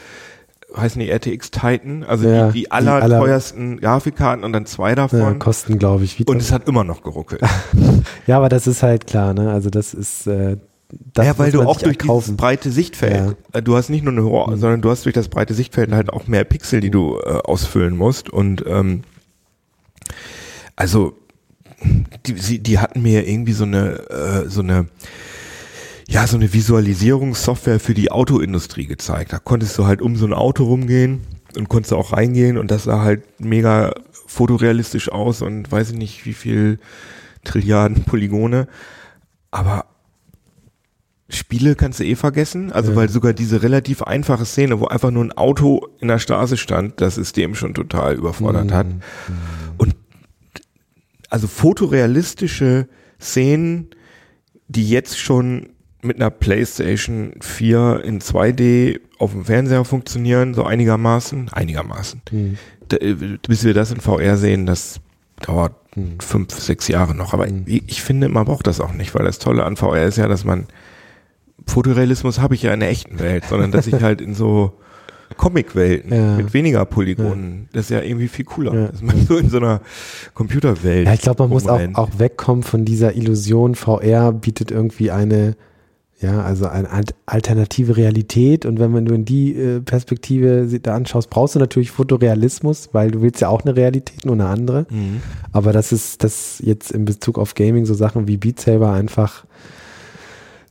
heißen 0.75 0.99
die 1.01 1.09
RTX 1.09 1.49
Titan, 1.49 2.03
also 2.03 2.27
Ja, 2.29 2.47
die, 2.47 2.53
die 2.53 2.59
die 2.65 2.71
aller, 2.71 3.01
aller- 3.01 3.19
teuersten 3.19 3.79
Grafikkarten 3.79 4.43
und 4.43 4.53
dann 4.53 4.67
zwei 4.67 4.93
davon 4.93 5.19
Ja, 5.19 5.33
kosten, 5.33 5.79
glaube 5.79 6.03
ich, 6.03 6.19
wie 6.19 6.25
und 6.25 6.39
es 6.39 6.51
hat 6.51 6.67
immer 6.67 6.83
noch 6.83 7.01
geruckelt. 7.03 7.41
Ja, 8.27 8.37
aber 8.37 8.49
das 8.49 8.67
ist 8.67 8.83
halt 8.83 9.07
klar, 9.07 9.33
ne? 9.33 9.51
Also 9.51 9.69
das 9.71 9.93
ist 9.95 10.27
äh, 10.27 10.57
das 10.91 11.25
ja, 11.25 11.37
weil 11.37 11.51
du 11.51 11.61
auch 11.61 11.79
durch 11.79 11.97
erkaufen. 11.99 12.35
breite 12.35 12.71
Sichtfeld, 12.71 13.37
äh, 13.53 13.61
du 13.61 13.75
hast 13.75 13.89
nicht 13.89 14.03
nur 14.03 14.13
eine 14.13 14.23
hohe, 14.23 14.57
sondern 14.57 14.81
du 14.81 14.89
hast 14.89 15.05
durch 15.05 15.13
das 15.13 15.29
breite 15.29 15.53
Sichtfeld 15.53 15.91
halt 15.91 16.11
auch 16.11 16.27
mehr 16.27 16.43
Pixel, 16.43 16.81
die 16.81 16.89
du 16.89 17.19
äh, 17.19 17.39
ausfüllen 17.43 17.95
musst. 17.95 18.29
Und 18.29 18.63
ähm, 18.65 19.03
also 20.75 21.15
die, 22.25 22.33
sie, 22.37 22.59
die 22.59 22.79
hatten 22.79 23.01
mir 23.03 23.27
irgendwie 23.27 23.53
so 23.53 23.65
eine, 23.65 24.09
äh, 24.09 24.49
so 24.49 24.61
eine, 24.61 24.87
ja, 26.07 26.25
so 26.25 26.37
eine 26.37 26.51
Visualisierungssoftware 26.51 27.79
für 27.79 27.93
die 27.93 28.11
Autoindustrie 28.11 28.87
gezeigt. 28.87 29.31
Da 29.31 29.37
konntest 29.37 29.77
du 29.77 29.85
halt 29.85 30.01
um 30.01 30.15
so 30.15 30.25
ein 30.25 30.33
Auto 30.33 30.63
rumgehen 30.63 31.21
und 31.55 31.69
konntest 31.69 31.93
auch 31.93 32.13
reingehen 32.13 32.57
und 32.57 32.71
das 32.71 32.85
sah 32.85 33.03
halt 33.03 33.39
mega 33.39 33.93
fotorealistisch 34.25 35.11
aus 35.11 35.43
und 35.43 35.71
weiß 35.71 35.91
ich 35.91 35.97
nicht 35.97 36.25
wie 36.25 36.33
viel 36.33 36.79
Trilliarden 37.43 38.03
Polygone. 38.05 38.67
Aber 39.51 39.85
Spiele 41.29 41.75
kannst 41.75 41.99
du 41.99 42.03
eh 42.05 42.15
vergessen, 42.15 42.71
also 42.71 42.91
Ja. 42.91 42.97
weil 42.97 43.09
sogar 43.09 43.33
diese 43.33 43.61
relativ 43.61 44.01
einfache 44.01 44.45
Szene, 44.45 44.79
wo 44.79 44.85
einfach 44.87 45.11
nur 45.11 45.23
ein 45.23 45.31
Auto 45.31 45.87
in 45.99 46.07
der 46.07 46.17
Straße 46.19 46.57
stand, 46.57 46.99
das 47.01 47.15
System 47.15 47.53
schon 47.55 47.73
total 47.73 48.15
überfordert 48.15 48.71
hat. 48.71 48.87
Mhm. 48.87 49.01
Und 49.77 49.95
also 51.29 51.47
fotorealistische 51.47 52.87
Szenen, 53.21 53.87
die 54.67 54.89
jetzt 54.89 55.19
schon 55.19 55.69
mit 56.01 56.15
einer 56.15 56.29
PlayStation 56.29 57.33
4 57.41 58.01
in 58.05 58.21
2D 58.21 58.99
auf 59.19 59.31
dem 59.31 59.45
Fernseher 59.45 59.83
funktionieren, 59.83 60.53
so 60.53 60.63
einigermaßen, 60.63 61.49
einigermaßen. 61.49 62.21
Mhm. 62.31 62.57
Da, 62.87 62.97
äh, 62.97 63.15
bis 63.47 63.63
wir 63.65 63.73
das 63.73 63.91
in 63.91 63.99
VR 63.99 64.37
sehen, 64.37 64.65
das 64.65 64.99
dauert 65.41 65.73
Mhm. 65.95 66.19
fünf, 66.19 66.53
sechs 66.53 66.87
Jahre 66.87 67.15
noch. 67.15 67.33
Aber 67.33 67.47
ich, 67.47 67.83
ich 67.87 68.01
finde, 68.01 68.29
man 68.29 68.45
braucht 68.45 68.67
das 68.67 68.79
auch 68.79 68.93
nicht, 68.93 69.13
weil 69.15 69.25
das 69.25 69.39
Tolle 69.39 69.65
an 69.65 69.75
VR 69.75 70.05
ist 70.05 70.17
ja, 70.17 70.27
dass 70.27 70.45
man 70.45 70.67
Fotorealismus 71.67 72.39
habe 72.39 72.55
ich 72.55 72.63
ja 72.63 72.73
in 72.73 72.79
der 72.79 72.89
echten 72.89 73.19
Welt, 73.19 73.43
sondern 73.49 73.71
dass 73.71 73.87
ich 73.87 73.95
halt 74.01 74.21
in 74.21 74.33
so 74.33 74.73
Comicwelten 75.37 76.11
Ja. 76.13 76.35
mit 76.37 76.53
weniger 76.53 76.83
Polygonen, 76.85 77.69
das 77.71 77.85
ist 77.85 77.89
ja 77.91 78.01
irgendwie 78.01 78.27
viel 78.27 78.45
cooler, 78.45 78.73
Ja. 78.73 78.87
dass 78.87 79.01
man 79.01 79.15
so 79.27 79.37
in 79.37 79.49
so 79.49 79.57
einer 79.57 79.81
Computerwelt. 80.33 81.07
Ja, 81.07 81.13
ich 81.13 81.21
glaube, 81.21 81.43
man 81.43 81.49
muss 81.51 81.67
auch, 81.67 81.79
auch 81.93 82.09
wegkommen 82.17 82.63
von 82.63 82.83
dieser 82.85 83.15
Illusion, 83.15 83.75
VR 83.75 84.31
bietet 84.33 84.71
irgendwie 84.71 85.11
eine 85.11 85.55
Ja, 86.21 86.41
also 86.41 86.67
eine 86.67 86.89
alternative 87.27 87.95
Realität. 87.95 88.65
Und 88.65 88.77
wenn 88.77 88.91
man 88.91 89.05
nur 89.05 89.15
in 89.15 89.23
die 89.23 89.55
äh, 89.55 89.79
Perspektive 89.79 90.67
da 90.81 90.93
anschaust, 90.93 91.29
brauchst 91.29 91.55
du 91.55 91.59
natürlich 91.59 91.91
Fotorealismus, 91.91 92.89
weil 92.91 93.09
du 93.11 93.21
willst 93.21 93.39
ja 93.39 93.47
auch 93.47 93.61
eine 93.63 93.73
Realität, 93.77 94.25
nur 94.25 94.33
eine 94.35 94.47
andere. 94.47 94.85
Mhm. 94.89 95.21
Aber 95.53 95.71
das 95.71 95.93
ist 95.93 96.21
das 96.25 96.61
jetzt 96.61 96.91
in 96.91 97.05
Bezug 97.05 97.39
auf 97.39 97.55
Gaming 97.55 97.85
so 97.85 97.93
Sachen 97.93 98.27
wie 98.27 98.35
Beat 98.35 98.59
Saber 98.59 98.91
einfach 98.91 99.45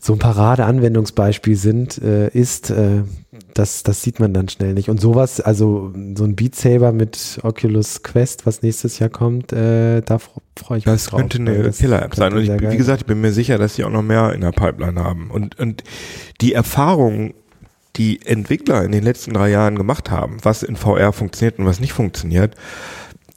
so 0.01 0.13
ein 0.13 0.19
Parade-Anwendungsbeispiel 0.19 1.57
sind, 1.57 1.99
äh, 1.99 2.29
ist, 2.29 2.71
äh, 2.71 3.03
das, 3.55 3.83
das 3.83 4.03
sieht 4.03 4.21
man 4.21 4.33
dann 4.33 4.49
schnell 4.49 4.75
nicht. 4.75 4.89
Und 4.89 5.01
sowas, 5.01 5.41
also 5.41 5.93
so 6.17 6.25
ein 6.25 6.37
Beat 6.37 6.55
Saber 6.55 6.93
mit 6.93 7.41
Oculus 7.43 8.03
Quest, 8.03 8.47
was 8.47 8.63
nächstes 8.63 9.01
Jahr 9.01 9.11
kommt, 9.11 9.53
äh, 9.53 10.01
da 10.03 10.19
freue 10.19 10.79
ich 10.79 10.87
mich 10.87 10.95
das 10.95 11.07
drauf. 11.07 11.21
Könnte 11.21 11.39
eine 11.39 11.63
das 11.63 11.79
könnte 11.79 11.97
eine 11.97 11.99
Killer-App 11.99 12.15
sein. 12.15 12.33
Und 12.33 12.43
ich, 12.43 12.71
wie 12.71 12.77
gesagt, 12.77 13.03
ich 13.03 13.07
bin 13.07 13.21
mir 13.21 13.33
sicher, 13.33 13.59
dass 13.59 13.75
sie 13.75 13.85
auch 13.85 13.91
noch 13.91 14.03
mehr 14.03 14.33
in 14.33 14.41
der 14.41 14.53
Pipeline 14.53 15.03
haben. 15.03 15.31
Und, 15.31 15.59
und 15.59 15.83
die 16.41 16.53
Erfahrung, 16.53 17.35
die 17.97 18.25
Entwickler 18.25 18.85
in 18.85 18.93
den 18.93 19.03
letzten 19.03 19.33
drei 19.33 19.51
Jahren 19.51 19.75
gemacht 19.75 20.11
haben, 20.11 20.37
was 20.43 20.63
in 20.63 20.77
VR 20.77 21.13
funktioniert 21.13 21.59
und 21.59 21.67
was 21.67 21.81
nicht 21.81 21.93
funktioniert, 21.93 22.55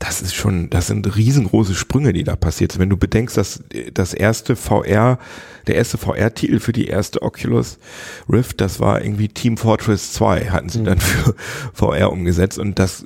das 0.01 0.23
ist 0.23 0.33
schon, 0.33 0.71
das 0.71 0.87
sind 0.87 1.15
riesengroße 1.15 1.75
Sprünge, 1.75 2.11
die 2.11 2.23
da 2.23 2.35
passiert 2.35 2.71
sind. 2.71 2.81
Wenn 2.81 2.89
du 2.89 2.97
bedenkst, 2.97 3.37
dass 3.37 3.63
das 3.93 4.15
erste 4.15 4.55
VR, 4.55 5.19
der 5.67 5.75
erste 5.75 5.99
VR-Titel 5.99 6.59
für 6.59 6.73
die 6.73 6.87
erste 6.87 7.21
Oculus 7.21 7.77
Rift, 8.27 8.61
das 8.61 8.79
war 8.79 9.03
irgendwie 9.03 9.27
Team 9.27 9.57
Fortress 9.57 10.11
2, 10.13 10.49
hatten 10.49 10.69
sie 10.69 10.79
mhm. 10.79 10.85
dann 10.85 10.99
für 10.99 11.35
VR 11.73 12.11
umgesetzt 12.11 12.57
und 12.57 12.79
das 12.79 13.05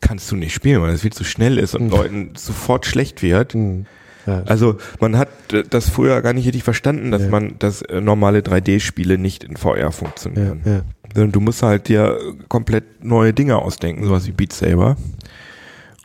kannst 0.00 0.30
du 0.30 0.36
nicht 0.36 0.54
spielen, 0.54 0.80
weil 0.80 0.94
es 0.94 1.02
viel 1.02 1.12
zu 1.12 1.24
schnell 1.24 1.58
ist 1.58 1.74
und 1.74 1.86
mhm. 1.86 1.90
Leuten 1.90 2.30
sofort 2.36 2.86
schlecht 2.86 3.20
wird. 3.20 3.56
Mhm. 3.56 3.86
Ja. 4.24 4.44
Also 4.46 4.76
man 5.00 5.18
hat 5.18 5.30
das 5.70 5.88
früher 5.88 6.22
gar 6.22 6.34
nicht 6.34 6.46
richtig 6.46 6.62
verstanden, 6.62 7.10
dass 7.10 7.22
ja. 7.22 7.30
man, 7.30 7.58
dass 7.58 7.82
äh, 7.82 8.00
normale 8.00 8.40
3D-Spiele 8.40 9.18
nicht 9.18 9.42
in 9.42 9.56
VR 9.56 9.90
funktionieren. 9.90 10.60
Ja, 10.64 11.26
du 11.26 11.40
musst 11.40 11.64
halt 11.64 11.88
dir 11.88 12.16
komplett 12.48 13.02
neue 13.02 13.32
Dinge 13.32 13.56
ausdenken, 13.56 14.04
sowas 14.04 14.28
wie 14.28 14.32
Beat 14.32 14.52
Saber. 14.52 14.96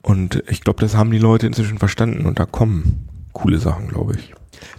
Und 0.04 0.44
ich 0.50 0.62
glaube, 0.62 0.82
das 0.82 0.96
haben 0.96 1.12
die 1.12 1.18
Leute 1.18 1.48
inzwischen 1.48 1.80
verstanden 1.80 2.26
und 2.26 2.38
da 2.38 2.46
kommen 2.46 3.08
coole 3.32 3.58
Sachen, 3.58 3.88
glaube 3.88 4.16
ich. 4.18 4.34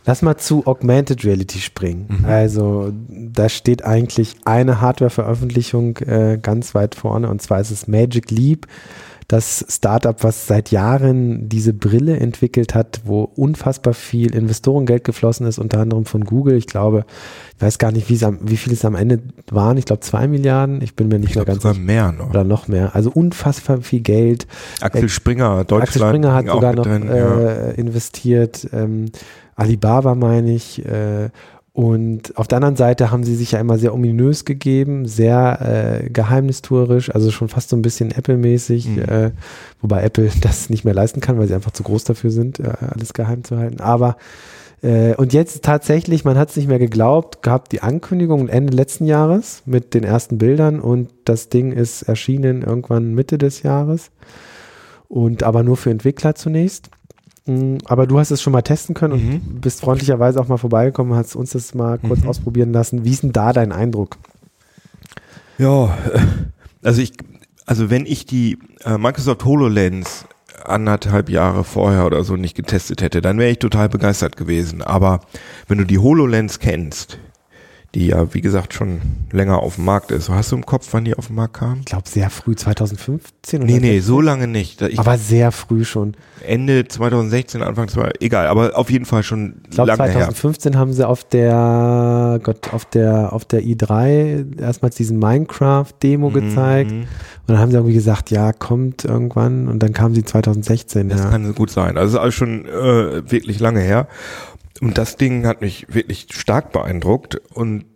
Lass 0.06 0.22
mal 0.22 0.36
zu 0.36 0.66
Augmented 0.66 1.24
Reality 1.24 1.58
springen. 1.58 2.06
Mhm. 2.08 2.24
Also 2.26 2.92
da 3.08 3.48
steht 3.48 3.84
eigentlich 3.84 4.36
eine 4.44 4.80
Hardware-Veröffentlichung 4.80 5.96
äh, 5.98 6.38
ganz 6.40 6.74
weit 6.74 6.94
vorne 6.94 7.28
und 7.28 7.42
zwar 7.42 7.60
ist 7.60 7.70
es 7.70 7.88
Magic 7.88 8.30
Leap 8.30 8.66
das 9.28 9.64
Startup, 9.68 10.22
was 10.22 10.46
seit 10.46 10.70
Jahren 10.70 11.48
diese 11.48 11.72
Brille 11.72 12.18
entwickelt 12.18 12.74
hat, 12.74 13.00
wo 13.04 13.22
unfassbar 13.22 13.94
viel 13.94 14.34
Investorengeld 14.34 15.04
geflossen 15.04 15.46
ist, 15.46 15.58
unter 15.58 15.80
anderem 15.80 16.04
von 16.04 16.24
Google. 16.24 16.56
Ich 16.56 16.66
glaube, 16.66 17.06
ich 17.56 17.62
weiß 17.62 17.78
gar 17.78 17.90
nicht, 17.90 18.08
wie 18.10 18.56
viel 18.56 18.72
es 18.72 18.84
am 18.84 18.94
Ende 18.94 19.20
waren. 19.50 19.78
Ich 19.78 19.86
glaube, 19.86 20.00
zwei 20.00 20.26
Milliarden. 20.28 20.82
Ich 20.82 20.94
bin 20.94 21.08
mir 21.08 21.18
nicht 21.18 21.30
ich 21.30 21.36
mehr 21.36 21.44
ganz 21.44 21.62
sicher. 21.62 21.78
mehr 21.78 22.12
noch. 22.12 22.30
Oder 22.30 22.44
noch 22.44 22.68
mehr. 22.68 22.94
Also 22.94 23.10
unfassbar 23.10 23.80
viel 23.80 24.00
Geld. 24.00 24.46
Axel 24.80 25.08
Springer, 25.08 25.64
Deutschland. 25.64 25.82
Axel 25.82 26.02
Springer 26.02 26.34
hat 26.34 26.46
sogar 26.46 26.74
noch 26.74 26.84
drin, 26.84 27.08
äh, 27.08 27.72
investiert. 27.72 28.68
Ähm, 28.72 29.06
Alibaba 29.56 30.14
meine 30.14 30.52
ich. 30.52 30.84
Äh, 30.84 31.30
und 31.74 32.38
auf 32.38 32.46
der 32.46 32.58
anderen 32.58 32.76
Seite 32.76 33.10
haben 33.10 33.24
sie 33.24 33.34
sich 33.34 33.50
ja 33.50 33.58
immer 33.58 33.78
sehr 33.78 33.92
ominös 33.92 34.44
gegeben, 34.44 35.06
sehr 35.06 36.04
äh, 36.04 36.08
geheimnistuerisch, 36.08 37.12
also 37.12 37.32
schon 37.32 37.48
fast 37.48 37.68
so 37.68 37.74
ein 37.76 37.82
bisschen 37.82 38.12
Apple-mäßig, 38.12 38.86
mhm. 38.86 38.98
äh, 39.00 39.30
wobei 39.80 40.04
Apple 40.04 40.30
das 40.40 40.70
nicht 40.70 40.84
mehr 40.84 40.94
leisten 40.94 41.20
kann, 41.20 41.36
weil 41.36 41.48
sie 41.48 41.54
einfach 41.54 41.72
zu 41.72 41.82
groß 41.82 42.04
dafür 42.04 42.30
sind, 42.30 42.60
äh, 42.60 42.74
alles 42.94 43.12
geheim 43.12 43.42
zu 43.42 43.58
halten. 43.58 43.80
Aber 43.80 44.16
äh, 44.82 45.16
und 45.16 45.32
jetzt 45.32 45.64
tatsächlich, 45.64 46.24
man 46.24 46.38
hat 46.38 46.50
es 46.50 46.56
nicht 46.56 46.68
mehr 46.68 46.78
geglaubt, 46.78 47.42
gab 47.42 47.68
die 47.70 47.82
Ankündigung 47.82 48.48
Ende 48.48 48.72
letzten 48.72 49.06
Jahres 49.06 49.64
mit 49.66 49.94
den 49.94 50.04
ersten 50.04 50.38
Bildern 50.38 50.78
und 50.78 51.10
das 51.24 51.48
Ding 51.48 51.72
ist 51.72 52.02
erschienen 52.02 52.62
irgendwann 52.62 53.14
Mitte 53.14 53.36
des 53.36 53.64
Jahres 53.64 54.12
und 55.08 55.42
aber 55.42 55.64
nur 55.64 55.76
für 55.76 55.90
Entwickler 55.90 56.36
zunächst. 56.36 56.90
Aber 57.46 58.06
du 58.06 58.18
hast 58.18 58.30
es 58.30 58.40
schon 58.40 58.54
mal 58.54 58.62
testen 58.62 58.94
können 58.94 59.22
mhm. 59.22 59.32
und 59.34 59.60
bist 59.60 59.80
freundlicherweise 59.80 60.40
auch 60.40 60.48
mal 60.48 60.56
vorbeigekommen, 60.56 61.14
hast 61.14 61.36
uns 61.36 61.50
das 61.50 61.74
mal 61.74 61.98
kurz 61.98 62.22
mhm. 62.22 62.28
ausprobieren 62.28 62.72
lassen. 62.72 63.04
Wie 63.04 63.10
ist 63.10 63.22
denn 63.22 63.32
da 63.32 63.52
dein 63.52 63.70
Eindruck? 63.70 64.16
Ja, 65.58 65.96
also 66.82 67.02
ich, 67.02 67.12
also 67.66 67.90
wenn 67.90 68.06
ich 68.06 68.24
die 68.24 68.58
äh, 68.84 68.96
Microsoft 68.96 69.44
HoloLens 69.44 70.26
anderthalb 70.64 71.28
Jahre 71.28 71.64
vorher 71.64 72.06
oder 72.06 72.24
so 72.24 72.36
nicht 72.36 72.54
getestet 72.54 73.02
hätte, 73.02 73.20
dann 73.20 73.38
wäre 73.38 73.50
ich 73.50 73.58
total 73.58 73.88
begeistert 73.88 74.36
gewesen. 74.36 74.80
Aber 74.80 75.20
wenn 75.68 75.78
du 75.78 75.84
die 75.84 75.98
HoloLens 75.98 76.58
kennst, 76.58 77.18
die 77.94 78.08
ja, 78.08 78.34
wie 78.34 78.40
gesagt, 78.40 78.74
schon 78.74 79.00
länger 79.30 79.60
auf 79.60 79.76
dem 79.76 79.84
Markt 79.84 80.10
ist. 80.10 80.28
Hast 80.28 80.50
du 80.50 80.56
im 80.56 80.66
Kopf, 80.66 80.88
wann 80.92 81.04
die 81.04 81.14
auf 81.14 81.28
den 81.28 81.36
Markt 81.36 81.54
kam? 81.54 81.78
Ich 81.80 81.86
glaube, 81.86 82.08
sehr 82.08 82.28
früh, 82.28 82.56
2015 82.56 83.62
oder 83.62 83.70
Nee, 83.70 83.78
nee, 83.78 84.00
so 84.00 84.20
lange 84.20 84.48
nicht. 84.48 84.82
Ich 84.82 84.98
aber 84.98 85.16
sehr 85.16 85.52
früh 85.52 85.84
schon. 85.84 86.16
Ende 86.44 86.86
2016, 86.86 87.62
Anfang 87.62 87.88
20, 87.88 88.20
egal, 88.20 88.48
aber 88.48 88.76
auf 88.76 88.90
jeden 88.90 89.04
Fall 89.04 89.22
schon 89.22 89.62
ich 89.64 89.70
glaub, 89.70 89.86
lange 89.86 89.98
2015 89.98 90.72
her. 90.72 90.80
haben 90.80 90.92
sie 90.92 91.06
auf 91.06 91.24
der, 91.24 92.40
Gott, 92.42 92.74
auf 92.74 92.84
der, 92.84 93.32
auf 93.32 93.44
der 93.44 93.62
i3 93.62 94.60
erstmals 94.60 94.96
diesen 94.96 95.18
Minecraft-Demo 95.18 96.30
mhm. 96.30 96.34
gezeigt. 96.34 96.90
Und 96.92 97.06
dann 97.46 97.58
haben 97.58 97.70
sie 97.70 97.76
irgendwie 97.76 97.94
gesagt, 97.94 98.30
ja, 98.30 98.52
kommt 98.52 99.04
irgendwann. 99.04 99.68
Und 99.68 99.82
dann 99.82 99.92
kam 99.92 100.14
sie 100.14 100.24
2016. 100.24 101.10
Das 101.10 101.20
ja. 101.20 101.30
kann 101.30 101.54
gut 101.54 101.70
sein. 101.70 101.96
Also 101.96 102.16
ist 102.16 102.22
alles 102.22 102.34
schon 102.34 102.64
äh, 102.64 103.30
wirklich 103.30 103.60
lange 103.60 103.80
her. 103.80 104.08
Und 104.84 104.98
das 104.98 105.16
Ding 105.16 105.46
hat 105.46 105.62
mich 105.62 105.86
wirklich 105.88 106.26
stark 106.30 106.70
beeindruckt 106.72 107.40
und 107.54 107.86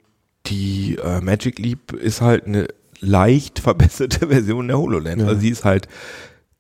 die 0.47 0.97
äh, 1.05 1.21
Magic 1.21 1.59
Leap 1.59 1.93
ist 1.93 2.23
halt 2.23 2.47
eine 2.47 2.69
leicht 3.01 3.59
verbesserte 3.59 4.29
Version 4.29 4.69
der 4.69 4.79
HoloLens. 4.79 5.23
Ja. 5.23 5.29
Also 5.29 5.41
sie 5.41 5.51
ist 5.51 5.67
halt 5.67 5.87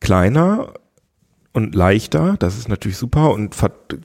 kleiner 0.00 0.74
und 1.54 1.74
leichter, 1.74 2.36
das 2.38 2.58
ist 2.58 2.68
natürlich 2.68 2.98
super 2.98 3.32
und 3.32 3.56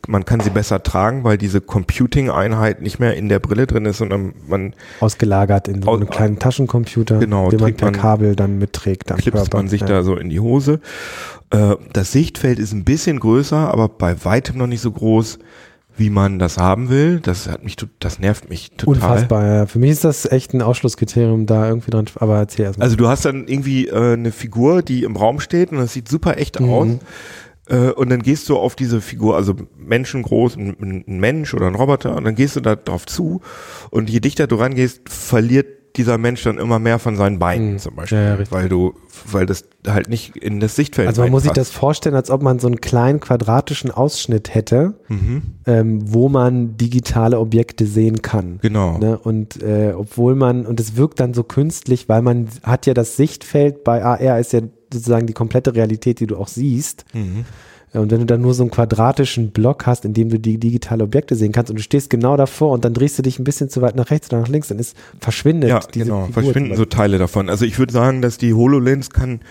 man 0.07 0.23
kann 0.23 0.39
sie 0.39 0.49
besser 0.49 0.81
tragen, 0.81 1.25
weil 1.25 1.37
diese 1.37 1.59
Computing-Einheit 1.59 2.81
nicht 2.81 2.99
mehr 2.99 3.15
in 3.15 3.27
der 3.27 3.39
Brille 3.39 3.67
drin 3.67 3.85
ist, 3.85 3.97
sondern 3.97 4.33
man 4.47 4.73
ausgelagert 5.01 5.67
in 5.67 5.81
so 5.81 5.91
einem 5.91 6.09
kleinen 6.09 6.39
Taschencomputer, 6.39 7.19
genau, 7.19 7.49
den 7.49 7.59
man 7.59 7.75
per 7.75 7.91
Kabel 7.91 8.37
dann 8.37 8.59
mitträgt. 8.59 9.09
Dann 9.09 9.17
klipst 9.17 9.53
man 9.53 9.67
sich 9.67 9.81
ja. 9.81 9.87
da 9.87 10.03
so 10.03 10.15
in 10.15 10.29
die 10.29 10.39
Hose. 10.39 10.79
Äh, 11.49 11.75
das 11.91 12.13
Sichtfeld 12.13 12.59
ist 12.59 12.71
ein 12.71 12.85
bisschen 12.85 13.19
größer, 13.19 13.57
aber 13.57 13.89
bei 13.89 14.23
weitem 14.23 14.57
noch 14.57 14.67
nicht 14.67 14.81
so 14.81 14.91
groß 14.91 15.37
wie 15.95 16.09
man 16.09 16.39
das 16.39 16.57
haben 16.57 16.89
will. 16.89 17.19
Das 17.19 17.47
hat 17.47 17.63
mich, 17.63 17.75
das 17.99 18.19
nervt 18.19 18.49
mich 18.49 18.71
total. 18.71 18.93
Unfassbar, 18.95 19.45
ja. 19.45 19.65
Für 19.65 19.79
mich 19.79 19.91
ist 19.91 20.03
das 20.03 20.25
echt 20.25 20.53
ein 20.53 20.61
Ausschlusskriterium, 20.61 21.45
da 21.45 21.67
irgendwie 21.67 21.91
dran, 21.91 22.05
aber 22.15 22.37
erzähl 22.37 22.65
erstmal. 22.65 22.85
Also 22.85 22.95
du 22.95 23.07
hast 23.07 23.25
dann 23.25 23.47
irgendwie 23.47 23.87
äh, 23.87 24.13
eine 24.13 24.31
Figur, 24.31 24.81
die 24.81 25.03
im 25.03 25.15
Raum 25.15 25.39
steht 25.39 25.71
und 25.71 25.77
das 25.77 25.93
sieht 25.93 26.07
super 26.07 26.37
echt 26.37 26.59
mhm. 26.59 26.69
aus. 26.69 26.87
Äh, 27.67 27.91
und 27.91 28.09
dann 28.09 28.21
gehst 28.21 28.49
du 28.49 28.57
auf 28.57 28.75
diese 28.75 29.01
Figur, 29.01 29.35
also 29.35 29.55
menschengroß, 29.77 30.57
ein, 30.57 31.03
ein 31.07 31.19
Mensch 31.19 31.53
oder 31.53 31.67
ein 31.67 31.75
Roboter, 31.75 32.15
und 32.15 32.25
dann 32.25 32.35
gehst 32.35 32.55
du 32.55 32.61
da 32.61 32.75
drauf 32.75 33.05
zu. 33.05 33.41
Und 33.89 34.09
je 34.09 34.19
dichter 34.19 34.47
du 34.47 34.55
rangehst, 34.55 35.01
verliert 35.07 35.67
dieser 35.95 36.17
Mensch 36.17 36.43
dann 36.43 36.57
immer 36.57 36.79
mehr 36.79 36.97
von 36.97 37.15
seinen 37.15 37.39
Beinen 37.39 37.73
mhm. 37.73 37.79
zum 37.79 37.95
Beispiel, 37.95 38.17
ja, 38.17 38.37
ja, 38.37 38.51
weil 38.51 38.67
du, 38.67 38.95
weil 39.31 39.45
das 39.45 39.65
halt 39.87 40.09
nicht 40.09 40.35
in 40.35 40.59
das 40.59 40.75
Sichtfeld 40.75 41.07
Also 41.07 41.21
man 41.21 41.31
muss 41.31 41.43
sich 41.43 41.51
das 41.51 41.69
vorstellen, 41.69 42.15
als 42.15 42.31
ob 42.31 42.41
man 42.41 42.59
so 42.59 42.67
einen 42.67 42.81
kleinen 42.81 43.19
quadratischen 43.19 43.91
Ausschnitt 43.91 44.55
hätte, 44.55 44.95
mhm. 45.07 45.41
ähm, 45.67 45.99
wo 46.11 46.29
man 46.29 46.77
digitale 46.77 47.39
Objekte 47.39 47.85
sehen 47.85 48.21
kann. 48.21 48.59
Genau. 48.61 48.97
Ne? 48.97 49.17
Und 49.19 49.61
äh, 49.61 49.93
obwohl 49.95 50.35
man, 50.35 50.65
und 50.65 50.79
es 50.79 50.95
wirkt 50.95 51.19
dann 51.19 51.33
so 51.33 51.43
künstlich, 51.43 52.09
weil 52.09 52.21
man 52.21 52.47
hat 52.63 52.87
ja 52.87 52.93
das 52.93 53.15
Sichtfeld 53.15 53.83
bei 53.83 54.03
AR 54.03 54.39
ist 54.39 54.53
ja 54.53 54.61
sozusagen 54.91 55.27
die 55.27 55.33
komplette 55.33 55.75
Realität, 55.75 56.19
die 56.19 56.27
du 56.27 56.37
auch 56.37 56.47
siehst. 56.47 57.05
Mhm. 57.13 57.45
Und 57.99 58.11
wenn 58.11 58.19
du 58.19 58.25
dann 58.25 58.41
nur 58.41 58.53
so 58.53 58.63
einen 58.63 58.71
quadratischen 58.71 59.51
Block 59.51 59.85
hast, 59.85 60.05
in 60.05 60.13
dem 60.13 60.29
du 60.29 60.39
die 60.39 60.57
digitale 60.57 61.03
Objekte 61.03 61.35
sehen 61.35 61.51
kannst 61.51 61.69
und 61.69 61.77
du 61.77 61.83
stehst 61.83 62.09
genau 62.09 62.35
davor 62.37 62.71
und 62.71 62.83
dann 62.85 62.93
drehst 62.93 63.17
du 63.17 63.21
dich 63.21 63.39
ein 63.39 63.43
bisschen 63.43 63.69
zu 63.69 63.81
weit 63.81 63.95
nach 63.95 64.09
rechts 64.09 64.29
oder 64.31 64.41
nach 64.41 64.47
links, 64.47 64.69
dann 64.69 64.79
ist 64.79 64.97
verschwindet 65.19 65.69
ja, 65.69 65.79
diese 65.93 66.05
genau, 66.05 66.25
Figur 66.25 66.43
verschwinden 66.43 66.75
so 66.75 66.85
Teile 66.85 67.17
davon. 67.17 67.49
Also 67.49 67.65
ich 67.65 67.77
würde 67.77 67.93
sagen, 67.93 68.21
dass 68.21 68.37
die 68.37 68.53
HoloLens 68.53 69.09
kann 69.11 69.41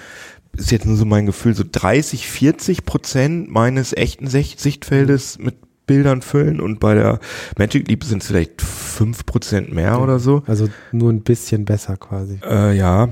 ist 0.55 0.71
jetzt 0.71 0.85
nur 0.85 0.97
so 0.97 1.07
mein 1.07 1.25
Gefühl, 1.25 1.55
so 1.55 1.65
30, 1.71 2.29
40 2.29 2.85
Prozent 2.85 3.51
meines 3.51 3.95
echten 3.95 4.27
Sichtfeldes 4.27 5.39
mit 5.39 5.55
Bildern 5.87 6.23
füllen 6.23 6.61
und 6.61 6.79
bei 6.79 6.95
der 6.95 7.19
Magic 7.59 7.89
Leap 7.89 8.05
sind 8.05 8.23
es 8.23 8.29
vielleicht 8.29 8.63
fünf 8.63 9.27
Prozent 9.27 9.73
mehr 9.73 9.85
ja, 9.91 9.99
oder 9.99 10.19
so. 10.19 10.43
Also 10.47 10.69
nur 10.93 11.11
ein 11.11 11.23
bisschen 11.23 11.65
besser 11.65 11.97
quasi. 11.97 12.39
Äh, 12.49 12.77
ja. 12.77 13.09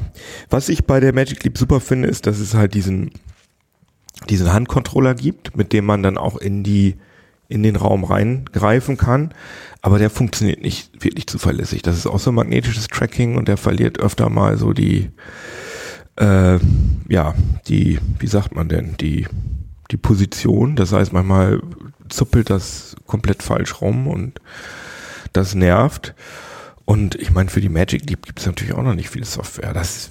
Was 0.51 0.69
ich 0.69 0.85
bei 0.85 1.01
der 1.01 1.13
Magic 1.13 1.43
Leap 1.43 1.59
super 1.59 1.81
finde, 1.81 2.09
ist, 2.09 2.27
dass 2.27 2.39
es 2.39 2.55
halt 2.55 2.75
diesen 2.75 3.11
diesen 4.29 4.53
Handcontroller 4.53 5.15
gibt, 5.15 5.57
mit 5.57 5.73
dem 5.73 5.85
man 5.85 6.03
dann 6.03 6.19
auch 6.19 6.37
in 6.37 6.63
die 6.63 6.97
in 7.49 7.65
den 7.65 7.75
Raum 7.75 8.05
reingreifen 8.05 8.97
kann, 8.97 9.35
aber 9.83 9.99
der 9.99 10.09
funktioniert 10.09 10.63
nicht 10.63 11.03
wirklich 11.03 11.27
zuverlässig. 11.27 11.83
Das 11.83 11.97
ist 11.99 12.07
auch 12.07 12.21
so 12.21 12.31
magnetisches 12.31 12.87
Tracking 12.87 13.37
und 13.37 13.49
der 13.49 13.57
verliert 13.57 13.99
öfter 13.99 14.31
mal 14.31 14.57
so 14.57 14.73
die, 14.73 15.11
äh, 16.17 16.59
ja, 17.09 17.35
die, 17.67 17.99
wie 18.21 18.27
sagt 18.29 18.55
man 18.55 18.69
denn, 18.69 18.97
die, 19.01 19.27
die 19.91 19.97
Position. 19.97 20.77
Das 20.77 20.93
heißt, 20.93 21.13
manchmal 21.13 21.61
zuppelt 22.09 22.51
das 22.51 22.95
komplett 23.07 23.43
falsch 23.43 23.81
rum 23.81 24.07
und 24.07 24.41
Das 25.33 25.55
nervt. 25.55 26.15
Und 26.85 27.15
ich 27.15 27.31
meine, 27.31 27.51
für 27.51 27.61
die 27.61 27.69
Magic 27.69 28.09
Leap 28.09 28.27
gibt 28.27 28.41
es 28.41 28.47
natürlich 28.47 28.75
auch 28.75 28.83
noch 28.83 28.95
nicht 28.95 29.11
viel 29.11 29.25
Software. 29.25 29.73
Das 29.73 30.09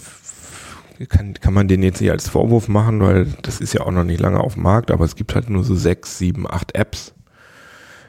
kann, 1.08 1.34
kann 1.34 1.54
man 1.54 1.68
den 1.68 1.84
jetzt 1.84 2.02
nicht 2.02 2.12
als 2.12 2.28
Vorwurf 2.28 2.68
machen, 2.68 3.00
weil 3.02 3.28
das 3.42 3.62
ist 3.62 3.74
ja 3.74 3.82
auch 3.82 3.92
noch 3.92 4.04
nicht 4.04 4.20
lange 4.20 4.40
auf 4.40 4.56
dem 4.56 4.64
Markt, 4.64 4.92
aber 4.92 5.06
es 5.06 5.16
gibt 5.16 5.36
halt 5.36 5.50
nur 5.50 5.64
so 5.64 5.76
sechs, 5.76 6.18
sieben, 6.18 6.50
acht 6.50 6.76
Apps. 6.76 7.14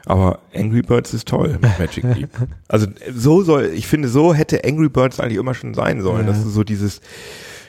Aber 0.05 0.39
Angry 0.53 0.81
Birds 0.81 1.13
ist 1.13 1.27
toll 1.27 1.57
mit 1.61 1.79
Magic 1.79 2.03
Leap. 2.03 2.29
Also 2.67 2.87
so 3.13 3.43
soll, 3.43 3.71
ich 3.73 3.87
finde, 3.87 4.07
so 4.07 4.33
hätte 4.33 4.63
Angry 4.65 4.89
Birds 4.89 5.19
eigentlich 5.19 5.37
immer 5.37 5.53
schon 5.53 5.73
sein 5.73 6.01
sollen. 6.01 6.25
Ja. 6.25 6.33
Das 6.33 6.39
ist 6.39 6.53
so 6.53 6.63
dieses 6.63 7.01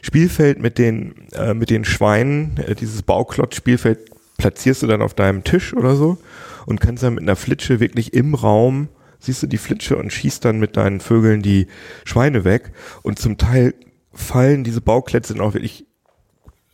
Spielfeld 0.01 0.61
mit 0.61 0.79
den, 0.79 1.15
äh, 1.33 1.55
mit 1.55 1.71
den 1.71 1.85
Schweinen, 1.85 2.57
äh, 2.57 2.75
dieses 2.75 3.03
Bauklotz-Spielfeld 3.03 3.99
platzierst 4.39 4.83
du 4.83 4.87
dann 4.87 5.03
auf 5.03 5.15
deinem 5.15 5.45
Tisch 5.45 5.75
oder 5.75 5.95
so 5.95 6.19
und 6.67 6.81
kannst 6.81 7.03
dann 7.03 7.15
mit 7.15 7.23
einer 7.23 7.37
Flitsche 7.37 7.81
wirklich 7.81 8.15
im 8.15 8.35
Raum, 8.35 8.89
siehst 9.21 9.43
du 9.43 9.47
die 9.47 9.59
Flitsche 9.59 9.97
und 9.97 10.13
schießt 10.13 10.45
dann 10.45 10.59
mit 10.59 10.77
deinen 10.77 11.01
Vögeln 11.01 11.43
die 11.43 11.69
Schweine 12.05 12.45
weg. 12.45 12.73
Und 13.03 13.19
zum 13.19 13.39
Teil 13.39 13.75
fallen 14.13 14.65
diese 14.65 14.81
Bauklötze 14.81 15.35
dann 15.35 15.43
auch 15.43 15.55
wirklich 15.55 15.87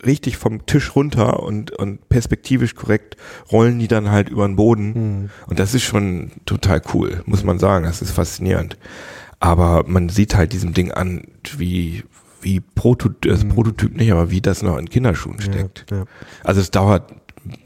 richtig 0.05 0.37
vom 0.37 0.65
Tisch 0.65 0.95
runter 0.95 1.43
und, 1.43 1.71
und 1.71 2.07
perspektivisch 2.09 2.75
korrekt 2.75 3.17
rollen 3.51 3.79
die 3.79 3.87
dann 3.87 4.09
halt 4.09 4.29
über 4.29 4.47
den 4.47 4.55
Boden. 4.55 4.93
Mhm. 4.93 5.29
Und 5.47 5.59
das 5.59 5.73
ist 5.73 5.83
schon 5.83 6.31
total 6.45 6.81
cool, 6.93 7.21
muss 7.25 7.43
man 7.43 7.59
sagen. 7.59 7.85
Das 7.85 8.01
ist 8.01 8.11
faszinierend. 8.11 8.77
Aber 9.39 9.83
man 9.87 10.09
sieht 10.09 10.35
halt 10.35 10.53
diesem 10.53 10.73
Ding 10.73 10.91
an, 10.91 11.23
wie, 11.57 12.03
wie 12.41 12.59
Prototyp, 12.59 13.31
das 13.31 13.43
mhm. 13.43 13.49
Prototyp 13.49 13.95
nicht, 13.95 14.11
aber 14.11 14.31
wie 14.31 14.41
das 14.41 14.61
noch 14.63 14.77
in 14.77 14.89
Kinderschuhen 14.89 15.41
steckt. 15.41 15.85
Ja, 15.91 15.97
ja. 15.97 16.05
Also 16.43 16.61
es 16.61 16.71
dauert 16.71 17.11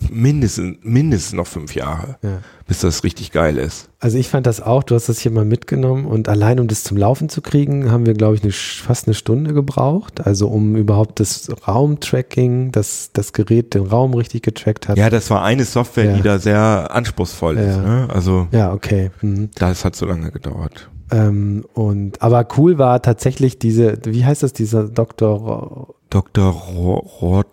mindestens, 0.09 0.77
mindestens 0.83 1.33
noch 1.33 1.47
fünf 1.47 1.75
Jahre, 1.75 2.17
ja. 2.21 2.39
bis 2.67 2.79
das 2.79 3.03
richtig 3.03 3.31
geil 3.31 3.57
ist. 3.57 3.89
Also 3.99 4.17
ich 4.17 4.29
fand 4.29 4.45
das 4.45 4.61
auch, 4.61 4.83
du 4.83 4.95
hast 4.95 5.09
das 5.09 5.19
hier 5.19 5.31
mal 5.31 5.45
mitgenommen 5.45 6.05
und 6.05 6.29
allein 6.29 6.59
um 6.59 6.67
das 6.67 6.83
zum 6.83 6.97
Laufen 6.97 7.29
zu 7.29 7.41
kriegen, 7.41 7.91
haben 7.91 8.05
wir, 8.05 8.13
glaube 8.13 8.35
ich, 8.35 8.43
eine, 8.43 8.51
fast 8.51 9.07
eine 9.07 9.13
Stunde 9.13 9.53
gebraucht. 9.53 10.25
Also 10.25 10.47
um 10.47 10.75
überhaupt 10.75 11.19
das 11.19 11.49
Raumtracking, 11.67 12.71
dass 12.71 13.11
das 13.13 13.33
Gerät 13.33 13.73
den 13.73 13.85
Raum 13.85 14.13
richtig 14.13 14.43
getrackt 14.43 14.87
hat. 14.87 14.97
Ja, 14.97 15.09
das 15.09 15.29
war 15.29 15.43
eine 15.43 15.65
Software, 15.65 16.05
ja. 16.05 16.15
die 16.17 16.21
da 16.21 16.39
sehr 16.39 16.89
anspruchsvoll 16.91 17.57
ja. 17.57 17.63
ist. 17.63 17.77
Ne? 17.77 18.07
Also 18.13 18.47
ja, 18.51 18.73
okay. 18.73 19.11
Mhm. 19.21 19.49
Das 19.55 19.85
hat 19.85 19.95
so 19.95 20.05
lange 20.05 20.31
gedauert. 20.31 20.89
Ähm, 21.11 21.65
und 21.73 22.21
aber 22.21 22.47
cool 22.57 22.77
war 22.77 23.01
tatsächlich 23.01 23.59
diese, 23.59 23.99
wie 24.05 24.25
heißt 24.25 24.41
das, 24.41 24.53
dieser 24.53 24.85
Dr. 24.85 25.95
Dr. 26.09 26.51
Roth 26.51 27.47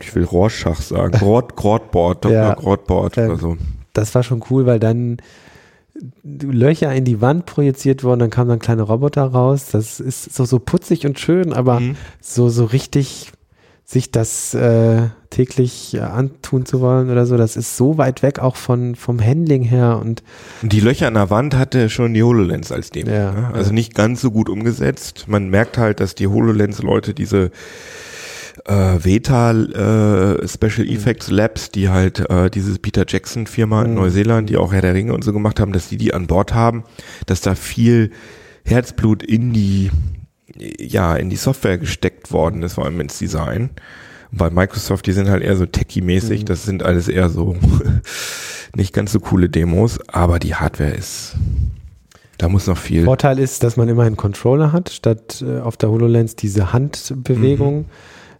ich 0.00 0.14
will 0.14 0.24
Rorschach 0.24 0.80
sagen, 0.80 1.12
Grot, 1.12 1.56
Grotboard, 1.56 2.24
Dr. 2.24 2.32
Ja, 2.36 2.54
Grotboard 2.54 3.18
oder 3.18 3.36
so. 3.36 3.56
Das 3.92 4.14
war 4.14 4.22
schon 4.22 4.42
cool, 4.50 4.66
weil 4.66 4.78
dann 4.78 5.18
Löcher 6.22 6.94
in 6.94 7.04
die 7.04 7.20
Wand 7.20 7.46
projiziert 7.46 8.04
wurden, 8.04 8.20
dann 8.20 8.30
kamen 8.30 8.50
dann 8.50 8.58
kleine 8.58 8.82
Roboter 8.82 9.24
raus. 9.24 9.68
Das 9.72 10.00
ist 10.00 10.34
so, 10.34 10.44
so 10.44 10.58
putzig 10.58 11.06
und 11.06 11.18
schön, 11.18 11.52
aber 11.52 11.80
mhm. 11.80 11.96
so, 12.20 12.48
so 12.48 12.64
richtig 12.64 13.32
sich 13.88 14.10
das 14.10 14.52
äh, 14.52 15.02
täglich 15.30 15.94
äh, 15.94 16.00
antun 16.00 16.66
zu 16.66 16.80
wollen 16.80 17.08
oder 17.08 17.24
so, 17.24 17.36
das 17.36 17.56
ist 17.56 17.76
so 17.76 17.98
weit 17.98 18.20
weg 18.22 18.40
auch 18.40 18.56
von 18.56 18.96
vom 18.96 19.24
Handling 19.24 19.62
her 19.62 20.00
und 20.02 20.24
die 20.62 20.80
Löcher 20.80 21.06
an 21.06 21.14
der 21.14 21.30
Wand 21.30 21.56
hatte 21.56 21.88
schon 21.88 22.12
die 22.12 22.24
HoloLens 22.24 22.72
als 22.72 22.90
Demo. 22.90 23.12
Ja, 23.12 23.30
ne? 23.30 23.50
Also 23.54 23.70
ja. 23.70 23.74
nicht 23.74 23.94
ganz 23.94 24.20
so 24.20 24.32
gut 24.32 24.48
umgesetzt. 24.48 25.26
Man 25.28 25.50
merkt 25.50 25.78
halt, 25.78 26.00
dass 26.00 26.16
die 26.16 26.26
HoloLens-Leute 26.26 27.14
diese 27.14 27.52
äh, 28.66 29.04
Veta 29.04 29.52
äh, 29.52 30.48
Special 30.48 30.86
mhm. 30.86 30.92
Effects 30.92 31.30
Labs, 31.30 31.70
die 31.70 31.88
halt 31.88 32.28
äh, 32.30 32.50
dieses 32.50 32.78
Peter 32.78 33.04
Jackson 33.06 33.46
Firma 33.46 33.82
in 33.82 33.90
mhm. 33.90 33.96
Neuseeland, 33.96 34.50
die 34.50 34.56
auch 34.56 34.72
Herr 34.72 34.82
der 34.82 34.94
Ringe 34.94 35.14
und 35.14 35.24
so 35.24 35.32
gemacht 35.32 35.60
haben, 35.60 35.72
dass 35.72 35.88
die 35.88 35.96
die 35.96 36.12
an 36.12 36.26
Bord 36.26 36.54
haben, 36.54 36.84
dass 37.26 37.40
da 37.40 37.54
viel 37.54 38.10
Herzblut 38.64 39.22
in 39.22 39.52
die 39.52 39.90
ja 40.78 41.16
in 41.16 41.30
die 41.30 41.36
Software 41.36 41.78
gesteckt 41.78 42.32
worden 42.32 42.62
ist, 42.62 42.74
vor 42.74 42.84
allem 42.84 43.00
ins 43.00 43.18
Design. 43.18 43.70
Und 44.32 44.38
bei 44.38 44.50
Microsoft, 44.50 45.06
die 45.06 45.12
sind 45.12 45.28
halt 45.28 45.42
eher 45.42 45.56
so 45.56 45.66
techie-mäßig, 45.66 46.40
mhm. 46.40 46.44
das 46.46 46.64
sind 46.64 46.82
alles 46.82 47.08
eher 47.08 47.28
so 47.28 47.56
nicht 48.74 48.92
ganz 48.92 49.12
so 49.12 49.20
coole 49.20 49.48
Demos, 49.48 49.98
aber 50.08 50.38
die 50.38 50.54
Hardware 50.54 50.92
ist 50.92 51.36
da 52.38 52.50
muss 52.50 52.66
noch 52.66 52.76
viel. 52.76 53.04
Vorteil 53.04 53.38
ist, 53.38 53.62
dass 53.62 53.78
man 53.78 53.88
immer 53.88 54.02
einen 54.02 54.18
Controller 54.18 54.70
hat, 54.72 54.90
statt 54.90 55.42
äh, 55.46 55.60
auf 55.60 55.78
der 55.78 55.90
HoloLens 55.90 56.36
diese 56.36 56.72
Handbewegung. 56.72 57.78
Mhm. 57.78 57.84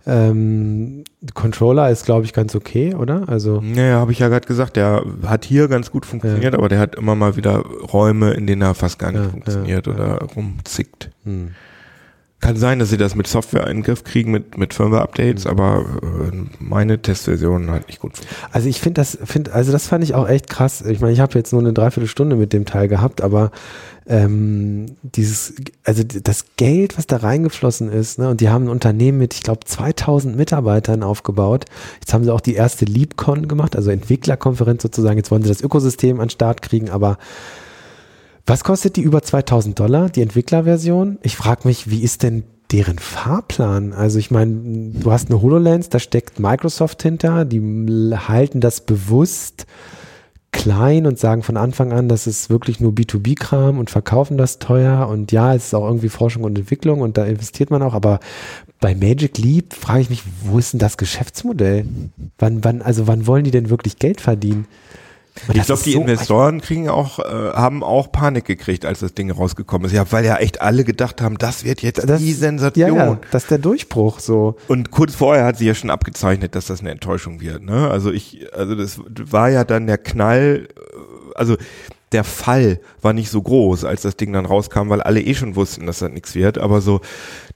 Ähm, 0.07 1.02
Controller 1.34 1.90
ist, 1.90 2.04
glaube 2.04 2.24
ich, 2.24 2.32
ganz 2.32 2.54
okay, 2.54 2.94
oder? 2.94 3.28
Also 3.28 3.61
naja, 3.61 3.96
habe 3.96 4.12
ich 4.12 4.20
ja 4.20 4.28
gerade 4.28 4.46
gesagt, 4.46 4.76
der 4.76 5.04
hat 5.26 5.44
hier 5.44 5.66
ganz 5.66 5.90
gut 5.90 6.07
funktioniert, 6.07 6.52
ja. 6.52 6.59
aber 6.59 6.68
der 6.68 6.78
hat 6.78 6.94
immer 6.94 7.16
mal 7.16 7.36
wieder 7.36 7.59
Räume, 7.59 8.32
in 8.34 8.46
denen 8.46 8.62
er 8.62 8.74
fast 8.74 9.00
gar 9.00 9.11
nicht 9.11 9.24
ja, 9.24 9.30
funktioniert 9.30 9.86
ja, 9.86 9.92
oder 9.92 10.18
rumzickt. 10.36 11.11
Hm. 11.24 11.50
Kann 12.41 12.57
sein, 12.57 12.78
dass 12.78 12.91
sie 12.91 12.99
das 12.99 13.14
mit 13.14 13.26
Software 13.26 13.66
in 13.66 13.78
den 13.78 13.82
Griff 13.82 14.05
kriegen, 14.05 14.30
mit, 14.30 14.59
mit 14.59 14.74
Firmware-Updates, 14.74 15.45
mhm. 15.45 15.51
aber 15.51 15.87
äh, 16.03 16.37
meine 16.59 17.01
Testversion 17.01 17.70
hat 17.70 17.87
nicht 17.87 18.01
gut. 18.01 18.12
Also 18.53 18.68
ich 18.68 18.80
finde 18.80 19.01
das, 19.01 19.18
find, 19.24 19.49
also 19.49 19.72
das 19.72 19.87
fand 19.87 20.05
ich 20.05 20.14
auch 20.14 20.28
echt 20.28 20.51
krass. 20.51 20.82
Ich 20.82 21.01
meine, 21.01 21.14
ich 21.14 21.20
habe 21.20 21.32
jetzt 21.34 21.53
nur 21.53 21.62
eine 21.62 21.72
Dreiviertelstunde 21.72 22.37
mit 22.37 22.53
dem 22.53 22.66
Teil 22.66 22.89
gehabt, 22.89 23.22
aber 23.22 23.53
ähm, 24.07 24.87
dieses, 25.03 25.55
also 25.82 26.05
das 26.05 26.45
Geld, 26.57 26.99
was 26.99 27.07
da 27.07 27.16
reingeflossen 27.16 27.91
ist, 27.91 28.18
ne, 28.18 28.28
und 28.28 28.43
die 28.43 28.51
haben 28.51 28.64
ein 28.66 28.70
Unternehmen 28.70 29.18
mit, 29.18 29.32
ich 29.32 29.43
glaube, 29.43 29.61
2000 29.64 30.37
Mitarbeitern 30.37 31.03
aufgebaut. 31.03 31.64
Jetzt 32.01 32.12
haben 32.12 32.22
sie 32.22 32.32
auch 32.32 32.43
die 32.43 32.55
erste 32.55 32.84
LeapCon 32.84 33.49
gemacht, 33.49 33.74
also 33.74 33.91
Entwicklerkonferenz 33.91 34.82
sozusagen. 34.82 35.16
Jetzt 35.16 35.30
wollen 35.30 35.43
sie 35.43 35.49
das 35.49 35.62
Ökosystem 35.62 36.20
an 36.20 36.28
Start 36.28 36.61
kriegen, 36.61 36.91
aber 36.91 37.18
was 38.47 38.62
kostet 38.62 38.97
die 38.97 39.03
über 39.03 39.22
2000 39.22 39.78
Dollar, 39.78 40.09
die 40.09 40.22
Entwicklerversion? 40.22 41.18
Ich 41.22 41.36
frage 41.36 41.66
mich, 41.66 41.90
wie 41.90 42.03
ist 42.03 42.22
denn 42.22 42.44
deren 42.70 42.99
Fahrplan? 42.99 43.92
Also 43.92 44.18
ich 44.18 44.30
meine, 44.30 44.92
du 44.92 45.11
hast 45.11 45.30
eine 45.30 45.42
HoloLens, 45.42 45.88
da 45.88 45.99
steckt 45.99 46.38
Microsoft 46.38 47.03
hinter, 47.03 47.44
die 47.44 47.61
halten 48.14 48.61
das 48.61 48.80
bewusst 48.80 49.66
klein 50.53 51.07
und 51.07 51.18
sagen 51.18 51.42
von 51.42 51.57
Anfang 51.57 51.92
an, 51.92 52.09
das 52.09 52.26
ist 52.26 52.49
wirklich 52.49 52.80
nur 52.80 52.92
B2B-Kram 52.92 53.78
und 53.78 53.90
verkaufen 53.90 54.38
das 54.38 54.59
teuer 54.59 55.07
und 55.09 55.30
ja, 55.30 55.55
es 55.55 55.66
ist 55.66 55.74
auch 55.74 55.86
irgendwie 55.86 56.09
Forschung 56.09 56.44
und 56.44 56.59
Entwicklung 56.59 57.03
und 57.03 57.18
da 57.18 57.24
investiert 57.24 57.70
man 57.70 57.82
auch, 57.82 57.94
aber 57.94 58.20
bei 58.80 58.94
Magic 58.94 59.36
Leap 59.38 59.74
frage 59.74 60.01
ich 60.01 60.11
mich, 60.11 60.22
wo 60.44 60.59
ist 60.59 60.72
denn 60.72 60.80
das 60.80 60.97
Geschäftsmodell? 60.97 61.84
Wann, 62.38 62.64
wann, 62.64 62.80
also 62.80 63.07
wann 63.07 63.26
wollen 63.26 63.44
die 63.44 63.51
denn 63.51 63.70
wirklich 63.70 63.99
Geld 63.99 64.20
verdienen? 64.20 64.66
Ich 65.53 65.62
glaube, 65.64 65.82
die 65.82 65.93
so 65.93 66.01
Investoren 66.01 66.61
kriegen 66.61 66.89
auch, 66.89 67.18
äh, 67.18 67.22
haben 67.22 67.82
auch 67.82 68.11
Panik 68.11 68.45
gekriegt, 68.45 68.84
als 68.84 69.01
das 69.01 69.14
Ding 69.14 69.30
rausgekommen 69.30 69.87
ist. 69.87 69.93
Ja, 69.93 70.11
weil 70.11 70.24
ja 70.24 70.37
echt 70.37 70.61
alle 70.61 70.84
gedacht 70.84 71.20
haben, 71.20 71.39
das 71.39 71.64
wird 71.64 71.82
jetzt 71.82 72.09
das, 72.09 72.20
die 72.20 72.32
Sensation. 72.32 72.97
Ja, 72.97 73.07
ja, 73.07 73.20
das 73.30 73.45
ist 73.45 73.51
der 73.51 73.59
Durchbruch 73.59 74.20
so. 74.20 74.57
Und 74.68 74.91
kurz 74.91 75.14
vorher 75.14 75.45
hat 75.45 75.59
sie 75.59 75.66
ja 75.66 75.74
schon 75.74 75.91
abgezeichnet, 75.91 76.55
dass 76.55 76.66
das 76.66 76.80
eine 76.80 76.91
Enttäuschung 76.91 77.41
wird. 77.41 77.62
Ne? 77.62 77.91
Also 77.91 78.11
ich, 78.11 78.47
also 78.55 78.74
das 78.74 79.01
war 79.07 79.51
ja 79.51 79.64
dann 79.64 79.87
der 79.87 79.99
Knall, 79.99 80.68
äh, 80.76 80.80
also 81.34 81.57
der 82.12 82.24
Fall 82.24 82.80
war 83.02 83.12
nicht 83.12 83.30
so 83.30 83.42
groß, 83.42 83.84
als 83.84 84.02
das 84.02 84.16
Ding 84.16 84.32
dann 84.32 84.46
rauskam, 84.46 84.88
weil 84.88 85.02
alle 85.02 85.20
eh 85.20 85.34
schon 85.34 85.57
wussten, 85.57 85.86
dass 85.86 85.98
das 85.98 86.11
nichts 86.12 86.34
wird. 86.34 86.59
Aber 86.59 86.80
so 86.80 87.00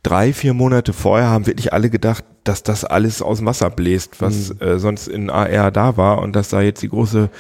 drei, 0.03 0.33
vier 0.33 0.55
Monate 0.55 0.93
vorher 0.93 1.29
haben 1.29 1.47
wirklich 1.47 1.73
alle 1.73 1.91
gedacht, 1.91 2.25
dass 2.45 2.63
das 2.63 2.85
alles 2.85 3.23
aus 3.23 3.39
dem 3.39 3.47
Wasser 3.47 3.71
bläst, 3.71 4.21
was 4.21 4.55
mhm. 4.55 4.61
äh, 4.61 4.79
sonst 4.79 5.09
in 5.09 5.31
AR 5.31 5.71
da 5.71 5.97
war 5.97 6.21
und 6.21 6.35
dass 6.35 6.49
da 6.49 6.61
jetzt 6.61 6.83
die 6.83 6.89
große 6.89 7.31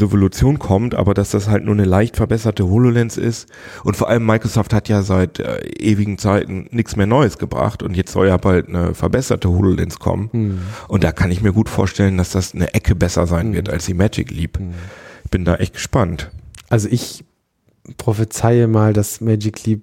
Revolution 0.00 0.58
kommt, 0.58 0.94
aber 0.94 1.14
dass 1.14 1.30
das 1.30 1.48
halt 1.48 1.64
nur 1.64 1.74
eine 1.74 1.84
leicht 1.84 2.16
verbesserte 2.16 2.66
HoloLens 2.66 3.16
ist. 3.16 3.48
Und 3.84 3.96
vor 3.96 4.08
allem 4.08 4.26
Microsoft 4.26 4.72
hat 4.72 4.88
ja 4.88 5.02
seit 5.02 5.38
äh, 5.38 5.60
ewigen 5.78 6.18
Zeiten 6.18 6.66
nichts 6.70 6.96
mehr 6.96 7.06
Neues 7.06 7.38
gebracht 7.38 7.82
und 7.82 7.96
jetzt 7.96 8.12
soll 8.12 8.28
ja 8.28 8.36
bald 8.36 8.68
eine 8.68 8.94
verbesserte 8.94 9.48
HoloLens 9.48 9.98
kommen. 9.98 10.30
Mhm. 10.32 10.58
Und 10.88 11.04
da 11.04 11.12
kann 11.12 11.30
ich 11.30 11.42
mir 11.42 11.52
gut 11.52 11.68
vorstellen, 11.68 12.18
dass 12.18 12.30
das 12.30 12.54
eine 12.54 12.74
Ecke 12.74 12.94
besser 12.94 13.26
sein 13.26 13.50
mhm. 13.50 13.54
wird 13.54 13.70
als 13.70 13.86
die 13.86 13.94
Magic 13.94 14.30
Leap. 14.30 14.58
Bin 15.34 15.44
da 15.44 15.56
echt 15.56 15.74
gespannt. 15.74 16.30
Also 16.68 16.88
ich 16.88 17.24
prophezeie 17.96 18.68
mal, 18.68 18.92
dass 18.92 19.20
Magic 19.20 19.66
Leap 19.66 19.82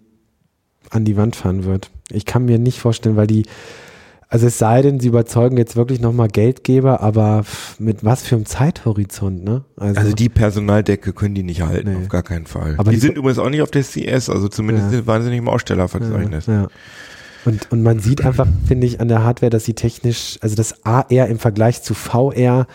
an 0.90 1.04
die 1.04 1.18
Wand 1.18 1.36
fahren 1.36 1.66
wird. 1.66 1.92
Ich 2.10 2.26
kann 2.26 2.46
mir 2.46 2.58
nicht 2.58 2.80
vorstellen, 2.80 3.18
weil 3.18 3.28
die, 3.28 3.46
also 4.30 4.48
es 4.48 4.58
sei 4.58 4.82
denn, 4.82 5.02
sie 5.02 5.10
überzeugen 5.10 5.58
jetzt 5.58 5.76
wirklich 5.76 6.00
nochmal 6.00 6.30
Geldgeber, 6.30 7.02
aber 7.02 7.44
mit 7.80 8.06
was 8.06 8.22
für 8.24 8.36
einem 8.36 8.46
Zeithorizont, 8.46 9.44
ne? 9.44 9.66
Also, 9.76 10.00
also, 10.00 10.16
die 10.16 10.30
Personaldecke 10.30 11.12
können 11.12 11.36
die 11.36 11.44
nicht 11.44 11.64
halten, 11.64 11.92
nee. 11.92 11.98
auf 11.98 12.08
gar 12.08 12.24
keinen 12.24 12.46
Fall. 12.46 12.76
Aber 12.78 12.92
die, 12.92 12.96
die 12.96 13.02
sind 13.02 13.18
übrigens 13.18 13.38
auch 13.38 13.50
nicht 13.50 13.62
auf 13.62 13.72
der 13.72 13.84
CS, 13.84 14.30
also 14.30 14.48
zumindest 14.48 14.94
ja. 14.94 15.06
waren 15.06 15.22
sie 15.22 15.32
nicht 15.32 15.40
im 15.40 15.50
Ausstellerverzeichnis. 15.50 16.46
Ja, 16.46 16.54
ja. 16.54 16.68
Und, 17.44 17.70
und 17.74 17.84
man 17.84 18.00
sieht 18.00 18.24
einfach, 18.24 18.48
finde 18.66 18.88
ich, 18.88 19.02
an 19.02 19.10
der 19.10 19.26
Hardware, 19.26 19.50
dass 19.50 19.66
sie 19.66 19.74
technisch, 19.74 20.38
also 20.40 20.56
das 20.56 20.86
AR 20.86 21.28
im 21.28 21.40
Vergleich 21.40 21.84
zu 21.84 21.94
VR 21.94 22.68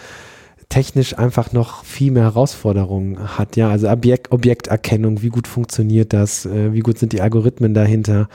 technisch 0.68 1.16
einfach 1.16 1.52
noch 1.52 1.84
viel 1.84 2.10
mehr 2.10 2.24
Herausforderungen 2.24 3.38
hat. 3.38 3.56
Ja, 3.56 3.70
also 3.70 3.88
Objekt, 3.88 4.32
Objekterkennung, 4.32 5.22
wie 5.22 5.28
gut 5.28 5.46
funktioniert 5.46 6.12
das, 6.12 6.44
äh, 6.44 6.72
wie 6.72 6.80
gut 6.80 6.98
sind 6.98 7.12
die 7.12 7.20
Algorithmen 7.20 7.72
dahinter. 7.72 8.28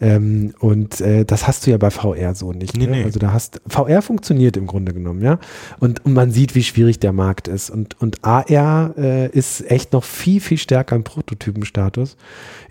Ähm, 0.00 0.54
und 0.58 1.00
äh, 1.00 1.24
das 1.24 1.46
hast 1.46 1.66
du 1.66 1.70
ja 1.70 1.76
bei 1.76 1.90
VR 1.90 2.34
so 2.34 2.52
nicht. 2.52 2.76
Nee, 2.76 2.86
ne? 2.86 2.92
nee. 2.92 3.04
Also 3.04 3.18
da 3.18 3.32
hast 3.32 3.60
VR 3.68 4.02
funktioniert 4.02 4.56
im 4.56 4.66
Grunde 4.66 4.92
genommen, 4.92 5.22
ja. 5.22 5.38
Und, 5.78 6.04
und 6.04 6.14
man 6.14 6.32
sieht, 6.32 6.54
wie 6.54 6.62
schwierig 6.62 6.98
der 6.98 7.12
Markt 7.12 7.46
ist. 7.48 7.70
Und, 7.70 8.00
und 8.00 8.24
AR 8.24 8.94
äh, 8.98 9.28
ist 9.28 9.68
echt 9.70 9.92
noch 9.92 10.04
viel, 10.04 10.40
viel 10.40 10.58
stärker 10.58 10.96
im 10.96 11.04
Prototypenstatus. 11.04 12.16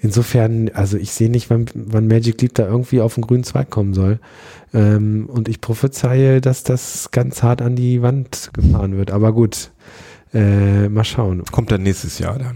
Insofern, 0.01 0.69
also 0.73 0.97
ich 0.97 1.11
sehe 1.11 1.29
nicht, 1.29 1.49
wann, 1.49 1.65
wann 1.73 2.07
Magic 2.07 2.41
Leap 2.41 2.53
da 2.55 2.67
irgendwie 2.67 3.01
auf 3.01 3.15
den 3.15 3.23
grünen 3.23 3.43
Zweig 3.43 3.69
kommen 3.69 3.93
soll. 3.93 4.19
Ähm, 4.73 5.27
und 5.31 5.47
ich 5.47 5.61
prophezeie, 5.61 6.41
dass 6.41 6.63
das 6.63 7.11
ganz 7.11 7.43
hart 7.43 7.61
an 7.61 7.75
die 7.75 8.01
Wand 8.01 8.51
gefahren 8.53 8.97
wird. 8.97 9.11
Aber 9.11 9.33
gut, 9.33 9.71
äh, 10.33 10.89
mal 10.89 11.03
schauen. 11.03 11.43
Kommt 11.51 11.71
dann 11.71 11.83
nächstes 11.83 12.19
Jahr 12.19 12.37
dann. 12.37 12.55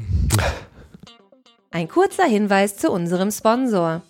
Ein 1.72 1.88
kurzer 1.88 2.26
Hinweis 2.26 2.76
zu 2.76 2.92
unserem 2.92 3.32
Sponsor. 3.32 4.02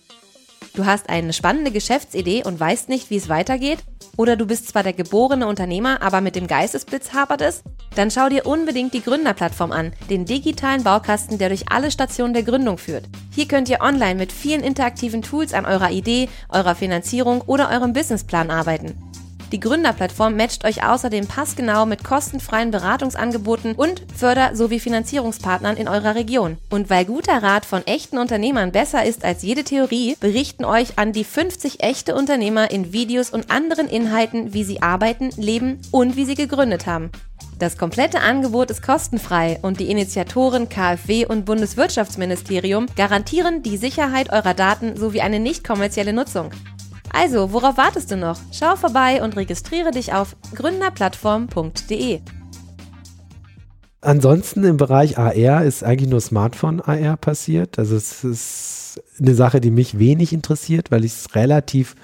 Du 0.73 0.85
hast 0.85 1.09
eine 1.09 1.33
spannende 1.33 1.71
Geschäftsidee 1.71 2.43
und 2.45 2.57
weißt 2.57 2.87
nicht, 2.87 3.09
wie 3.09 3.17
es 3.17 3.27
weitergeht? 3.27 3.79
Oder 4.15 4.37
du 4.37 4.45
bist 4.45 4.69
zwar 4.69 4.83
der 4.83 4.93
geborene 4.93 5.45
Unternehmer, 5.45 6.01
aber 6.01 6.21
mit 6.21 6.35
dem 6.35 6.47
Geistesblitz 6.47 7.13
hapert 7.13 7.41
es? 7.41 7.63
Dann 7.95 8.09
schau 8.09 8.29
dir 8.29 8.45
unbedingt 8.45 8.93
die 8.93 9.03
Gründerplattform 9.03 9.73
an, 9.73 9.91
den 10.09 10.25
digitalen 10.25 10.83
Baukasten, 10.83 11.37
der 11.37 11.49
durch 11.49 11.69
alle 11.69 11.91
Stationen 11.91 12.33
der 12.33 12.43
Gründung 12.43 12.77
führt. 12.77 13.03
Hier 13.35 13.47
könnt 13.47 13.67
ihr 13.67 13.81
online 13.81 14.15
mit 14.15 14.31
vielen 14.31 14.63
interaktiven 14.63 15.21
Tools 15.21 15.53
an 15.53 15.65
eurer 15.65 15.91
Idee, 15.91 16.29
eurer 16.47 16.75
Finanzierung 16.75 17.41
oder 17.41 17.69
eurem 17.69 17.91
Businessplan 17.91 18.49
arbeiten. 18.49 18.95
Die 19.51 19.59
Gründerplattform 19.59 20.37
matcht 20.37 20.63
euch 20.63 20.85
außerdem 20.85 21.27
passgenau 21.27 21.85
mit 21.85 22.05
kostenfreien 22.05 22.71
Beratungsangeboten 22.71 23.73
und 23.75 24.01
Förder- 24.15 24.55
sowie 24.55 24.79
Finanzierungspartnern 24.79 25.75
in 25.75 25.89
eurer 25.89 26.15
Region. 26.15 26.57
Und 26.69 26.89
weil 26.89 27.03
guter 27.03 27.43
Rat 27.43 27.65
von 27.65 27.85
echten 27.85 28.17
Unternehmern 28.17 28.71
besser 28.71 29.03
ist 29.03 29.25
als 29.25 29.41
jede 29.43 29.65
Theorie, 29.65 30.15
berichten 30.21 30.63
euch 30.63 30.97
an 30.97 31.11
die 31.11 31.25
50 31.25 31.83
echte 31.83 32.15
Unternehmer 32.15 32.71
in 32.71 32.93
Videos 32.93 33.29
und 33.29 33.51
anderen 33.51 33.89
Inhalten, 33.89 34.53
wie 34.53 34.63
sie 34.63 34.81
arbeiten, 34.81 35.31
leben 35.35 35.81
und 35.91 36.15
wie 36.15 36.25
sie 36.25 36.35
gegründet 36.35 36.87
haben. 36.87 37.11
Das 37.59 37.77
komplette 37.77 38.21
Angebot 38.21 38.71
ist 38.71 38.81
kostenfrei 38.81 39.59
und 39.61 39.81
die 39.81 39.91
Initiatoren 39.91 40.69
KfW 40.69 41.25
und 41.25 41.45
Bundeswirtschaftsministerium 41.45 42.87
garantieren 42.95 43.63
die 43.63 43.77
Sicherheit 43.77 44.31
eurer 44.31 44.53
Daten 44.53 44.95
sowie 44.95 45.21
eine 45.21 45.41
nicht 45.41 45.63
kommerzielle 45.65 46.13
Nutzung. 46.13 46.51
Also, 47.13 47.51
worauf 47.51 47.77
wartest 47.77 48.11
du 48.11 48.17
noch? 48.17 48.37
Schau 48.51 48.75
vorbei 48.75 49.21
und 49.23 49.35
registriere 49.35 49.91
dich 49.91 50.13
auf 50.13 50.35
gründerplattform.de. 50.55 52.19
Ansonsten 54.03 54.63
im 54.63 54.77
Bereich 54.77 55.17
AR 55.19 55.63
ist 55.63 55.83
eigentlich 55.83 56.09
nur 56.09 56.21
Smartphone 56.21 56.81
AR 56.81 57.17
passiert. 57.17 57.77
Also 57.77 57.95
es 57.95 58.23
ist 58.23 59.01
eine 59.19 59.35
Sache, 59.35 59.61
die 59.61 59.69
mich 59.69 59.99
wenig 59.99 60.33
interessiert, 60.33 60.89
weil 60.89 61.05
ich 61.05 61.11
es 61.11 61.35
relativ 61.35 61.95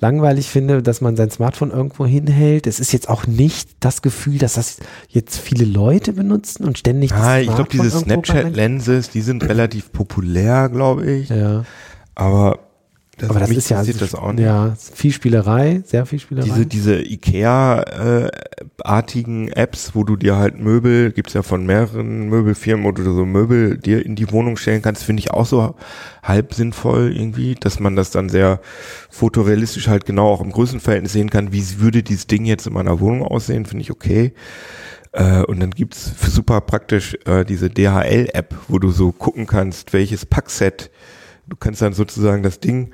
langweilig 0.00 0.48
finde, 0.48 0.82
dass 0.82 1.00
man 1.00 1.14
sein 1.14 1.30
Smartphone 1.30 1.70
irgendwo 1.70 2.04
hinhält. 2.04 2.66
Es 2.66 2.80
ist 2.80 2.92
jetzt 2.92 3.08
auch 3.08 3.26
nicht 3.28 3.70
das 3.80 4.02
Gefühl, 4.02 4.38
dass 4.38 4.54
das 4.54 4.78
jetzt 5.08 5.38
viele 5.38 5.64
Leute 5.66 6.14
benutzen 6.14 6.64
und 6.64 6.78
ständig 6.78 7.12
Ah, 7.12 7.38
ich 7.38 7.46
glaube, 7.46 7.68
diese. 7.70 7.90
Snapchat-Lenses, 7.90 9.10
die 9.10 9.20
sind 9.20 9.44
relativ 9.44 9.92
populär, 9.92 10.68
glaube 10.68 11.08
ich. 11.08 11.28
Ja, 11.28 11.64
Aber, 12.16 12.58
das, 13.20 13.30
aber 13.30 13.40
das 13.40 13.50
ist 13.50 13.68
ja, 13.70 13.84
das 13.84 14.14
auch 14.14 14.32
nicht. 14.32 14.44
ja, 14.44 14.74
viel 14.76 15.12
Spielerei, 15.12 15.82
sehr 15.84 16.06
viel 16.06 16.18
Spielerei. 16.18 16.48
Diese, 16.48 16.66
diese 16.66 17.00
Ikea-artigen 17.02 19.48
Apps, 19.48 19.94
wo 19.94 20.04
du 20.04 20.16
dir 20.16 20.36
halt 20.36 20.58
Möbel, 20.58 21.12
gibt's 21.12 21.34
ja 21.34 21.42
von 21.42 21.66
mehreren 21.66 22.28
Möbelfirmen, 22.28 22.94
du 22.94 23.02
so 23.02 23.26
Möbel 23.26 23.76
dir 23.76 24.02
in 24.04 24.16
die 24.16 24.32
Wohnung 24.32 24.56
stellen 24.56 24.82
kannst, 24.82 25.04
finde 25.04 25.20
ich 25.20 25.30
auch 25.32 25.46
so 25.46 25.76
halb 26.22 26.54
sinnvoll 26.54 27.14
irgendwie, 27.14 27.54
dass 27.54 27.78
man 27.78 27.94
das 27.96 28.10
dann 28.10 28.28
sehr 28.28 28.60
fotorealistisch 29.10 29.88
halt 29.88 30.06
genau 30.06 30.28
auch 30.28 30.40
im 30.40 30.52
Größenverhältnis 30.52 31.12
sehen 31.12 31.28
kann, 31.30 31.52
wie 31.52 31.62
würde 31.78 32.02
dieses 32.02 32.26
Ding 32.26 32.46
jetzt 32.46 32.66
in 32.66 32.72
meiner 32.72 33.00
Wohnung 33.00 33.22
aussehen, 33.22 33.66
finde 33.66 33.82
ich 33.82 33.90
okay. 33.90 34.32
Äh, 35.12 35.42
und 35.42 35.60
dann 35.60 35.70
gibt's 35.70 36.10
für 36.16 36.30
super 36.30 36.60
praktisch 36.60 37.16
äh, 37.26 37.44
diese 37.44 37.68
DHL-App, 37.68 38.54
wo 38.68 38.78
du 38.78 38.90
so 38.90 39.12
gucken 39.12 39.46
kannst, 39.46 39.92
welches 39.92 40.24
Packset, 40.24 40.90
du 41.48 41.56
kannst 41.56 41.82
dann 41.82 41.92
sozusagen 41.92 42.42
das 42.42 42.60
Ding, 42.60 42.92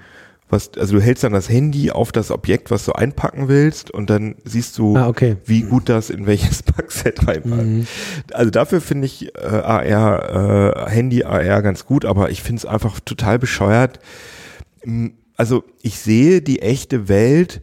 was, 0.49 0.71
also 0.79 0.95
du 0.97 1.03
hältst 1.03 1.25
dann 1.25 1.33
das 1.33 1.49
Handy 1.49 1.91
auf 1.91 2.13
das 2.13 2.31
Objekt, 2.31 2.71
was 2.71 2.85
du 2.85 2.93
einpacken 2.93 3.49
willst 3.49 3.91
und 3.91 4.11
dann 4.11 4.37
siehst 4.45 4.79
du, 4.79 4.97
Ah, 4.97 5.09
okay. 5.09 5.37
wie 5.45 5.63
gut 5.63 5.89
das 5.89 6.09
in 6.09 6.27
welches 6.27 6.63
Packset 6.63 7.27
reinpasst. 7.27 7.65
Mhm. 7.65 7.87
Also 8.33 8.51
dafür 8.51 8.81
finde 8.81 9.07
ich 9.07 9.35
äh, 9.35 9.41
AR, 9.41 10.87
äh, 10.87 10.91
Handy 10.91 11.25
AR 11.25 11.63
ganz 11.63 11.85
gut, 11.85 12.05
aber 12.05 12.31
ich 12.31 12.43
finde 12.43 12.61
es 12.61 12.67
einfach 12.67 13.01
total 13.01 13.39
bescheuert. 13.41 13.99
Also 15.37 15.65
ich 15.83 15.99
sehe 15.99 16.41
die 16.43 16.63
echte 16.63 17.09
Welt, 17.09 17.61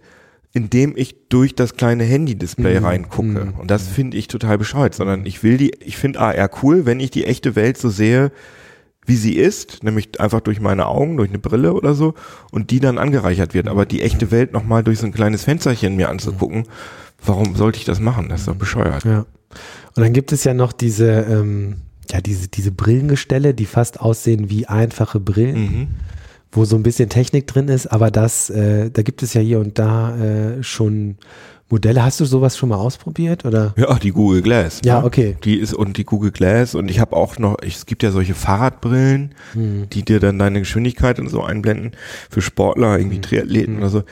indem 0.52 0.94
ich 0.96 1.16
durch 1.30 1.56
das 1.56 1.76
kleine 1.76 2.04
Handy-Display 2.04 2.80
Mhm. 2.80 2.86
reingucke. 2.86 3.46
Mhm. 3.46 3.54
Und 3.60 3.72
das 3.72 3.88
finde 3.88 4.18
ich 4.18 4.28
total 4.28 4.58
bescheuert, 4.58 4.94
sondern 4.94 5.26
ich 5.26 5.42
will 5.42 5.58
die, 5.58 5.72
ich 5.80 5.98
finde 5.98 6.20
AR 6.20 6.50
cool, 6.62 6.86
wenn 6.86 7.00
ich 7.00 7.10
die 7.12 7.26
echte 7.26 7.56
Welt 7.56 7.78
so 7.78 7.90
sehe, 7.90 8.32
wie 9.06 9.16
sie 9.16 9.34
ist, 9.36 9.84
nämlich 9.84 10.20
einfach 10.20 10.42
durch 10.42 10.60
meine 10.62 10.88
Augen, 10.88 11.18
durch 11.18 11.30
eine 11.30 11.40
Brille 11.40 11.74
oder 11.74 11.94
so, 11.94 12.14
und 12.52 12.72
die 12.72 12.80
dann 12.80 12.98
angereichert 12.98 13.54
wird. 13.54 13.68
Aber 13.68 13.86
die 13.86 14.02
echte 14.02 14.32
Welt 14.32 14.54
nochmal 14.54 14.84
durch 14.84 15.00
so 15.00 15.06
ein 15.06 15.14
kleines 15.14 15.44
Fensterchen 15.44 15.96
mir 15.96 16.10
anzugucken, 16.10 16.64
warum 17.26 17.56
sollte 17.56 17.80
ich 17.80 17.86
das 17.86 18.00
machen? 18.00 18.30
Das 18.30 18.42
ist 18.42 18.48
doch 18.48 18.56
bescheuert. 18.56 19.04
Ja. 19.06 19.26
Und 19.96 20.04
dann 20.04 20.14
gibt 20.14 20.32
es 20.32 20.44
ja 20.44 20.54
noch 20.54 20.72
diese, 20.72 21.10
ähm, 21.30 21.78
ja, 22.10 22.22
diese, 22.22 22.48
diese 22.48 22.72
Brillengestelle, 22.72 23.54
die 23.54 23.66
fast 23.66 24.00
aussehen 24.00 24.50
wie 24.50 24.66
einfache 24.68 25.20
Brillen, 25.20 25.56
Mhm. 25.56 25.88
wo 26.52 26.66
so 26.66 26.76
ein 26.76 26.84
bisschen 26.84 27.10
Technik 27.10 27.48
drin 27.48 27.68
ist, 27.68 27.88
aber 27.88 28.12
das, 28.12 28.50
äh, 28.50 28.90
da 28.92 29.02
gibt 29.02 29.24
es 29.24 29.34
ja 29.34 29.42
hier 29.42 29.60
und 29.60 29.80
da 29.80 30.16
äh, 30.18 30.64
schon 30.64 31.18
Modelle. 31.70 32.04
Hast 32.04 32.20
du 32.20 32.26
sowas 32.26 32.58
schon 32.58 32.70
mal 32.70 32.76
ausprobiert 32.78 33.46
oder? 33.46 33.74
Ja, 33.78 33.96
die 33.98 34.12
Google 34.12 34.42
Glass. 34.42 34.82
Ja, 34.86 35.00
ne? 35.00 35.06
okay. 35.06 35.38
Die 35.44 35.58
ist 35.60 35.74
und 35.74 35.98
die 35.98 36.04
Google 36.04 36.32
Glass 36.32 36.76
und 36.76 36.90
ich 36.90 37.00
habe 37.00 37.16
auch 37.16 37.38
noch, 37.40 37.58
ich, 37.64 37.76
es 37.78 37.86
gibt 37.86 38.04
ja 38.04 38.12
solche 38.12 38.36
Fahrradbrillen, 38.36 39.34
Hm. 39.54 39.88
die 39.92 40.04
dir 40.04 40.20
dann 40.20 40.38
deine 40.40 40.60
Geschwindigkeit 40.60 41.20
und 41.20 41.30
so 41.30 41.42
einblenden 41.44 41.92
für 42.30 42.42
Sportler, 42.42 42.98
irgendwie 42.98 43.16
Hm. 43.18 43.22
Triathleten 43.24 43.78
oder 43.78 43.90
so. 43.90 44.04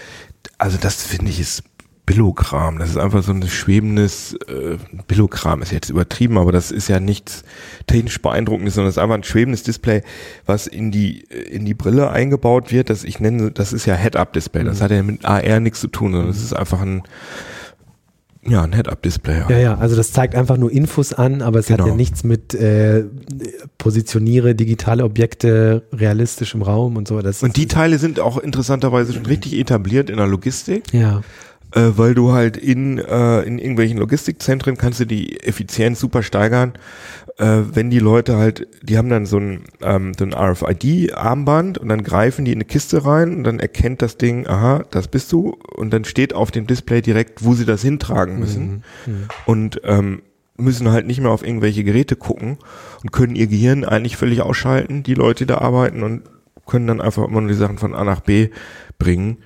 Also 0.58 0.78
das 0.80 1.04
finde 1.04 1.30
ich 1.32 1.39
ist 1.39 1.64
Billokram. 2.06 2.80
Das 2.80 2.89
ist 2.89 2.97
einfach 2.97 3.24
so 3.24 3.32
ein 3.32 3.47
schwebendes 3.47 4.34
äh, 4.47 4.78
Billokram 5.08 5.62
ist 5.62 5.72
jetzt 5.72 5.89
übertrieben, 5.89 6.38
aber 6.38 6.52
das 6.52 6.72
ist 6.72 6.88
ja 6.88 6.99
nichts 6.99 7.43
technisch 7.88 8.22
beeindruckendes, 8.22 8.76
sondern 8.76 8.89
es 8.89 8.97
ist 8.97 9.02
einfach 9.02 9.16
ein 9.16 9.24
schwebendes 9.24 9.64
Display, 9.64 10.02
was 10.45 10.68
in 10.68 10.91
die 10.91 11.24
äh, 11.30 11.41
in 11.49 11.66
die 11.66 11.74
Brille 11.74 12.10
eingebaut 12.12 12.72
wird. 12.72 12.89
Das 12.89 13.04
ich 13.04 13.20
nenne, 13.20 13.52
das 13.52 13.72
ist 13.74 13.86
ja 13.86 13.95
Head-Up-Display. 13.95 14.64
Das 14.64 14.82
hat 14.82 14.91
ja 14.91 15.04
mit 15.04 15.24
AR 15.26 15.60
nichts 15.60 15.80
zu 15.80 15.88
tun, 15.88 16.12
sondern 16.12 16.30
es 16.30 16.43
ist 16.43 16.54
einfach 16.54 16.82
ein 16.82 17.04
ja, 18.43 18.64
ein 18.64 18.74
Head-Up-Display. 18.74 19.43
Ja, 19.49 19.58
ja, 19.60 19.78
also 19.78 19.95
das 19.95 20.12
zeigt 20.12 20.34
einfach 20.34 20.58
nur 20.58 20.72
Infos 20.72 21.14
an, 21.14 21.43
aber 21.43 21.60
es 21.60 21.70
hat 21.70 21.78
Genau. 21.78 21.89
ja 21.89 21.95
nichts 21.95 22.24
mit 22.24 22.56
äh, 22.56 23.04
positionioniere 23.78 24.56
digitale 24.56 25.04
Objekte 25.04 25.84
realistisch 25.93 26.56
im 26.56 26.64
Raum 26.64 26.97
und 26.97 27.08
so. 27.08 27.22
Das 27.22 27.43
Und 27.43 27.56
die 27.56 27.68
Teile 27.68 27.99
sind 27.99 28.20
auch 28.20 28.39
interessanterweise 28.39 29.14
schon 29.14 29.28
richtig 29.28 29.60
etabliert 29.60 30.10
in 30.10 30.18
der 30.18 30.26
Logistik, 30.26 30.91
ja, 30.91 31.22
äh, 31.74 31.91
weil 31.95 32.13
du 32.13 32.32
halt 32.32 32.57
in, 32.57 32.97
äh, 32.97 33.41
in 33.41 33.59
irgendwelchen 33.59 33.97
Logistikzentren 33.97 34.78
kannst 34.78 34.99
du 34.99 35.05
die 35.05 35.41
Effizienz 35.41 35.99
super 35.99 36.24
steigern, 36.24 36.74
äh, 37.38 37.61
wenn 37.74 37.89
die 37.89 37.99
Leute 37.99 38.38
halt, 38.38 38.67
die 38.82 38.97
haben 38.97 39.09
dann 39.09 39.26
so 39.26 39.38
ein, 39.38 39.63
ähm, 39.82 40.13
so 40.17 40.26
ein 40.26 40.34
RFID-Armband 40.34 41.78
und 41.78 41.89
dann 41.89 42.03
greifen 42.03 42.45
die 42.45 42.51
in 42.51 42.57
eine 42.57 42.65
Kiste 42.65 43.05
rein 43.05 43.36
und 43.36 43.43
dann 43.43 43.59
erkennt 43.59 44.01
das 44.01 44.17
Ding, 44.17 44.47
aha, 44.47 44.84
das 44.91 45.07
bist 45.07 45.32
du. 45.32 45.57
Und 45.76 45.91
dann 45.91 46.03
steht 46.03 46.34
auf 46.34 46.51
dem 46.51 46.67
Display 46.67 47.01
direkt, 47.01 47.43
wo 47.43 47.53
sie 47.53 47.65
das 47.65 47.82
hintragen 47.82 48.39
müssen. 48.39 48.84
Und 49.45 49.82
ähm, 49.84 50.22
müssen 50.57 50.91
halt 50.91 51.07
nicht 51.07 51.19
mehr 51.19 51.32
auf 51.32 51.45
irgendwelche 51.45 51.84
Geräte 51.84 52.15
gucken 52.15 52.57
und 53.01 53.11
können 53.11 53.36
ihr 53.36 53.47
Gehirn 53.47 53.84
eigentlich 53.84 54.17
völlig 54.17 54.41
ausschalten, 54.41 55.03
die 55.03 55.15
Leute, 55.15 55.45
die 55.45 55.47
da 55.47 55.57
arbeiten 55.57 56.03
und 56.03 56.24
können 56.67 56.88
dann 56.88 57.01
einfach 57.01 57.28
immer 57.28 57.41
nur 57.41 57.49
die 57.49 57.55
Sachen 57.55 57.80
von 57.80 57.95
A 57.95 58.03
nach 58.03 58.22
B 58.22 58.49
bringen. 58.99 59.38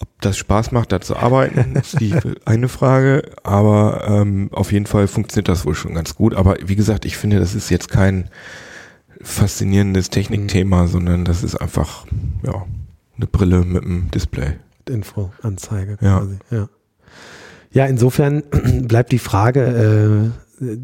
Ob 0.00 0.08
das 0.20 0.36
Spaß 0.36 0.70
macht, 0.72 0.92
da 0.92 1.00
zu 1.00 1.16
arbeiten, 1.16 1.74
ist 1.80 2.00
die 2.00 2.14
eine 2.44 2.68
Frage, 2.68 3.30
aber 3.42 4.06
ähm, 4.08 4.48
auf 4.52 4.70
jeden 4.72 4.86
Fall 4.86 5.08
funktioniert 5.08 5.48
das 5.48 5.66
wohl 5.66 5.74
schon 5.74 5.94
ganz 5.94 6.14
gut. 6.14 6.34
Aber 6.34 6.56
wie 6.64 6.76
gesagt, 6.76 7.04
ich 7.04 7.16
finde, 7.16 7.40
das 7.40 7.54
ist 7.54 7.70
jetzt 7.70 7.88
kein 7.90 8.30
faszinierendes 9.20 10.10
Technikthema, 10.10 10.86
sondern 10.86 11.24
das 11.24 11.42
ist 11.42 11.56
einfach 11.56 12.06
ja 12.44 12.64
eine 13.16 13.26
Brille 13.26 13.64
mit 13.64 13.84
einem 13.84 14.10
Display. 14.12 14.54
Infoanzeige 14.88 15.98
Ja. 16.00 16.18
quasi. 16.20 16.38
Ja. 16.50 16.68
ja, 17.72 17.86
insofern 17.86 18.42
bleibt 18.86 19.10
die 19.12 19.18
Frage, 19.18 20.32
äh, 20.60 20.76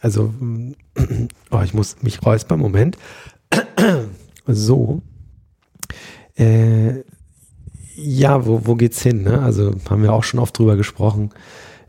also, 0.00 0.32
oh, 1.50 1.60
ich 1.62 1.74
muss 1.74 2.02
mich 2.02 2.24
räuspern, 2.24 2.58
Moment. 2.60 2.96
So. 4.46 5.02
Äh, 6.34 7.04
ja, 8.02 8.46
wo, 8.46 8.62
wo 8.64 8.74
geht's 8.74 9.02
hin? 9.02 9.22
Ne? 9.22 9.40
Also 9.40 9.72
haben 9.88 10.02
wir 10.02 10.12
auch 10.12 10.24
schon 10.24 10.40
oft 10.40 10.58
drüber 10.58 10.76
gesprochen. 10.76 11.30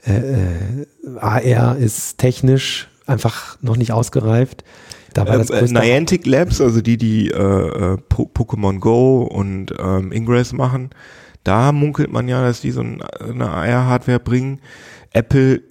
äh, 0.06 0.18
äh 0.18 0.86
AR 1.20 1.78
ist 1.78 2.18
technisch 2.18 2.90
einfach 3.06 3.58
noch 3.62 3.78
nicht 3.78 3.92
ausgereift. 3.92 4.64
Da 5.14 5.28
war 5.28 5.38
das 5.38 5.50
äh, 5.50 5.66
Niantic 5.66 6.26
Labs, 6.26 6.62
also 6.62 6.82
die, 6.82 6.98
die 6.98 7.30
äh, 7.30 7.34
äh 7.34 7.98
Pokémon 8.10 8.80
Go 8.80 9.24
und 9.24 9.74
ähm, 9.78 10.12
Ingress 10.12 10.54
machen, 10.54 10.92
da 11.44 11.72
munkelt 11.72 12.12
man 12.12 12.28
ja, 12.28 12.42
dass 12.42 12.62
die 12.62 12.72
so 12.72 12.82
eine 12.82 13.50
AR-Hardware 13.50 14.20
bringen. 14.20 14.62
Apple 15.12 15.62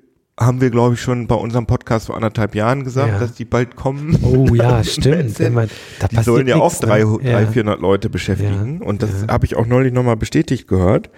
haben 0.41 0.63
wir, 0.63 0.71
glaube 0.71 0.95
ich, 0.95 1.03
schon 1.03 1.27
bei 1.27 1.35
unserem 1.35 1.67
Podcast 1.67 2.07
vor 2.07 2.17
anderthalb 2.17 2.55
Jahren 2.55 2.83
gesagt, 2.83 3.13
ja. 3.13 3.19
dass 3.19 3.35
die 3.35 3.45
bald 3.45 3.77
kommen. 3.77 4.19
Oh 4.23 4.55
ja, 4.55 4.83
stimmt. 4.85 5.39
man, 5.53 5.69
die 6.11 6.23
sollen 6.23 6.47
ja 6.47 6.57
auch 6.57 6.75
drei, 6.75 7.05
ne? 7.05 7.19
drei, 7.23 7.47
400 7.47 7.79
Leute 7.79 8.09
beschäftigen. 8.09 8.79
Ja. 8.81 8.87
Und 8.87 9.03
das 9.03 9.11
ja. 9.23 9.29
habe 9.29 9.45
ich 9.45 9.57
auch 9.57 9.67
neulich 9.67 9.93
nochmal 9.93 10.17
bestätigt 10.17 10.67
gehört. 10.67 11.11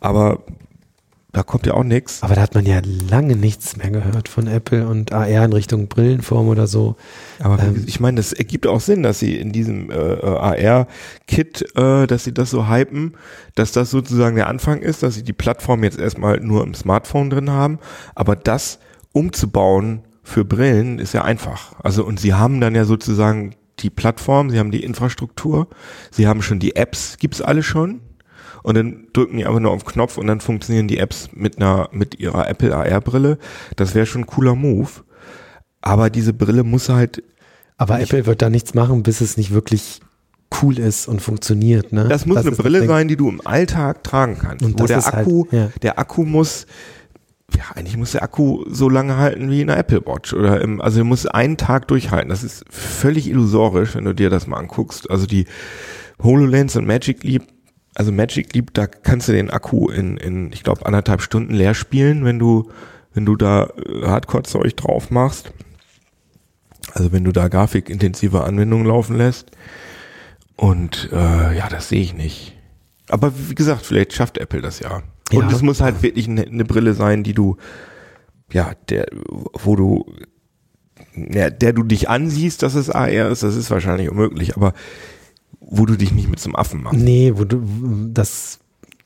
Aber 0.00 0.40
da 1.32 1.42
kommt 1.42 1.66
ja 1.66 1.74
auch 1.74 1.84
nichts. 1.84 2.22
Aber 2.22 2.34
da 2.34 2.40
hat 2.40 2.54
man 2.54 2.64
ja 2.64 2.80
lange 3.10 3.36
nichts 3.36 3.76
mehr 3.76 3.90
gehört 3.90 4.28
von 4.28 4.46
Apple 4.46 4.88
und 4.88 5.12
AR 5.12 5.44
in 5.44 5.52
Richtung 5.52 5.86
Brillenform 5.86 6.48
oder 6.48 6.66
so. 6.66 6.96
Aber 7.38 7.62
ähm, 7.62 7.84
ich 7.86 8.00
meine, 8.00 8.16
das 8.16 8.32
ergibt 8.32 8.66
auch 8.66 8.80
Sinn, 8.80 9.02
dass 9.02 9.18
sie 9.18 9.36
in 9.36 9.52
diesem 9.52 9.90
äh, 9.90 9.94
AR-Kit, 9.94 11.76
äh, 11.76 12.06
dass 12.06 12.24
sie 12.24 12.32
das 12.32 12.50
so 12.50 12.68
hypen, 12.68 13.14
dass 13.54 13.72
das 13.72 13.90
sozusagen 13.90 14.36
der 14.36 14.48
Anfang 14.48 14.80
ist, 14.80 15.02
dass 15.02 15.16
sie 15.16 15.22
die 15.22 15.34
Plattform 15.34 15.84
jetzt 15.84 15.98
erstmal 15.98 16.40
nur 16.40 16.64
im 16.64 16.72
Smartphone 16.72 17.28
drin 17.28 17.50
haben, 17.50 17.78
aber 18.14 18.34
das 18.34 18.78
umzubauen 19.12 20.04
für 20.22 20.46
Brillen 20.46 20.98
ist 20.98 21.12
ja 21.12 21.22
einfach. 21.22 21.74
Also 21.82 22.04
und 22.04 22.20
sie 22.20 22.32
haben 22.34 22.60
dann 22.60 22.74
ja 22.74 22.84
sozusagen 22.84 23.54
die 23.80 23.90
Plattform, 23.90 24.50
sie 24.50 24.58
haben 24.58 24.70
die 24.70 24.82
Infrastruktur, 24.82 25.68
sie 26.10 26.26
haben 26.26 26.42
schon 26.42 26.58
die 26.58 26.74
Apps, 26.74 27.18
gibt's 27.18 27.42
alle 27.42 27.62
schon, 27.62 28.00
und 28.62 28.76
dann 28.76 29.06
drücken 29.12 29.38
die 29.38 29.46
einfach 29.46 29.60
nur 29.60 29.72
auf 29.72 29.84
den 29.84 29.92
Knopf 29.92 30.18
und 30.18 30.26
dann 30.26 30.40
funktionieren 30.40 30.88
die 30.88 30.98
Apps 30.98 31.30
mit 31.32 31.58
einer, 31.58 31.88
mit 31.92 32.18
ihrer 32.20 32.48
Apple 32.48 32.74
AR 32.74 33.00
Brille. 33.00 33.38
Das 33.76 33.94
wäre 33.94 34.06
schon 34.06 34.22
ein 34.22 34.26
cooler 34.26 34.54
Move. 34.54 34.88
Aber 35.80 36.10
diese 36.10 36.32
Brille 36.32 36.64
muss 36.64 36.88
halt. 36.88 37.22
Aber 37.76 38.00
Apple 38.00 38.26
wird 38.26 38.42
da 38.42 38.50
nichts 38.50 38.74
machen, 38.74 39.02
bis 39.02 39.20
es 39.20 39.36
nicht 39.36 39.52
wirklich 39.52 40.00
cool 40.62 40.78
ist 40.78 41.06
und 41.08 41.20
funktioniert. 41.22 41.92
Ne? 41.92 42.08
Das 42.08 42.26
muss 42.26 42.36
das 42.36 42.46
eine 42.46 42.56
Brille 42.56 42.86
sein, 42.86 43.08
die 43.08 43.16
du 43.16 43.28
im 43.28 43.46
Alltag 43.46 44.02
tragen 44.02 44.38
kannst. 44.38 44.64
Und 44.64 44.80
wo 44.80 44.86
der 44.86 45.02
halt, 45.02 45.14
Akku, 45.14 45.46
halt, 45.50 45.52
ja. 45.52 45.80
der 45.82 45.98
Akku 45.98 46.24
muss, 46.24 46.66
ja, 47.54 47.64
eigentlich 47.74 47.96
muss 47.96 48.12
der 48.12 48.22
Akku 48.22 48.64
so 48.68 48.88
lange 48.88 49.16
halten 49.16 49.50
wie 49.50 49.60
in 49.60 49.68
der 49.68 49.78
Apple 49.78 50.04
Watch 50.06 50.32
oder 50.32 50.60
im, 50.60 50.80
also 50.80 51.00
er 51.00 51.04
muss 51.04 51.26
einen 51.26 51.56
Tag 51.56 51.86
durchhalten. 51.88 52.30
Das 52.30 52.42
ist 52.42 52.64
völlig 52.70 53.28
illusorisch, 53.28 53.94
wenn 53.94 54.04
du 54.04 54.14
dir 54.14 54.30
das 54.30 54.46
mal 54.46 54.56
anguckst. 54.56 55.10
Also 55.10 55.26
die 55.26 55.46
HoloLens 56.22 56.76
und 56.76 56.86
Magic 56.86 57.22
Leap 57.22 57.46
also 57.98 58.12
Magic 58.12 58.54
Leap, 58.54 58.72
da 58.74 58.86
kannst 58.86 59.28
du 59.28 59.32
den 59.32 59.50
Akku 59.50 59.88
in, 59.88 60.16
in 60.18 60.52
ich 60.52 60.62
glaube, 60.62 60.86
anderthalb 60.86 61.20
Stunden 61.20 61.52
leer 61.52 61.74
spielen, 61.74 62.24
wenn 62.24 62.38
du, 62.38 62.70
wenn 63.12 63.26
du 63.26 63.34
da 63.34 63.64
äh, 63.64 64.06
Hardcore-Zeug 64.06 64.76
drauf 64.76 65.10
machst. 65.10 65.52
Also 66.92 67.10
wenn 67.10 67.24
du 67.24 67.32
da 67.32 67.48
grafikintensive 67.48 68.44
Anwendungen 68.44 68.86
laufen 68.86 69.16
lässt. 69.16 69.50
Und 70.54 71.08
äh, 71.12 71.56
ja, 71.56 71.68
das 71.68 71.88
sehe 71.88 72.00
ich 72.00 72.14
nicht. 72.14 72.56
Aber 73.08 73.32
wie 73.36 73.56
gesagt, 73.56 73.84
vielleicht 73.84 74.12
schafft 74.12 74.38
Apple 74.38 74.60
das 74.60 74.78
ja. 74.78 75.02
Und 75.32 75.52
es 75.52 75.60
muss 75.62 75.80
halt 75.80 76.00
wirklich 76.02 76.28
eine, 76.28 76.42
eine 76.42 76.64
Brille 76.64 76.94
sein, 76.94 77.24
die 77.24 77.34
du, 77.34 77.56
ja, 78.52 78.72
der, 78.90 79.06
wo 79.26 79.74
du, 79.74 80.06
ja, 81.16 81.50
der 81.50 81.72
du 81.72 81.82
dich 81.82 82.08
ansiehst, 82.08 82.62
dass 82.62 82.76
es 82.76 82.90
AR 82.90 83.28
ist, 83.28 83.42
das 83.42 83.56
ist 83.56 83.72
wahrscheinlich 83.72 84.08
unmöglich. 84.08 84.56
Aber 84.56 84.72
wo 85.60 85.86
du 85.86 85.96
dich 85.96 86.12
nicht 86.12 86.28
mit 86.28 86.40
zum 86.40 86.56
Affen 86.56 86.82
machst. 86.82 86.98
Nee, 86.98 87.32
wo 87.36 87.44
du 87.44 87.62
das 88.12 88.60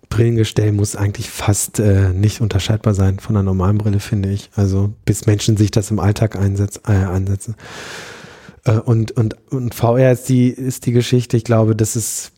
Brillengestell 0.08 0.72
muss 0.72 0.94
eigentlich 0.94 1.30
fast 1.30 1.78
äh, 1.78 2.10
nicht 2.10 2.42
unterscheidbar 2.42 2.92
sein 2.92 3.18
von 3.18 3.34
einer 3.34 3.42
normalen 3.42 3.78
Brille, 3.78 3.98
finde 3.98 4.30
ich. 4.30 4.50
Also 4.54 4.92
bis 5.06 5.26
Menschen 5.26 5.56
sich 5.56 5.70
das 5.70 5.90
im 5.90 5.98
Alltag 5.98 6.36
einsetz, 6.36 6.80
äh, 6.86 6.92
einsetzen. 6.92 7.56
Äh, 8.64 8.72
und, 8.72 9.12
und, 9.12 9.36
und 9.50 9.74
VR 9.74 10.12
ist 10.12 10.28
die, 10.28 10.48
ist 10.48 10.84
die 10.84 10.92
Geschichte, 10.92 11.38
ich 11.38 11.44
glaube, 11.44 11.74
das 11.74 11.96
ist 11.96 12.32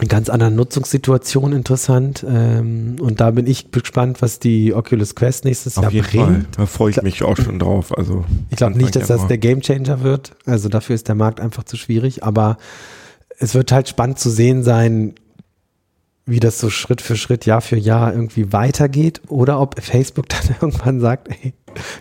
in 0.00 0.08
ganz 0.08 0.28
anderen 0.28 0.56
Nutzungssituationen 0.56 1.58
interessant. 1.58 2.24
Ähm, 2.28 2.96
und 3.00 3.20
da 3.20 3.30
bin 3.30 3.46
ich 3.46 3.70
gespannt, 3.70 4.22
was 4.22 4.38
die 4.38 4.74
Oculus 4.74 5.14
Quest 5.14 5.44
nächstes 5.44 5.78
Auf 5.78 5.84
Jahr 5.84 5.92
jeden 5.92 6.06
bringt. 6.06 6.26
Fall. 6.26 6.46
Da 6.56 6.66
freue 6.66 6.90
ich 6.90 7.02
mich 7.02 7.22
auch 7.22 7.36
schon 7.36 7.58
drauf. 7.58 7.96
Also 7.96 8.24
ich 8.50 8.56
glaube 8.56 8.76
nicht, 8.78 8.96
dass 8.96 9.08
das 9.08 9.26
der 9.26 9.38
Gamechanger 9.38 10.02
wird. 10.02 10.32
Also 10.46 10.68
dafür 10.68 10.94
ist 10.94 11.08
der 11.08 11.14
Markt 11.14 11.40
einfach 11.40 11.64
zu 11.64 11.76
schwierig. 11.76 12.24
Aber 12.24 12.56
es 13.40 13.54
wird 13.54 13.72
halt 13.72 13.88
spannend 13.88 14.18
zu 14.18 14.30
sehen 14.30 14.62
sein, 14.62 15.14
wie 16.26 16.40
das 16.40 16.60
so 16.60 16.70
Schritt 16.70 17.00
für 17.00 17.16
Schritt, 17.16 17.46
Jahr 17.46 17.60
für 17.60 17.76
Jahr 17.76 18.12
irgendwie 18.12 18.52
weitergeht 18.52 19.20
oder 19.28 19.60
ob 19.60 19.82
Facebook 19.82 20.28
dann 20.28 20.56
irgendwann 20.60 21.00
sagt, 21.00 21.28
ey, 21.28 21.54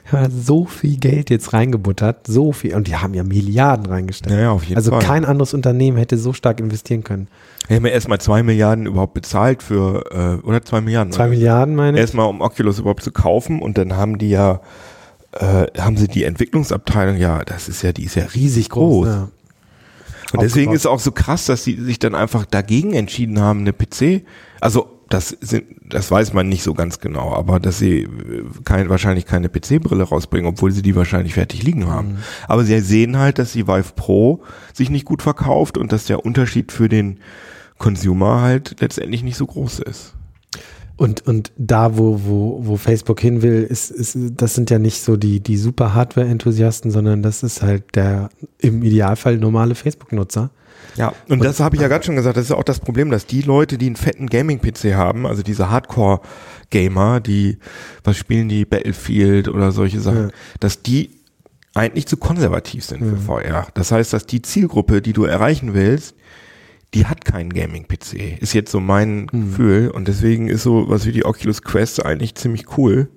wir 0.09 0.19
haben 0.19 0.41
so 0.41 0.65
viel 0.65 0.97
Geld 0.97 1.29
jetzt 1.29 1.53
reingebuttert, 1.53 2.27
so 2.27 2.51
viel, 2.51 2.75
und 2.75 2.87
die 2.87 2.95
haben 2.95 3.13
ja 3.13 3.23
Milliarden 3.23 3.85
reingestellt. 3.85 4.35
Ja, 4.35 4.41
ja, 4.41 4.51
auf 4.51 4.63
jeden 4.63 4.75
also 4.75 4.91
Fall. 4.91 5.01
kein 5.01 5.25
anderes 5.25 5.53
Unternehmen 5.53 5.97
hätte 5.97 6.17
so 6.17 6.33
stark 6.33 6.59
investieren 6.59 7.03
können. 7.03 7.27
Wir 7.67 7.77
haben 7.77 7.85
ja 7.85 7.91
erstmal 7.91 8.19
zwei 8.19 8.43
Milliarden 8.43 8.85
überhaupt 8.85 9.13
bezahlt 9.13 9.63
für, 9.63 10.03
äh, 10.11 10.45
oder 10.45 10.63
zwei 10.63 10.81
Milliarden? 10.81 11.13
Zwei 11.13 11.23
oder? 11.23 11.31
Milliarden 11.31 11.75
meine 11.75 11.97
ich. 11.97 12.01
Erstmal 12.01 12.27
um 12.27 12.41
Oculus 12.41 12.79
überhaupt 12.79 13.03
zu 13.03 13.11
kaufen 13.11 13.61
und 13.61 13.77
dann 13.77 13.95
haben 13.95 14.17
die 14.17 14.29
ja, 14.29 14.61
äh, 15.33 15.67
haben 15.79 15.95
sie 15.95 16.07
die 16.07 16.23
Entwicklungsabteilung, 16.23 17.17
ja, 17.17 17.43
das 17.45 17.69
ist 17.69 17.83
ja, 17.83 17.93
die 17.93 18.03
ist 18.05 18.15
ja 18.15 18.25
riesig 18.25 18.69
groß. 18.69 19.05
groß 19.05 19.07
ja. 19.07 19.27
Und 20.33 20.41
deswegen 20.41 20.73
ist 20.73 20.81
es 20.81 20.85
auch 20.85 20.99
so 20.99 21.11
krass, 21.11 21.45
dass 21.45 21.63
sie 21.63 21.75
sich 21.75 21.99
dann 21.99 22.15
einfach 22.15 22.45
dagegen 22.45 22.93
entschieden 22.93 23.39
haben, 23.39 23.61
eine 23.61 23.73
PC, 23.73 24.23
also 24.61 24.99
das 25.09 25.29
sind, 25.41 25.65
das 25.81 26.11
weiß 26.11 26.33
man 26.33 26.47
nicht 26.47 26.61
so 26.61 26.75
ganz 26.75 26.99
genau, 26.99 27.33
aber 27.33 27.59
dass 27.59 27.79
sie 27.79 28.01
äh, 28.01 28.07
kein, 28.63 28.89
wahrscheinlich 28.89 29.25
keine 29.25 29.49
PC-Brille 29.49 30.03
rausbringen, 30.03 30.47
obwohl 30.47 30.71
sie 30.71 30.83
die 30.83 30.95
wahrscheinlich 30.95 31.33
fertig 31.33 31.63
liegen 31.63 31.87
haben. 31.87 32.09
Mhm. 32.09 32.17
Aber 32.47 32.63
sie 32.63 32.79
sehen 32.79 33.17
halt, 33.17 33.39
dass 33.39 33.53
die 33.53 33.67
Vive 33.67 33.93
Pro 33.95 34.43
sich 34.71 34.89
nicht 34.91 35.05
gut 35.05 35.23
verkauft 35.23 35.77
und 35.77 35.91
dass 35.91 36.05
der 36.05 36.25
Unterschied 36.25 36.71
für 36.71 36.89
den 36.89 37.19
Consumer 37.79 38.41
halt 38.41 38.75
letztendlich 38.81 39.23
nicht 39.23 39.37
so 39.37 39.47
groß 39.47 39.79
ist. 39.79 40.13
Und, 40.99 41.25
und 41.25 41.53
da, 41.55 41.97
wo, 41.97 42.19
wo, 42.25 42.59
wo 42.61 42.75
Facebook 42.75 43.21
hin 43.21 43.41
will, 43.41 43.63
ist, 43.63 43.89
ist, 43.89 44.17
das 44.35 44.53
sind 44.53 44.69
ja 44.69 44.79
nicht 44.79 45.01
so 45.01 45.15
die, 45.15 45.39
die 45.39 45.55
super 45.55 45.93
Hardware-Enthusiasten, 45.93 46.91
sondern 46.91 47.23
das 47.23 47.41
ist 47.41 47.61
halt 47.61 47.95
der 47.95 48.29
im 48.57 48.83
Idealfall 48.83 49.37
normale 49.37 49.75
Facebook-Nutzer. 49.75 50.49
Ja, 50.97 51.13
und, 51.29 51.39
und 51.39 51.45
das 51.45 51.61
habe 51.61 51.77
ich 51.77 51.81
ja 51.81 51.87
gerade 51.87 52.03
schon 52.03 52.17
gesagt, 52.17 52.35
das 52.35 52.43
ist 52.43 52.49
ja 52.49 52.57
auch 52.57 52.65
das 52.65 52.81
Problem, 52.81 53.11
dass 53.11 53.25
die 53.25 53.43
Leute, 53.43 53.77
die 53.77 53.85
einen 53.85 53.95
fetten 53.95 54.27
Gaming-PC 54.27 54.93
haben, 54.95 55.25
also 55.25 55.41
diese 55.41 55.69
Hardcore-Gamer, 55.69 57.21
die, 57.21 57.59
was 58.03 58.17
spielen 58.17 58.49
die, 58.49 58.65
Battlefield 58.65 59.47
oder 59.47 59.71
solche 59.71 60.01
Sachen, 60.01 60.23
ja. 60.23 60.29
dass 60.59 60.81
die 60.81 61.11
eigentlich 61.75 62.07
zu 62.07 62.17
konservativ 62.17 62.83
sind 62.83 62.99
für 62.99 63.15
mhm. 63.15 63.21
VR. 63.21 63.67
Das 63.73 63.93
heißt, 63.93 64.11
dass 64.11 64.25
die 64.25 64.41
Zielgruppe, 64.41 65.01
die 65.01 65.13
du 65.13 65.23
erreichen 65.23 65.73
willst, 65.73 66.15
die 66.93 67.05
hat 67.05 67.23
keinen 67.23 67.53
Gaming-PC. 67.53 68.41
Ist 68.41 68.53
jetzt 68.53 68.71
so 68.71 68.79
mein 68.79 69.27
mhm. 69.31 69.51
Gefühl. 69.51 69.91
Und 69.91 70.07
deswegen 70.07 70.47
ist 70.47 70.63
so 70.63 70.89
was 70.89 71.05
wie 71.05 71.11
die 71.11 71.25
Oculus 71.25 71.61
Quest 71.61 72.03
eigentlich 72.05 72.35
ziemlich 72.35 72.77
cool. 72.77 73.09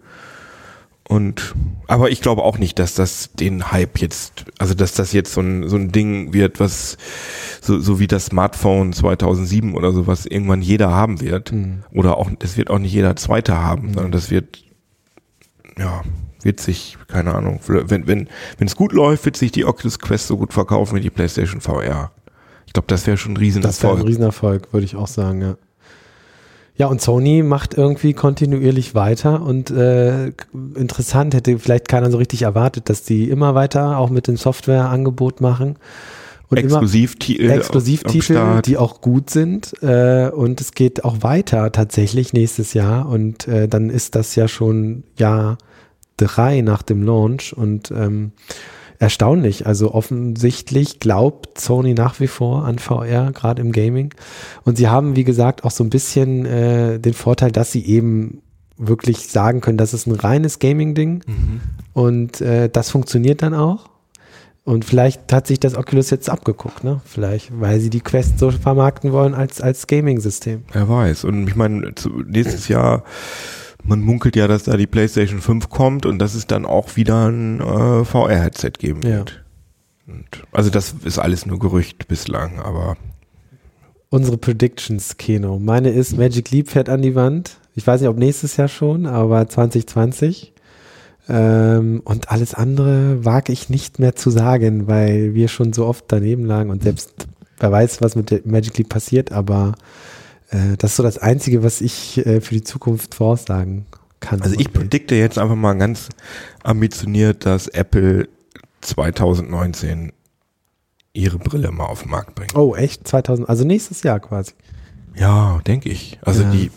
Und, 1.09 1.55
aber 1.89 2.11
ich 2.11 2.21
glaube 2.21 2.43
auch 2.43 2.59
nicht, 2.59 2.79
dass 2.79 2.95
das 2.95 3.33
den 3.33 3.73
Hype 3.73 3.99
jetzt, 3.99 4.47
also 4.59 4.73
dass 4.73 4.95
das 4.95 5.13
jetzt 5.13 5.33
so 5.33 5.41
ein, 5.41 5.69
so 5.69 5.77
ein 5.77 5.91
Ding 5.91 6.33
wird, 6.33 6.61
was 6.61 6.97
so, 7.61 7.81
so 7.81 7.99
wie 7.99 8.07
das 8.07 8.27
Smartphone 8.27 8.93
2007 8.93 9.75
oder 9.75 9.93
sowas 9.93 10.27
irgendwann 10.27 10.63
jeder 10.63 10.91
haben 10.91 11.21
wird. 11.21 11.53
Mhm. 11.53 11.83
Oder 11.93 12.19
auch, 12.19 12.31
das 12.39 12.57
wird 12.57 12.71
auch 12.71 12.79
nicht 12.79 12.93
jeder 12.93 13.17
Zweite 13.17 13.59
haben, 13.59 13.89
mhm. 13.89 13.95
sondern 13.95 14.13
das 14.13 14.31
wird, 14.31 14.65
ja, 15.77 16.03
wird 16.43 16.61
sich, 16.61 16.97
keine 17.09 17.35
Ahnung, 17.35 17.61
wenn, 17.67 18.07
wenn, 18.07 18.29
wenn 18.59 18.67
es 18.67 18.77
gut 18.77 18.93
läuft, 18.93 19.25
wird 19.25 19.37
sich 19.37 19.53
die 19.53 19.65
Oculus 19.65 19.99
Quest 19.99 20.29
so 20.29 20.37
gut 20.37 20.53
verkaufen 20.53 20.97
wie 20.97 21.01
die 21.01 21.11
PlayStation 21.11 21.61
VR. 21.61 22.13
Ich 22.67 22.73
glaube, 22.73 22.87
das 22.89 23.07
wäre 23.07 23.17
schon 23.17 23.33
ein 23.33 23.37
Riesenerfolg. 23.37 23.73
Das 23.73 23.83
wäre 23.83 23.97
ein 23.97 24.07
Riesenerfolg, 24.07 24.73
würde 24.73 24.85
ich 24.85 24.97
auch 24.97 25.09
sagen, 25.09 25.43
ja. 25.43 25.57
Ja, 26.75 26.87
und 26.87 27.03
Sony 27.03 27.43
macht 27.43 27.75
irgendwie 27.75 28.15
kontinuierlich 28.15 28.95
weiter 28.95 29.43
und 29.43 29.71
äh, 29.71 30.29
interessant, 30.75 31.35
hätte 31.35 31.59
vielleicht 31.59 31.87
keiner 31.87 32.11
so 32.11 32.17
richtig 32.17 32.43
erwartet, 32.43 32.89
dass 32.89 33.03
die 33.03 33.29
immer 33.29 33.55
weiter 33.55 33.99
auch 33.99 34.09
mit 34.09 34.27
dem 34.27 34.39
Softwareangebot 34.39 35.43
machen. 35.43 35.77
Und 36.53 36.59
Exklusivtitel, 36.59 37.51
Exklusivtitel 37.51 38.61
die 38.63 38.77
auch 38.77 39.01
gut 39.01 39.31
sind. 39.31 39.73
Äh, 39.83 40.29
und 40.29 40.61
es 40.61 40.73
geht 40.73 41.03
auch 41.03 41.23
weiter 41.23 41.73
tatsächlich 41.73 42.35
nächstes 42.35 42.75
Jahr. 42.75 43.09
Und 43.09 43.49
äh, 43.49 43.69
dann 43.69 43.89
ist 43.89 44.15
das 44.15 44.35
ja 44.35 44.49
schon 44.49 45.05
Jahr 45.17 45.57
drei 46.19 46.61
nach 46.61 46.83
dem 46.83 47.05
Launch. 47.05 47.57
Und 47.57 47.91
ähm, 47.91 48.33
erstaunlich. 49.03 49.67
Also 49.67 49.93
offensichtlich 49.93 51.01
glaubt 51.01 51.61
Sony 51.61 51.93
nach 51.93 52.21
wie 52.21 52.29
vor 52.29 52.65
an 52.65 52.79
VR, 52.79 53.33
gerade 53.33 53.61
im 53.61 53.73
Gaming. 53.73 54.15
Und 54.65 54.77
sie 54.79 54.89
haben, 54.89 55.17
wie 55.17 55.25
gesagt, 55.25 55.65
auch 55.65 55.73
so 55.73 55.83
ein 55.83 55.91
bisschen 55.91 56.47
äh, 56.47 57.01
den 57.01 57.13
Vorteil, 57.13 57.51
dass 57.51 57.73
sie 57.73 57.85
eben 57.85 58.43
wirklich 58.79 59.29
sagen 59.29 59.61
können, 59.61 59.77
das 59.77 59.93
ist 59.93 60.07
ein 60.07 60.15
reines 60.15 60.61
Gaming-Ding. 60.61 61.25
Mhm. 61.27 61.61
Und 61.93 62.41
äh, 62.41 62.69
das 62.69 62.91
funktioniert 62.91 63.43
dann 63.43 63.55
auch. 63.55 63.91
Und 64.65 64.85
vielleicht 64.85 65.33
hat 65.33 65.49
sich 65.49 65.59
das 65.59 65.77
Oculus 65.77 66.11
jetzt 66.11 66.31
abgeguckt, 66.31 66.85
ne? 66.85 67.01
Vielleicht, 67.05 67.51
weil 67.61 67.81
sie 67.81 67.91
die 67.91 68.01
Quest 68.01 68.39
so 68.39 68.53
vermarkten 68.53 69.11
wollen 69.11 69.35
als, 69.35 69.61
als 69.61 69.89
Gaming-System. 69.89 70.63
Wer 70.73 70.89
weiß. 70.89 71.25
Und 71.25 71.49
ich 71.49 71.57
meine, 71.57 71.93
nächstes 72.29 72.69
Jahr 72.69 73.03
man 73.85 74.01
munkelt 74.01 74.37
ja, 74.37 74.49
dass 74.49 74.65
da 74.65 74.77
die 74.77 74.87
PlayStation 74.87 75.41
5 75.41 75.69
kommt 75.69 76.07
und 76.07 76.19
dass 76.19 76.35
es 76.35 76.47
dann 76.47 76.65
auch 76.65 76.97
wieder 76.97 77.29
ein 77.29 77.61
äh, 77.61 78.05
VR-Headset 78.05 78.73
geben 78.79 79.03
wird. 79.03 79.45
Und 80.07 80.27
also 80.53 80.71
das 80.71 80.95
ist 81.05 81.19
alles 81.19 81.47
nur 81.47 81.59
Gerücht 81.59 82.09
bislang, 82.09 82.61
aber 82.61 82.97
Unsere 84.13 84.37
Predictions, 84.37 85.17
Keno. 85.17 85.59
Meine 85.59 85.89
ist, 85.89 86.19
Magic 86.19 86.51
Leap 86.51 86.69
fährt 86.69 86.91
an 86.91 87.01
die 87.01 87.15
Wand. 87.15 87.57
Ich 87.75 87.87
weiß 87.87 88.03
nicht, 88.03 88.11
ob 88.11 88.19
nächstes 88.19 88.59
Jahr 88.59 88.69
schon, 88.69 89.07
aber 89.07 89.49
2020. 89.49 90.53
Ähm, 91.31 92.03
und 92.05 92.31
alles 92.31 92.53
andere 92.53 93.25
wage 93.25 93.53
ich 93.53 93.71
nicht 93.71 93.99
mehr 93.99 94.15
zu 94.15 94.29
sagen, 94.29 94.87
weil 94.87 95.33
wir 95.33 95.49
schon 95.49 95.73
so 95.73 95.87
oft 95.87 96.05
daneben 96.09 96.45
lagen 96.45 96.69
und 96.69 96.83
selbst 96.83 97.27
wer 97.59 97.73
weiß, 97.73 98.03
was 98.03 98.15
mit 98.15 98.31
der 98.31 98.41
Magic 98.45 98.77
Leap 98.77 98.91
passiert, 98.91 99.33
aber 99.33 99.77
äh, 100.53 100.77
das 100.79 100.93
ist 100.93 100.97
so 100.97 101.03
das 101.03 101.19
Einzige, 101.19 101.63
was 101.63 101.81
ich 101.81 102.25
äh, 102.27 102.41
für 102.41 102.55
die 102.55 102.63
Zukunft 102.63 103.15
voraussagen 103.15 103.87
kann. 104.21 104.41
Also 104.43 104.55
ich 104.59 104.73
predikte 104.73 105.15
jetzt 105.17 105.39
einfach 105.39 105.57
mal 105.57 105.75
ganz 105.75 106.09
ambitioniert, 106.63 107.45
dass 107.45 107.67
Apple 107.69 108.29
2019 108.83 110.13
ihre 111.13 111.39
Brille 111.39 111.71
mal 111.73 111.87
auf 111.87 112.03
den 112.03 112.11
Markt 112.11 112.35
bringt. 112.35 112.55
Oh, 112.55 112.75
echt? 112.75 113.07
2000, 113.07 113.49
also 113.49 113.65
nächstes 113.65 114.03
Jahr 114.03 114.21
quasi. 114.21 114.53
Ja, 115.15 115.61
denke 115.67 115.89
ich. 115.91 116.19
Also 116.23 116.43
Ja. 116.43 116.51
die, 116.51 116.71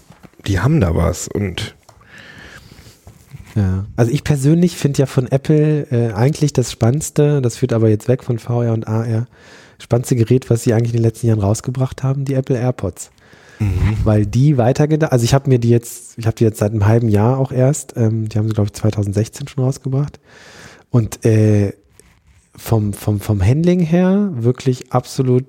die 0.47 0.59
haben 0.59 0.81
da 0.81 0.95
was 0.95 1.27
und 1.27 1.75
Ja. 3.55 3.85
Also 3.95 4.11
ich 4.11 4.23
persönlich 4.25 4.75
finde 4.75 4.99
ja 4.99 5.05
von 5.05 5.31
Apple 5.31 5.87
äh, 5.89 6.13
eigentlich 6.13 6.51
das 6.51 6.71
Spannendste, 6.71 7.41
das 7.41 7.55
führt 7.57 7.71
aber 7.71 7.87
jetzt 7.89 8.07
weg 8.09 8.23
von 8.23 8.37
VR 8.39 8.73
und 8.73 8.87
AR, 8.87 9.27
spannendste 9.79 10.17
Gerät, 10.17 10.49
was 10.49 10.63
sie 10.63 10.73
eigentlich 10.73 10.91
in 10.93 10.97
den 10.97 11.03
letzten 11.05 11.27
Jahren 11.27 11.39
rausgebracht 11.39 12.03
haben, 12.03 12.25
die 12.25 12.33
Apple 12.33 12.57
AirPods. 12.57 13.11
Weil 14.03 14.25
die 14.25 14.57
weitergedacht, 14.57 15.11
also 15.11 15.23
ich 15.23 15.33
habe 15.33 15.49
mir 15.49 15.59
die 15.59 15.69
jetzt, 15.69 16.17
ich 16.17 16.25
habe 16.25 16.35
die 16.35 16.43
jetzt 16.43 16.59
seit 16.59 16.71
einem 16.71 16.85
halben 16.85 17.09
Jahr 17.09 17.37
auch 17.39 17.51
erst, 17.51 17.93
ähm, 17.95 18.27
die 18.29 18.37
haben 18.37 18.47
sie 18.47 18.53
glaube 18.53 18.67
ich 18.67 18.73
2016 18.73 19.47
schon 19.47 19.63
rausgebracht 19.63 20.19
und 20.89 21.25
äh, 21.25 21.73
vom, 22.55 22.93
vom, 22.93 23.19
vom 23.19 23.41
Handling 23.45 23.79
her 23.79 24.29
wirklich 24.33 24.91
absolut 24.91 25.45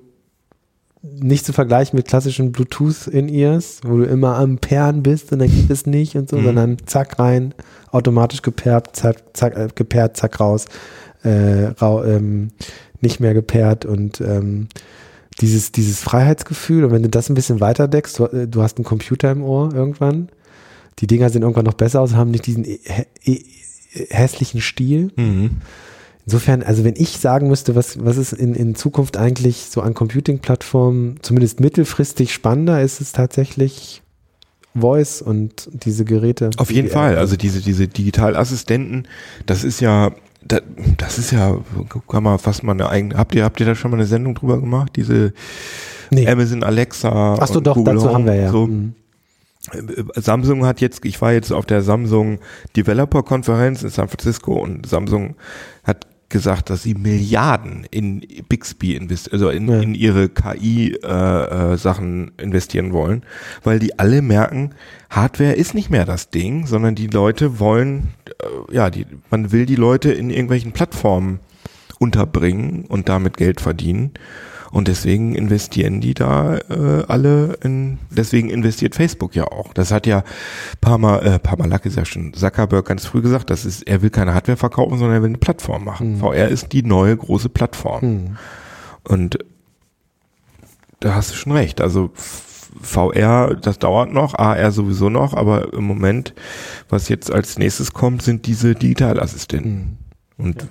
nicht 1.03 1.45
zu 1.45 1.53
vergleichen 1.53 1.95
mit 1.95 2.07
klassischen 2.07 2.51
Bluetooth-In-Ears, 2.51 3.81
wo 3.83 3.97
du 3.97 4.03
immer 4.03 4.35
am 4.37 4.57
Perren 4.57 5.03
bist 5.03 5.31
und 5.31 5.39
dann 5.39 5.49
gibt 5.49 5.69
es 5.69 5.85
nicht 5.85 6.15
und 6.15 6.29
so, 6.29 6.37
Mhm. 6.37 6.43
sondern 6.43 6.77
zack 6.85 7.19
rein, 7.19 7.53
automatisch 7.91 8.41
gepaart, 8.41 8.95
zack, 8.95 9.23
zack, 9.33 9.55
äh, 9.55 9.67
gepaart, 9.73 10.17
zack 10.17 10.39
raus, 10.39 10.65
äh, 11.23 11.65
rau, 11.81 12.03
ähm, 12.03 12.49
nicht 12.99 13.19
mehr 13.19 13.33
gepaart 13.33 13.85
und 13.85 14.19
ähm, 14.21 14.67
dieses, 15.41 15.71
dieses 15.71 15.99
Freiheitsgefühl 16.01 16.83
und 16.85 16.91
wenn 16.91 17.03
du 17.03 17.09
das 17.09 17.29
ein 17.29 17.35
bisschen 17.35 17.59
weiter 17.59 17.87
deckst, 17.87 18.19
du, 18.19 18.25
äh, 18.25 18.47
du 18.47 18.61
hast 18.61 18.77
einen 18.77 18.85
Computer 18.85 19.31
im 19.31 19.43
Ohr 19.43 19.73
irgendwann, 19.73 20.29
die 20.99 21.07
Dinger 21.07 21.29
sehen 21.29 21.43
irgendwann 21.43 21.65
noch 21.65 21.73
besser 21.75 22.01
aus, 22.01 22.13
haben 22.13 22.31
nicht 22.31 22.45
diesen 22.47 22.65
äh, 22.65 22.79
hä- 22.83 23.05
äh, 23.25 23.43
hässlichen 24.09 24.61
Stil. 24.61 25.11
Insofern, 26.25 26.61
also 26.63 26.83
wenn 26.83 26.95
ich 26.97 27.19
sagen 27.19 27.47
müsste, 27.47 27.75
was, 27.75 28.03
was 28.03 28.17
ist 28.17 28.33
in, 28.33 28.53
in 28.53 28.75
Zukunft 28.75 29.15
eigentlich 29.15 29.67
so 29.69 29.81
an 29.81 29.93
Computing-Plattformen, 29.93 31.19
zumindest 31.21 31.59
mittelfristig 31.61 32.33
spannender, 32.33 32.81
ist 32.81 32.99
es 32.99 33.13
tatsächlich 33.13 34.01
Voice 34.75 35.21
und 35.21 35.69
diese 35.71 36.05
Geräte. 36.05 36.49
Auf 36.57 36.71
jeden 36.71 36.89
Fall. 36.89 37.17
Also 37.17 37.35
diese, 37.35 37.61
diese 37.61 37.87
Digitalassistenten, 37.87 39.07
das 39.45 39.63
ist 39.63 39.79
ja, 39.81 40.11
da- 40.45 40.61
das 40.97 41.17
ist 41.17 41.31
ja, 41.31 41.57
kann 42.07 42.23
man 42.23 42.37
fast 42.39 42.63
mal 42.63 42.73
eine 42.73 42.89
eigene, 42.89 43.15
habt 43.17 43.33
ihr, 43.35 43.43
habt 43.43 43.59
ihr 43.59 43.65
da 43.65 43.75
schon 43.75 43.91
mal 43.91 43.97
eine 43.97 44.05
Sendung 44.05 44.35
drüber 44.35 44.59
gemacht? 44.59 44.93
Diese 44.95 45.33
Nee. 46.09 46.27
Amazon 46.27 46.63
Alexa. 46.63 47.35
Ach 47.39 47.47
so, 47.47 47.57
und 47.57 47.67
doch, 47.67 47.75
Google 47.75 47.95
dazu 47.95 48.05
Home, 48.07 48.13
haben 48.15 48.25
wir 48.25 48.35
ja. 48.35 48.51
So. 48.51 48.67
Mhm. 48.67 48.93
Samsung 50.15 50.65
hat 50.65 50.79
jetzt, 50.79 51.03
ich 51.03 51.21
war 51.21 51.33
jetzt 51.33 51.51
auf 51.51 51.65
der 51.65 51.81
Samsung 51.81 52.39
Developer 52.77 53.23
Konferenz 53.23 53.83
in 53.83 53.89
San 53.89 54.07
Francisco 54.07 54.53
und 54.53 54.87
Samsung 54.87 55.35
hat 55.83 56.07
gesagt, 56.29 56.69
dass 56.69 56.83
sie 56.83 56.93
Milliarden 56.93 57.85
in 57.89 58.21
Bixby 58.49 58.95
investieren, 58.95 59.33
also 59.33 59.49
in, 59.49 59.67
Ja. 59.69 59.79
in 59.79 59.95
ihre 59.95 60.29
KI-Sachen 60.29 61.73
äh, 61.73 61.77
Sachen 61.77 62.31
investieren 62.37 62.91
wollen, 62.91 63.23
weil 63.63 63.79
die 63.79 63.97
alle 63.97 64.21
merken, 64.21 64.71
Hardware 65.09 65.53
ist 65.53 65.73
nicht 65.73 65.89
mehr 65.89 66.05
das 66.05 66.29
Ding, 66.29 66.67
sondern 66.67 66.95
die 66.95 67.07
Leute 67.07 67.59
wollen, 67.59 68.09
äh, 68.69 68.73
ja, 68.75 68.89
die, 68.89 69.05
man 69.29 69.51
will 69.51 69.65
die 69.65 69.75
Leute 69.75 70.11
in 70.11 70.29
irgendwelchen 70.29 70.73
Plattformen 70.73 71.39
unterbringen 71.99 72.85
und 72.87 73.09
damit 73.09 73.37
Geld 73.37 73.61
verdienen. 73.61 74.11
Und 74.71 74.87
deswegen 74.87 75.35
investieren 75.35 76.01
die 76.01 76.13
da 76.13 76.57
äh, 76.57 77.03
alle 77.07 77.57
in, 77.63 77.99
deswegen 78.09 78.49
investiert 78.49 78.95
Facebook 78.95 79.35
ja 79.35 79.45
auch. 79.45 79.73
Das 79.73 79.91
hat 79.91 80.05
ja 80.07 80.23
Parma, 80.81 81.19
äh, 81.19 81.39
Parmalat 81.39 81.85
ist 81.85 81.97
ja 81.97 82.05
schon 82.05 82.33
Zuckerberg 82.33 82.85
ganz 82.85 83.05
früh 83.05 83.21
gesagt, 83.21 83.49
das 83.49 83.65
ist, 83.65 83.83
er 83.87 84.01
will 84.01 84.09
keine 84.09 84.33
Hardware 84.33 84.57
verkaufen, 84.57 84.97
sondern 84.97 85.17
er 85.17 85.21
will 85.21 85.29
eine 85.29 85.37
Plattform 85.37 85.85
machen. 85.85 86.17
VR 86.17 86.49
ist 86.49 86.73
die 86.73 86.83
neue 86.83 87.15
große 87.15 87.49
Plattform. 87.49 88.01
Hm. 88.01 88.37
Und 89.03 89.39
da 90.99 91.15
hast 91.15 91.31
du 91.31 91.35
schon 91.35 91.53
recht. 91.53 91.81
Also 91.81 92.11
VR, 92.81 93.55
das 93.55 93.79
dauert 93.79 94.11
noch, 94.11 94.33
AR 94.33 94.71
sowieso 94.71 95.09
noch, 95.09 95.33
aber 95.33 95.73
im 95.73 95.85
Moment, 95.85 96.33
was 96.89 97.09
jetzt 97.09 97.31
als 97.31 97.57
nächstes 97.57 97.93
kommt, 97.93 98.21
sind 98.21 98.45
diese 98.45 98.75
Digitalassistenten. 98.75 99.97
Und 100.37 100.67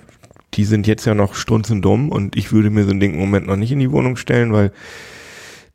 die 0.53 0.65
sind 0.65 0.87
jetzt 0.87 1.05
ja 1.05 1.13
noch 1.13 1.35
strunzendumm 1.35 2.09
und 2.09 2.35
ich 2.35 2.51
würde 2.51 2.69
mir 2.69 2.85
so 2.85 2.91
ein 2.91 2.99
Ding 2.99 3.13
im 3.13 3.19
Moment 3.19 3.47
noch 3.47 3.57
nicht 3.57 3.71
in 3.71 3.79
die 3.79 3.91
Wohnung 3.91 4.15
stellen, 4.15 4.53
weil 4.53 4.71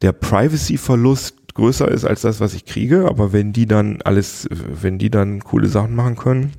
der 0.01 0.13
Privacy-Verlust 0.13 1.55
größer 1.55 1.87
ist 1.89 2.05
als 2.05 2.23
das, 2.23 2.41
was 2.41 2.55
ich 2.55 2.65
kriege. 2.65 3.07
Aber 3.07 3.33
wenn 3.33 3.53
die 3.53 3.67
dann 3.67 4.01
alles, 4.03 4.49
wenn 4.51 4.99
die 4.99 5.11
dann 5.11 5.45
coole 5.45 5.69
Sachen 5.69 5.95
machen 5.95 6.17
können, 6.17 6.53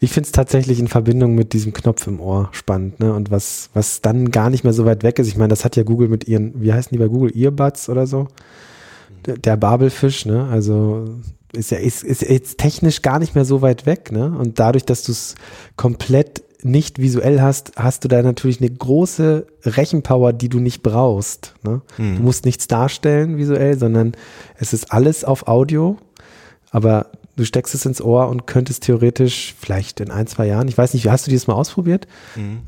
Ich 0.00 0.12
finde 0.12 0.26
es 0.26 0.32
tatsächlich 0.32 0.80
in 0.80 0.88
Verbindung 0.88 1.34
mit 1.34 1.52
diesem 1.52 1.72
Knopf 1.72 2.06
im 2.06 2.20
Ohr 2.20 2.48
spannend, 2.52 3.00
ne? 3.00 3.14
Und 3.14 3.30
was, 3.30 3.70
was 3.74 4.00
dann 4.00 4.30
gar 4.30 4.50
nicht 4.50 4.64
mehr 4.64 4.72
so 4.72 4.84
weit 4.84 5.02
weg 5.02 5.18
ist. 5.18 5.28
Ich 5.28 5.36
meine, 5.36 5.48
das 5.48 5.64
hat 5.64 5.76
ja 5.76 5.82
Google 5.82 6.08
mit 6.08 6.26
ihren, 6.26 6.60
wie 6.60 6.72
heißen 6.72 6.90
die 6.92 6.98
bei 6.98 7.08
Google, 7.08 7.32
Earbuds 7.36 7.88
oder 7.88 8.06
so? 8.06 8.28
Der, 9.26 9.56
Babelfisch, 9.56 10.26
ne? 10.26 10.48
Also 10.50 11.20
ist 11.52 11.70
ja 11.70 11.78
ist, 11.78 12.04
ist 12.04 12.22
jetzt 12.22 12.58
technisch 12.58 13.02
gar 13.02 13.18
nicht 13.18 13.34
mehr 13.34 13.44
so 13.44 13.60
weit 13.60 13.86
weg, 13.86 14.10
ne? 14.12 14.34
Und 14.38 14.58
dadurch, 14.58 14.84
dass 14.84 15.02
du 15.02 15.12
es 15.12 15.34
komplett 15.76 16.42
nicht 16.64 16.98
visuell 16.98 17.40
hast, 17.40 17.72
hast 17.76 18.04
du 18.04 18.08
da 18.08 18.22
natürlich 18.22 18.60
eine 18.60 18.70
große 18.70 19.46
Rechenpower, 19.64 20.32
die 20.32 20.48
du 20.48 20.60
nicht 20.60 20.82
brauchst. 20.82 21.54
Ne? 21.62 21.82
Du 22.16 22.22
musst 22.22 22.44
nichts 22.44 22.66
darstellen 22.66 23.36
visuell, 23.36 23.78
sondern 23.78 24.12
es 24.56 24.72
ist 24.72 24.92
alles 24.92 25.24
auf 25.24 25.48
Audio, 25.48 25.96
aber 26.70 27.06
du 27.40 27.46
steckst 27.46 27.74
es 27.74 27.86
ins 27.86 28.02
Ohr 28.02 28.28
und 28.28 28.46
könntest 28.46 28.82
theoretisch 28.84 29.54
vielleicht 29.58 30.00
in 30.00 30.10
ein, 30.10 30.26
zwei 30.26 30.46
Jahren, 30.46 30.68
ich 30.68 30.76
weiß 30.76 30.92
nicht, 30.94 31.08
hast 31.08 31.26
du 31.26 31.30
dieses 31.30 31.46
mal 31.46 31.54
ausprobiert? 31.54 32.06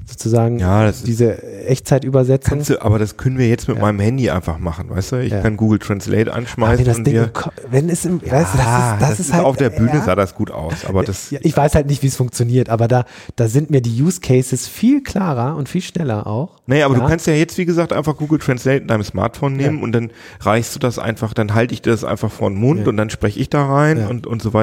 Sozusagen 0.06 0.58
Ja, 0.58 0.84
das 0.84 0.98
ist- 0.98 1.06
diese 1.06 1.42
Echtzeitübersetzung. 1.66 2.58
kannst 2.58 2.70
du, 2.70 2.80
aber 2.82 2.98
das 2.98 3.16
können 3.16 3.36
wir 3.38 3.48
jetzt 3.48 3.68
mit 3.68 3.78
meinem 3.78 4.00
Handy 4.00 4.30
einfach 4.30 4.58
machen, 4.58 4.88
weißt 4.90 5.12
du? 5.12 5.16
Ich 5.22 5.32
Ja. 5.32 5.40
kann 5.42 5.56
Google 5.56 5.78
Translate 5.78 6.32
anschmeißen 6.32 6.78
wenn 6.86 6.92
das 6.92 7.02
Ding, 7.02 7.28
wenn 7.70 7.88
es 7.90 8.04
im, 8.04 8.20
ja, 8.24 8.32
weißt 8.32 8.54
du, 8.54 8.58
das 8.58 8.66
ist, 8.66 9.02
das, 9.02 9.20
ist 9.20 9.32
halt, 9.34 9.44
auf 9.44 9.56
der 9.56 9.70
Bühne 9.70 9.94
ja. 9.94 10.02
sah 10.02 10.14
das 10.14 10.34
gut 10.34 10.50
aus, 10.50 10.84
aber 10.86 11.02
das, 11.04 11.30
Ja, 11.30 11.38
ich 11.42 11.56
weiß 11.56 11.74
halt 11.74 11.86
nicht, 11.86 12.02
wie 12.02 12.06
es 12.06 12.16
funktioniert, 12.16 12.68
aber 12.70 12.88
da, 12.88 13.04
da 13.36 13.48
sind 13.48 13.70
mir 13.70 13.82
die 13.82 14.02
Use 14.02 14.20
Cases 14.20 14.66
viel 14.66 15.02
klarer 15.02 15.56
und 15.56 15.68
viel 15.68 15.82
schneller 15.82 16.26
auch. 16.26 16.60
Nee, 16.66 16.82
aber 16.82 16.94
ja. 16.94 17.00
du 17.00 17.06
kannst 17.06 17.26
ja 17.26 17.34
jetzt, 17.34 17.58
wie 17.58 17.66
gesagt, 17.66 17.92
einfach 17.92 18.16
Google 18.16 18.38
Translate 18.38 18.78
in 18.82 18.86
deinem 18.88 19.04
Smartphone 19.04 19.52
nehmen 19.54 19.78
Ja. 19.78 19.84
und 19.84 19.92
dann 19.92 20.10
reichst 20.40 20.74
du 20.74 20.78
das 20.78 20.98
einfach, 20.98 21.34
dann 21.34 21.54
halte 21.54 21.74
ich 21.74 21.82
dir 21.82 21.90
das 21.90 22.04
einfach 22.04 22.30
vor 22.30 22.48
den 22.48 22.58
Mund 22.58 22.80
Ja. 22.82 22.86
und 22.88 22.96
dann 22.96 23.10
spreche 23.10 23.38
ich 23.38 23.50
da 23.50 23.66
rein 23.66 23.98
Ja. 23.98 24.06
und, 24.08 24.26
und 24.26 24.40
so 24.40 24.54
weiter. 24.54 24.61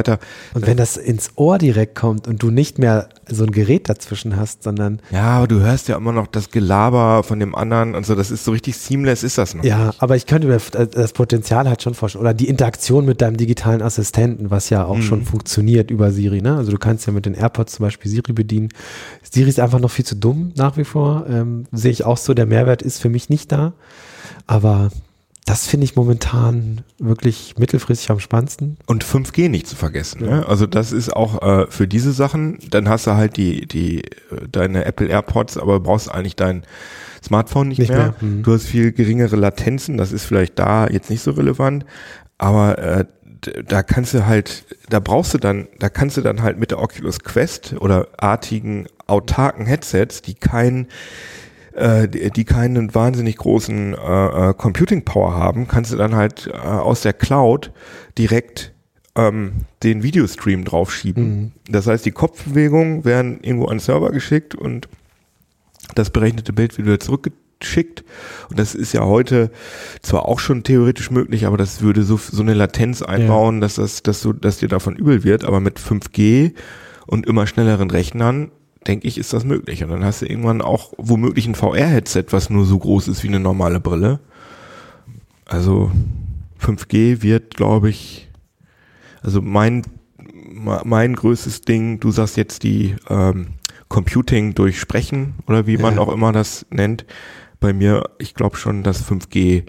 Und 0.54 0.66
wenn 0.68 0.78
das 0.78 0.98
ins 0.98 1.32
Ohr 1.36 1.58
direkt 1.58 1.96
kommt 1.96 2.28
und 2.28 2.42
du 2.42 2.52
nicht 2.52 2.80
mehr 2.80 3.10
so 3.28 3.44
ein 3.44 3.52
Gerät 3.52 3.90
dazwischen 3.90 4.36
hast, 4.38 4.64
sondern 4.64 5.02
Ja, 5.12 5.24
aber 5.38 5.48
du 5.48 5.60
hörst 5.60 5.88
ja 5.88 5.98
immer 5.98 6.12
noch 6.12 6.28
das 6.28 6.50
Gelaber 6.52 7.24
von 7.24 7.40
dem 7.40 7.54
anderen 7.56 7.96
und 7.96 8.06
so, 8.06 8.16
das 8.16 8.32
ist 8.32 8.44
so 8.46 8.52
richtig 8.52 8.78
seamless, 8.78 9.24
ist 9.24 9.38
das 9.38 9.54
noch 9.56 9.64
ja, 9.64 9.88
nicht. 9.88 10.02
aber 10.02 10.16
ich 10.16 10.26
könnte 10.26 10.48
mir 10.48 10.56
f- 10.56 10.72
das 10.72 11.14
Potenzial 11.14 11.68
halt 11.68 11.82
schon 11.82 11.94
vorstellen. 11.94 12.22
Oder 12.22 12.34
die 12.34 12.48
Interaktion 12.48 13.06
mit 13.06 13.22
deinem 13.22 13.38
digitalen 13.38 13.82
Assistenten, 13.82 14.50
was 14.52 14.70
ja 14.70 14.86
auch 14.86 14.98
Mhm. 14.98 15.02
schon 15.04 15.24
funktioniert 15.26 15.92
über 15.92 16.12
Siri. 16.12 16.42
Ne? 16.42 16.56
Also 16.56 16.72
du 16.72 16.78
kannst 16.78 17.06
ja 17.08 17.14
mit 17.14 17.26
den 17.26 17.34
AirPods 17.34 17.74
zum 17.74 17.84
Beispiel 17.86 18.10
Siri 18.12 18.34
bedienen. 18.34 18.70
Siri 19.30 19.50
ist 19.50 19.60
einfach 19.60 19.80
noch 19.80 19.92
viel 19.92 20.06
zu 20.06 20.16
dumm 20.16 20.52
nach 20.56 20.78
wie 20.78 20.84
vor. 20.86 21.26
Ähm, 21.30 21.66
sehe 21.72 21.92
ich 21.92 22.06
auch 22.06 22.18
so, 22.18 22.34
der 22.34 22.46
Mehrwert 22.46 22.82
ist 22.82 23.02
für 23.02 23.10
mich 23.10 23.30
nicht 23.30 23.52
da. 23.52 23.74
Aber 24.48 24.90
das 25.50 25.66
finde 25.66 25.86
ich 25.86 25.96
momentan 25.96 26.82
wirklich 27.00 27.56
mittelfristig 27.58 28.12
am 28.12 28.20
spannendsten. 28.20 28.78
Und 28.86 29.04
5G 29.04 29.50
nicht 29.50 29.66
zu 29.66 29.76
vergessen. 29.76 30.22
Ne? 30.24 30.48
Also 30.48 30.68
das 30.68 30.92
ist 30.92 31.10
auch 31.16 31.42
äh, 31.42 31.66
für 31.72 31.88
diese 31.88 32.12
Sachen, 32.12 32.60
dann 32.70 32.88
hast 32.88 33.08
du 33.08 33.16
halt 33.16 33.36
die, 33.36 33.66
die, 33.66 34.02
äh, 34.04 34.48
deine 34.52 34.86
Apple 34.86 35.08
AirPods, 35.08 35.58
aber 35.58 35.80
brauchst 35.80 36.12
eigentlich 36.12 36.36
dein 36.36 36.62
Smartphone 37.24 37.70
nicht, 37.70 37.80
Nicht 37.80 37.90
mehr. 37.90 37.98
mehr, 37.98 38.16
mhm. 38.22 38.44
Du 38.44 38.54
hast 38.54 38.68
viel 38.68 38.92
geringere 38.92 39.38
Latenzen, 39.38 39.98
das 39.98 40.12
ist 40.12 40.24
vielleicht 40.24 40.60
da 40.60 40.88
jetzt 40.88 41.10
nicht 41.10 41.24
so 41.24 41.32
relevant, 41.32 41.84
aber 42.38 42.78
äh, 42.78 43.06
da 43.66 43.82
kannst 43.82 44.14
du 44.14 44.28
halt, 44.28 44.66
da 44.90 45.00
brauchst 45.00 45.34
du 45.34 45.40
dann, 45.40 45.68
da 45.80 45.90
kannst 45.90 46.16
du 46.18 46.22
dann 46.22 46.44
halt 46.44 46.60
mit 46.60 46.70
der 46.70 46.80
Oculus 46.80 47.22
Quest 47.22 47.74
oder 47.80 48.08
artigen 48.18 48.86
autarken 49.08 49.66
Headsets, 49.66 50.22
die 50.22 50.36
kein 50.36 50.88
äh, 51.74 52.08
die 52.08 52.30
die 52.32 52.46
keinen 52.46 52.94
wahnsinnig 52.94 53.38
großen 53.38 53.94
äh, 53.94 54.50
äh, 54.50 54.54
Computing 54.54 55.06
Power 55.06 55.34
haben, 55.34 55.68
kannst 55.68 55.92
du 55.92 55.98
dann 55.98 56.16
halt 56.16 56.48
äh, 56.48 56.58
aus 56.58 57.02
der 57.02 57.14
Cloud 57.14 57.72
direkt 58.18 58.74
ähm, 59.16 59.66
den 59.84 60.04
Videostream 60.04 60.66
draufschieben. 60.66 61.54
Das 61.70 61.88
heißt, 61.88 62.06
die 62.06 62.12
Kopfbewegungen 62.12 63.06
werden 63.06 63.40
irgendwo 63.42 63.66
an 63.66 63.76
den 63.76 63.80
Server 63.80 64.12
geschickt 64.12 64.56
und 64.56 64.88
das 65.96 66.10
berechnete 66.10 66.54
Bild 66.54 66.78
wird 66.78 66.88
wieder 66.88 67.00
zurückgeschickt. 67.00 68.04
Und 68.50 68.60
das 68.60 68.76
ist 68.76 68.94
ja 68.94 69.06
heute 69.06 69.52
zwar 70.02 70.26
auch 70.28 70.40
schon 70.40 70.64
theoretisch 70.64 71.12
möglich, 71.12 71.46
aber 71.46 71.58
das 71.58 71.82
würde 71.82 72.04
so, 72.04 72.18
so 72.18 72.42
eine 72.42 72.54
Latenz 72.54 73.02
einbauen, 73.02 73.62
dass 73.62 73.76
das, 73.76 74.04
dass 74.04 74.22
du, 74.22 74.34
dass 74.34 74.58
dir 74.58 74.70
davon 74.70 74.96
übel 74.96 75.24
wird. 75.24 75.44
Aber 75.44 75.60
mit 75.60 75.80
5G 75.80 76.54
und 77.08 77.26
immer 77.26 77.48
schnelleren 77.48 77.90
Rechnern, 77.90 78.52
denke 78.88 79.08
ich, 79.08 79.18
ist 79.18 79.34
das 79.34 79.44
möglich. 79.46 79.84
Und 79.84 79.90
dann 79.90 80.04
hast 80.04 80.22
du 80.22 80.26
irgendwann 80.26 80.62
auch 80.62 80.94
womöglich 80.98 81.48
ein 81.48 81.56
VR-Headset, 81.56 82.26
was 82.32 82.50
nur 82.50 82.66
so 82.66 82.78
groß 82.80 83.08
ist 83.08 83.24
wie 83.24 83.28
eine 83.28 83.40
normale 83.40 83.80
Brille. 83.80 84.20
Also 85.46 85.92
5G 86.62 87.22
wird, 87.22 87.56
glaube 87.56 87.90
ich, 87.90 88.30
also 89.22 89.42
mein, 89.42 89.84
mein 90.84 91.16
größtes 91.16 91.62
Ding, 91.62 92.00
du 92.00 92.12
sagst 92.12 92.38
jetzt 92.38 92.64
die 92.64 92.96
ähm, 93.10 93.48
Computing 93.88 94.54
durch 94.56 94.80
Sprechen 94.80 95.34
oder 95.48 95.66
wie 95.68 95.78
man 95.78 95.96
Ja. 95.96 96.02
auch 96.02 96.14
immer 96.14 96.32
das 96.32 96.66
nennt. 96.70 97.06
Bei 97.60 97.74
mir, 97.74 98.04
ich 98.20 98.36
glaube 98.36 98.56
schon, 98.58 98.84
dass 98.84 99.04
5G 99.04 99.64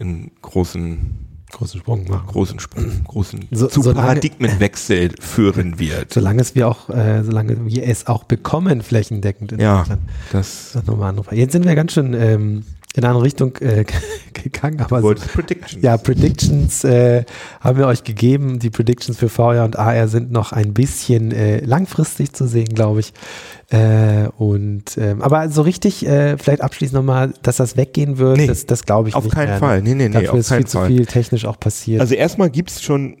einen 0.00 0.30
großen, 0.40 1.18
Großen 1.50 1.80
Sprung 1.80 2.04
machen. 2.08 2.26
großen 2.26 2.60
Sprung, 2.60 3.04
großen 3.04 3.48
So- 3.50 3.68
zu 3.68 3.82
solange- 3.82 4.06
Paradigmenwechsel 4.06 5.12
führen 5.20 5.78
wird. 5.78 6.12
Solange 6.12 6.42
es 6.42 6.54
wir 6.54 6.68
auch, 6.68 6.90
äh, 6.90 7.22
solange 7.24 7.64
wir 7.66 7.84
es 7.86 8.06
auch 8.06 8.24
bekommen, 8.24 8.82
flächendeckend 8.82 9.52
in 9.52 9.60
Ja, 9.60 9.78
Deutschland. 9.78 10.02
das 10.30 10.72
Das 10.72 10.84
nochmal. 11.12 11.36
Jetzt 11.36 11.52
sind 11.52 11.64
wir 11.64 11.74
ganz 11.74 11.92
schön 11.92 12.12
ähm, 12.14 12.64
in 12.94 13.04
eine 13.04 13.08
andere 13.10 13.24
Richtung 13.24 13.54
äh, 13.58 13.84
gegangen, 14.32 14.80
aber 14.80 15.00
so, 15.02 15.14
Predictions. 15.14 15.82
ja, 15.82 15.96
Predictions 15.98 16.84
äh, 16.84 17.24
haben 17.60 17.78
wir 17.78 17.86
euch 17.86 18.02
gegeben. 18.02 18.58
Die 18.58 18.70
Predictions 18.70 19.18
für 19.18 19.28
VR 19.28 19.64
und 19.64 19.78
AR 19.78 20.08
sind 20.08 20.32
noch 20.32 20.52
ein 20.52 20.72
bisschen 20.74 21.30
äh, 21.32 21.60
langfristig 21.64 22.32
zu 22.32 22.46
sehen, 22.46 22.68
glaube 22.74 23.00
ich. 23.00 23.12
Äh, 23.70 24.28
und 24.38 24.96
ähm, 24.96 25.22
aber 25.22 25.50
so 25.50 25.62
richtig, 25.62 26.06
äh, 26.06 26.38
vielleicht 26.38 26.62
abschließend 26.62 26.94
nochmal, 26.94 27.34
dass 27.42 27.56
das 27.58 27.76
weggehen 27.76 28.16
wird, 28.18 28.38
Nee, 28.38 28.46
das, 28.46 28.64
das 28.66 28.84
glaube 28.84 29.10
ich 29.10 29.14
auf 29.14 29.24
nicht. 29.24 29.34
keinen 29.34 29.50
mehr. 29.50 29.58
Fall. 29.58 29.82
Nee, 29.82 29.94
nee, 29.94 30.08
nee, 30.08 30.14
Dafür 30.14 30.32
auf 30.32 30.38
ist 30.38 30.48
keinen 30.48 30.58
viel 30.60 30.66
zu 30.66 30.78
Fall. 30.78 30.86
viel 30.88 31.06
technisch 31.06 31.44
auch 31.44 31.60
passiert. 31.60 32.00
Also 32.00 32.14
erstmal 32.14 32.48
gibt's 32.50 32.82
schon 32.82 33.18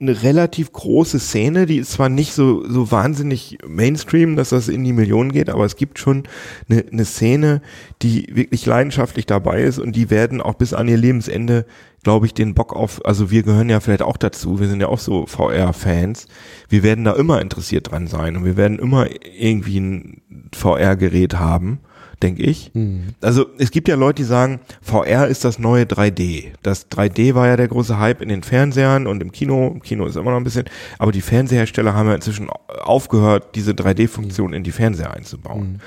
eine 0.00 0.22
relativ 0.22 0.72
große 0.72 1.18
Szene, 1.18 1.66
die 1.66 1.76
ist 1.76 1.92
zwar 1.92 2.08
nicht 2.08 2.32
so, 2.32 2.66
so 2.66 2.90
wahnsinnig 2.90 3.58
Mainstream, 3.66 4.34
dass 4.34 4.48
das 4.48 4.68
in 4.68 4.82
die 4.82 4.94
Millionen 4.94 5.30
geht, 5.30 5.50
aber 5.50 5.66
es 5.66 5.76
gibt 5.76 5.98
schon 5.98 6.24
eine, 6.70 6.86
eine 6.90 7.04
Szene, 7.04 7.60
die 8.00 8.34
wirklich 8.34 8.64
leidenschaftlich 8.64 9.26
dabei 9.26 9.62
ist 9.62 9.78
und 9.78 9.94
die 9.94 10.08
werden 10.08 10.40
auch 10.40 10.54
bis 10.54 10.72
an 10.72 10.88
ihr 10.88 10.96
Lebensende, 10.96 11.66
glaube 12.02 12.24
ich, 12.24 12.32
den 12.32 12.54
Bock 12.54 12.74
auf, 12.74 13.04
also 13.04 13.30
wir 13.30 13.42
gehören 13.42 13.68
ja 13.68 13.80
vielleicht 13.80 14.00
auch 14.00 14.16
dazu, 14.16 14.58
wir 14.58 14.68
sind 14.68 14.80
ja 14.80 14.88
auch 14.88 14.98
so 14.98 15.26
VR-Fans, 15.26 16.28
wir 16.70 16.82
werden 16.82 17.04
da 17.04 17.12
immer 17.12 17.42
interessiert 17.42 17.90
dran 17.90 18.06
sein 18.06 18.38
und 18.38 18.46
wir 18.46 18.56
werden 18.56 18.78
immer 18.78 19.06
irgendwie 19.38 19.80
ein 19.80 20.22
VR-Gerät 20.54 21.38
haben, 21.38 21.80
denke 22.22 22.42
ich. 22.42 22.70
Hm. 22.74 23.14
Also 23.20 23.46
es 23.58 23.70
gibt 23.70 23.88
ja 23.88 23.96
Leute, 23.96 24.22
die 24.22 24.24
sagen, 24.24 24.60
VR 24.82 25.28
ist 25.28 25.44
das 25.44 25.58
neue 25.58 25.84
3D. 25.84 26.52
Das 26.62 26.90
3D 26.90 27.34
war 27.34 27.46
ja 27.46 27.56
der 27.56 27.68
große 27.68 27.98
Hype 27.98 28.20
in 28.20 28.28
den 28.28 28.42
Fernsehern 28.42 29.06
und 29.06 29.22
im 29.22 29.32
Kino. 29.32 29.68
Im 29.68 29.82
Kino 29.82 30.06
ist 30.06 30.16
immer 30.16 30.30
noch 30.30 30.36
ein 30.38 30.44
bisschen, 30.44 30.66
aber 30.98 31.12
die 31.12 31.22
Fernsehersteller 31.22 31.94
haben 31.94 32.08
ja 32.08 32.14
inzwischen 32.14 32.50
aufgehört, 32.50 33.54
diese 33.54 33.72
3D-Funktion 33.72 34.52
in 34.52 34.64
die 34.64 34.72
Fernseher 34.72 35.14
einzubauen. 35.14 35.80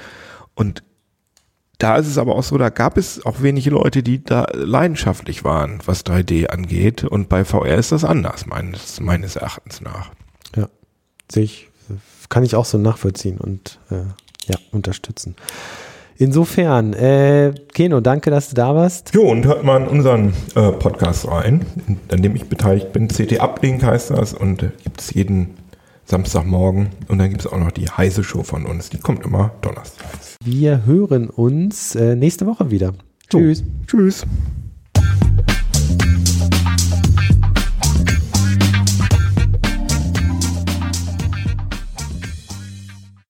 Und 0.56 0.84
da 1.78 1.98
ist 1.98 2.08
es 2.08 2.18
aber 2.18 2.36
auch 2.36 2.44
so, 2.44 2.58
da 2.58 2.70
gab 2.70 2.98
es 2.98 3.26
auch 3.26 3.42
wenige 3.42 3.72
Leute, 3.72 4.04
die 4.04 4.24
da 4.24 4.48
leidenschaftlich 4.54 5.44
waren, 5.44 5.80
was 5.86 6.06
3D 6.06 6.48
angeht. 6.48 7.04
Und 7.04 7.30
bei 7.30 7.44
VR 7.44 7.76
ist 7.76 7.92
das 7.92 8.04
anders, 8.06 8.46
meines, 8.46 9.00
meines 9.00 9.36
Erachtens 9.36 9.82
nach. 9.82 10.12
Ja, 10.56 10.70
sehe 11.32 11.44
ich, 11.44 11.70
kann 12.30 12.44
ich 12.44 12.56
auch 12.56 12.66
so 12.66 12.78
nachvollziehen 12.78 13.38
und 13.38 13.80
äh, 13.92 14.06
ja, 14.48 14.58
unterstützen. 14.72 15.36
Insofern, 16.18 16.94
äh, 16.94 17.54
Keno, 17.74 18.00
danke, 18.00 18.30
dass 18.30 18.50
du 18.50 18.56
da 18.56 18.76
warst. 18.76 19.14
Jo, 19.14 19.24
und 19.24 19.46
hört 19.46 19.64
mal 19.64 19.82
in 19.82 19.88
unseren 19.88 20.34
äh, 20.56 20.72
Podcast 20.72 21.28
rein, 21.28 21.66
an 22.12 22.22
dem 22.22 22.36
ich 22.36 22.46
beteiligt 22.46 22.94
bin. 22.94 23.08
CT 23.08 23.40
Uplink 23.42 23.84
heißt 23.84 24.12
das 24.12 24.34
und 24.34 24.64
äh, 24.64 24.70
gibt's 24.84 25.14
jeden 25.14 25.56
Samstagmorgen. 26.06 26.90
Und 27.08 27.18
dann 27.18 27.30
gibt's 27.30 27.48
auch 27.48 27.58
noch 27.58 27.72
die 27.72 27.88
heiße 27.88 28.24
Show 28.24 28.44
von 28.44 28.66
uns. 28.66 28.90
Die 28.90 29.00
kommt 29.00 29.26
immer 29.26 29.52
donnerstags. 29.62 30.38
Wir 30.44 30.86
hören 30.86 31.30
uns 31.30 31.96
äh, 31.96 32.16
nächste 32.16 32.46
Woche 32.46 32.70
wieder. 32.72 32.94
Tschüss. 33.30 33.64
Tschüss. 33.88 34.26